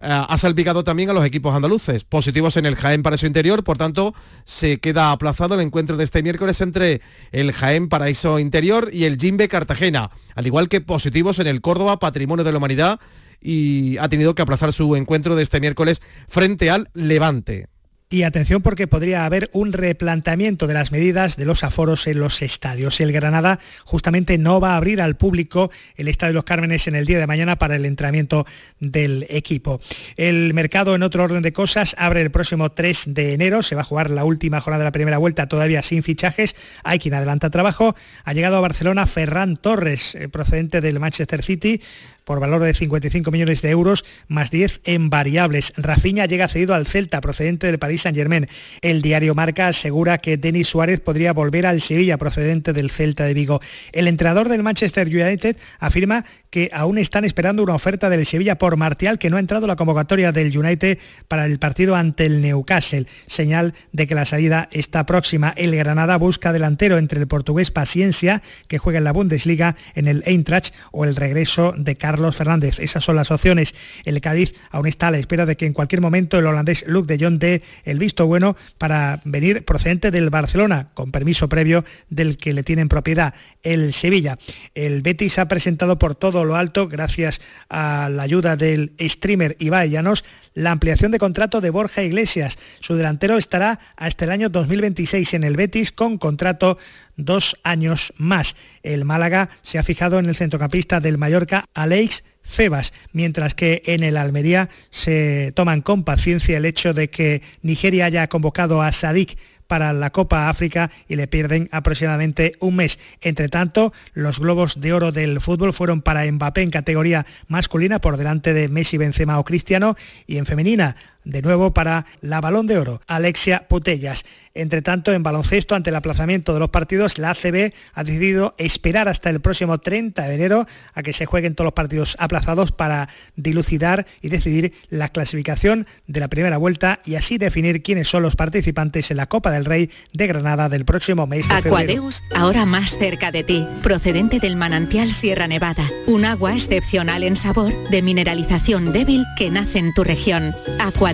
ha 0.00 0.38
salpicado 0.38 0.82
también 0.82 1.10
a 1.10 1.12
los 1.12 1.24
equipos 1.24 1.54
andaluces, 1.54 2.04
positivos 2.04 2.56
en 2.56 2.66
el 2.66 2.76
Jaén 2.76 3.02
Paraíso 3.02 3.26
Interior, 3.26 3.62
por 3.62 3.76
tanto 3.76 4.14
se 4.44 4.78
queda 4.80 5.12
aplazado 5.12 5.54
el 5.54 5.60
encuentro 5.60 5.96
de 5.96 6.04
este 6.04 6.22
miércoles 6.22 6.60
entre 6.60 7.02
el 7.32 7.52
Jaén 7.52 7.88
Paraíso 7.88 8.38
Interior 8.38 8.88
y 8.92 9.04
el 9.04 9.18
Jimbe 9.18 9.48
Cartagena, 9.48 10.10
al 10.34 10.46
igual 10.46 10.68
que 10.68 10.80
positivos 10.80 11.38
en 11.38 11.46
el 11.46 11.60
Córdoba 11.60 11.98
Patrimonio 11.98 12.44
de 12.44 12.52
la 12.52 12.58
Humanidad 12.58 13.00
y 13.40 13.98
ha 13.98 14.08
tenido 14.08 14.34
que 14.34 14.42
aplazar 14.42 14.72
su 14.72 14.96
encuentro 14.96 15.36
de 15.36 15.42
este 15.42 15.60
miércoles 15.60 16.00
frente 16.28 16.70
al 16.70 16.88
Levante. 16.94 17.68
Y 18.12 18.24
atención 18.24 18.60
porque 18.60 18.88
podría 18.88 19.24
haber 19.24 19.50
un 19.52 19.72
replanteamiento 19.72 20.66
de 20.66 20.74
las 20.74 20.90
medidas 20.90 21.36
de 21.36 21.44
los 21.44 21.62
aforos 21.62 22.08
en 22.08 22.18
los 22.18 22.42
estadios. 22.42 23.00
El 23.00 23.12
Granada 23.12 23.60
justamente 23.84 24.36
no 24.36 24.58
va 24.58 24.72
a 24.72 24.78
abrir 24.78 25.00
al 25.00 25.16
público 25.16 25.70
el 25.94 26.08
Estadio 26.08 26.30
de 26.30 26.34
los 26.34 26.42
Cármenes 26.42 26.88
en 26.88 26.96
el 26.96 27.06
día 27.06 27.20
de 27.20 27.28
mañana 27.28 27.54
para 27.54 27.76
el 27.76 27.84
entrenamiento 27.84 28.46
del 28.80 29.26
equipo. 29.28 29.80
El 30.16 30.54
mercado 30.54 30.96
en 30.96 31.04
otro 31.04 31.22
orden 31.22 31.42
de 31.42 31.52
cosas 31.52 31.94
abre 31.98 32.22
el 32.22 32.32
próximo 32.32 32.72
3 32.72 33.14
de 33.14 33.32
enero. 33.34 33.62
Se 33.62 33.76
va 33.76 33.82
a 33.82 33.84
jugar 33.84 34.10
la 34.10 34.24
última 34.24 34.60
jornada 34.60 34.80
de 34.82 34.88
la 34.88 34.92
primera 34.92 35.18
vuelta 35.18 35.46
todavía 35.46 35.80
sin 35.80 36.02
fichajes. 36.02 36.56
Hay 36.82 36.98
quien 36.98 37.14
adelanta 37.14 37.48
trabajo. 37.50 37.94
Ha 38.24 38.32
llegado 38.32 38.56
a 38.56 38.60
Barcelona 38.60 39.06
Ferran 39.06 39.56
Torres, 39.56 40.16
eh, 40.16 40.28
procedente 40.28 40.80
del 40.80 40.98
Manchester 40.98 41.44
City 41.44 41.80
por 42.24 42.40
valor 42.40 42.62
de 42.62 42.74
55 42.74 43.30
millones 43.30 43.62
de 43.62 43.70
euros, 43.70 44.04
más 44.28 44.50
10 44.50 44.80
en 44.84 45.10
variables. 45.10 45.72
Rafinha 45.76 46.26
llega 46.26 46.48
cedido 46.48 46.74
al 46.74 46.86
Celta, 46.86 47.20
procedente 47.20 47.66
del 47.66 47.78
Paris 47.78 48.02
Saint-Germain. 48.02 48.48
El 48.82 49.02
diario 49.02 49.34
Marca 49.34 49.68
asegura 49.68 50.18
que 50.18 50.36
Denis 50.36 50.68
Suárez 50.68 51.00
podría 51.00 51.32
volver 51.32 51.66
al 51.66 51.80
Sevilla, 51.80 52.18
procedente 52.18 52.72
del 52.72 52.90
Celta 52.90 53.24
de 53.24 53.34
Vigo. 53.34 53.60
El 53.92 54.08
entrenador 54.08 54.48
del 54.48 54.62
Manchester 54.62 55.06
United 55.06 55.56
afirma 55.78 56.24
que 56.50 56.68
aún 56.72 56.98
están 56.98 57.24
esperando 57.24 57.62
una 57.62 57.74
oferta 57.74 58.10
del 58.10 58.26
Sevilla 58.26 58.58
por 58.58 58.76
Martial, 58.76 59.18
que 59.18 59.30
no 59.30 59.36
ha 59.36 59.40
entrado 59.40 59.66
la 59.66 59.76
convocatoria 59.76 60.32
del 60.32 60.56
United 60.56 60.98
para 61.28 61.46
el 61.46 61.58
partido 61.58 61.96
ante 61.96 62.26
el 62.26 62.42
Newcastle. 62.42 63.06
Señal 63.26 63.74
de 63.92 64.06
que 64.06 64.14
la 64.14 64.24
salida 64.24 64.68
está 64.72 65.06
próxima. 65.06 65.54
El 65.56 65.74
Granada 65.76 66.16
busca 66.16 66.52
delantero 66.52 66.98
entre 66.98 67.20
el 67.20 67.28
portugués 67.28 67.70
Paciencia, 67.70 68.42
que 68.66 68.78
juega 68.78 68.98
en 68.98 69.04
la 69.04 69.12
Bundesliga, 69.12 69.76
en 69.94 70.08
el 70.08 70.22
Eintracht, 70.26 70.74
o 70.90 71.04
el 71.04 71.16
regreso 71.16 71.74
de 71.76 71.96
Carlos 71.96 72.36
Fernández. 72.36 72.78
Esas 72.80 73.04
son 73.04 73.16
las 73.16 73.30
opciones. 73.30 73.74
El 74.04 74.20
Cádiz 74.20 74.52
aún 74.70 74.86
está 74.86 75.08
a 75.08 75.10
la 75.12 75.18
espera 75.18 75.46
de 75.46 75.56
que 75.56 75.66
en 75.66 75.72
cualquier 75.72 76.00
momento 76.00 76.38
el 76.38 76.46
holandés 76.46 76.84
Luke 76.86 77.16
de 77.16 77.24
Jong 77.24 77.38
dé 77.38 77.62
el 77.84 77.98
visto 77.98 78.26
bueno 78.26 78.56
para 78.78 79.20
venir 79.24 79.64
procedente 79.64 80.10
del 80.10 80.30
Barcelona, 80.30 80.88
con 80.94 81.12
permiso 81.12 81.48
previo 81.48 81.84
del 82.08 82.36
que 82.36 82.52
le 82.52 82.62
tienen 82.62 82.88
propiedad 82.88 83.34
el 83.62 83.92
Sevilla. 83.92 84.38
El 84.74 85.02
Betis 85.02 85.38
ha 85.38 85.48
presentado 85.48 85.98
por 85.98 86.14
todo 86.14 86.39
lo 86.44 86.56
alto, 86.56 86.88
gracias 86.88 87.40
a 87.68 88.08
la 88.10 88.22
ayuda 88.22 88.56
del 88.56 88.92
streamer 89.00 89.56
Ibai 89.58 89.90
Llanos, 89.90 90.24
la 90.54 90.72
ampliación 90.72 91.12
de 91.12 91.18
contrato 91.18 91.60
de 91.60 91.70
Borja 91.70 92.02
Iglesias. 92.02 92.58
Su 92.80 92.94
delantero 92.94 93.36
estará 93.36 93.80
hasta 93.96 94.24
el 94.24 94.30
año 94.30 94.48
2026 94.48 95.34
en 95.34 95.44
el 95.44 95.56
Betis 95.56 95.92
con 95.92 96.18
contrato 96.18 96.78
dos 97.16 97.56
años 97.62 98.12
más. 98.16 98.56
El 98.82 99.04
Málaga 99.04 99.50
se 99.62 99.78
ha 99.78 99.84
fijado 99.84 100.18
en 100.18 100.26
el 100.26 100.36
centrocampista 100.36 101.00
del 101.00 101.18
Mallorca, 101.18 101.64
Alex 101.74 102.24
Febas, 102.42 102.92
mientras 103.12 103.54
que 103.54 103.82
en 103.86 104.02
el 104.02 104.16
Almería 104.16 104.70
se 104.90 105.52
toman 105.54 105.82
con 105.82 106.04
paciencia 106.04 106.56
el 106.56 106.64
hecho 106.64 106.94
de 106.94 107.10
que 107.10 107.42
Nigeria 107.62 108.06
haya 108.06 108.28
convocado 108.28 108.82
a 108.82 108.90
Sadik 108.92 109.38
para 109.70 109.92
la 109.92 110.10
Copa 110.10 110.48
África 110.48 110.90
y 111.06 111.14
le 111.14 111.28
pierden 111.28 111.68
aproximadamente 111.70 112.56
un 112.58 112.74
mes. 112.74 112.98
Entre 113.20 113.48
tanto, 113.48 113.92
los 114.14 114.40
globos 114.40 114.80
de 114.80 114.92
oro 114.92 115.12
del 115.12 115.40
fútbol 115.40 115.72
fueron 115.72 116.02
para 116.02 116.28
Mbappé 116.28 116.62
en 116.62 116.70
categoría 116.70 117.24
masculina 117.46 118.00
por 118.00 118.16
delante 118.16 118.52
de 118.52 118.68
Messi, 118.68 118.96
Benzema 118.96 119.38
o 119.38 119.44
Cristiano 119.44 119.94
y 120.26 120.38
en 120.38 120.46
femenina 120.46 120.96
de 121.30 121.42
nuevo 121.42 121.72
para 121.72 122.06
la 122.20 122.40
balón 122.40 122.66
de 122.66 122.78
oro, 122.78 123.00
Alexia 123.06 123.66
Putellas. 123.68 124.24
Entre 124.52 124.82
tanto, 124.82 125.12
en 125.12 125.22
baloncesto, 125.22 125.76
ante 125.76 125.90
el 125.90 125.96
aplazamiento 125.96 126.52
de 126.52 126.58
los 126.58 126.70
partidos, 126.70 127.18
la 127.18 127.30
ACB 127.30 127.72
ha 127.94 128.02
decidido 128.02 128.54
esperar 128.58 129.08
hasta 129.08 129.30
el 129.30 129.40
próximo 129.40 129.78
30 129.78 130.26
de 130.26 130.34
enero 130.34 130.66
a 130.92 131.02
que 131.04 131.12
se 131.12 131.24
jueguen 131.24 131.54
todos 131.54 131.66
los 131.66 131.72
partidos 131.72 132.16
aplazados 132.18 132.72
para 132.72 133.08
dilucidar 133.36 134.06
y 134.20 134.28
decidir 134.28 134.74
la 134.88 135.10
clasificación 135.10 135.86
de 136.08 136.18
la 136.18 136.26
primera 136.26 136.56
vuelta 136.56 137.00
y 137.04 137.14
así 137.14 137.38
definir 137.38 137.82
quiénes 137.82 138.08
son 138.08 138.24
los 138.24 138.34
participantes 138.34 139.12
en 139.12 139.18
la 139.18 139.28
Copa 139.28 139.52
del 139.52 139.64
Rey 139.64 139.90
de 140.12 140.26
Granada 140.26 140.68
del 140.68 140.84
próximo 140.84 141.28
mes 141.28 141.48
de 141.48 141.54
febrero. 141.54 141.76
Aquadeus, 141.76 142.22
ahora 142.34 142.66
más 142.66 142.98
cerca 142.98 143.30
de 143.30 143.44
ti, 143.44 143.68
procedente 143.84 144.40
del 144.40 144.56
manantial 144.56 145.12
Sierra 145.12 145.46
Nevada, 145.46 145.88
un 146.08 146.24
agua 146.24 146.54
excepcional 146.54 147.22
en 147.22 147.36
sabor, 147.36 147.72
de 147.90 148.02
mineralización 148.02 148.92
débil 148.92 149.24
que 149.36 149.50
nace 149.50 149.78
en 149.78 149.94
tu 149.94 150.02
región. 150.02 150.52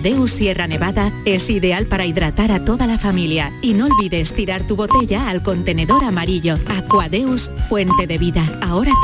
Sierra 0.07 0.67
Nevada 0.67 1.11
es 1.25 1.49
ideal 1.49 1.85
para 1.85 2.05
hidratar 2.05 2.49
a 2.53 2.63
toda 2.63 2.87
la 2.87 2.97
familia 2.97 3.51
y 3.61 3.73
no 3.73 3.87
olvides 3.87 4.33
tirar 4.33 4.65
tu 4.65 4.77
botella 4.77 5.29
al 5.29 5.43
contenedor 5.43 6.05
amarillo. 6.05 6.55
Aquadeus, 6.69 7.51
fuente 7.67 8.07
de 8.07 8.17
vida. 8.17 8.41
Ahora 8.61 8.91
también 8.91 8.97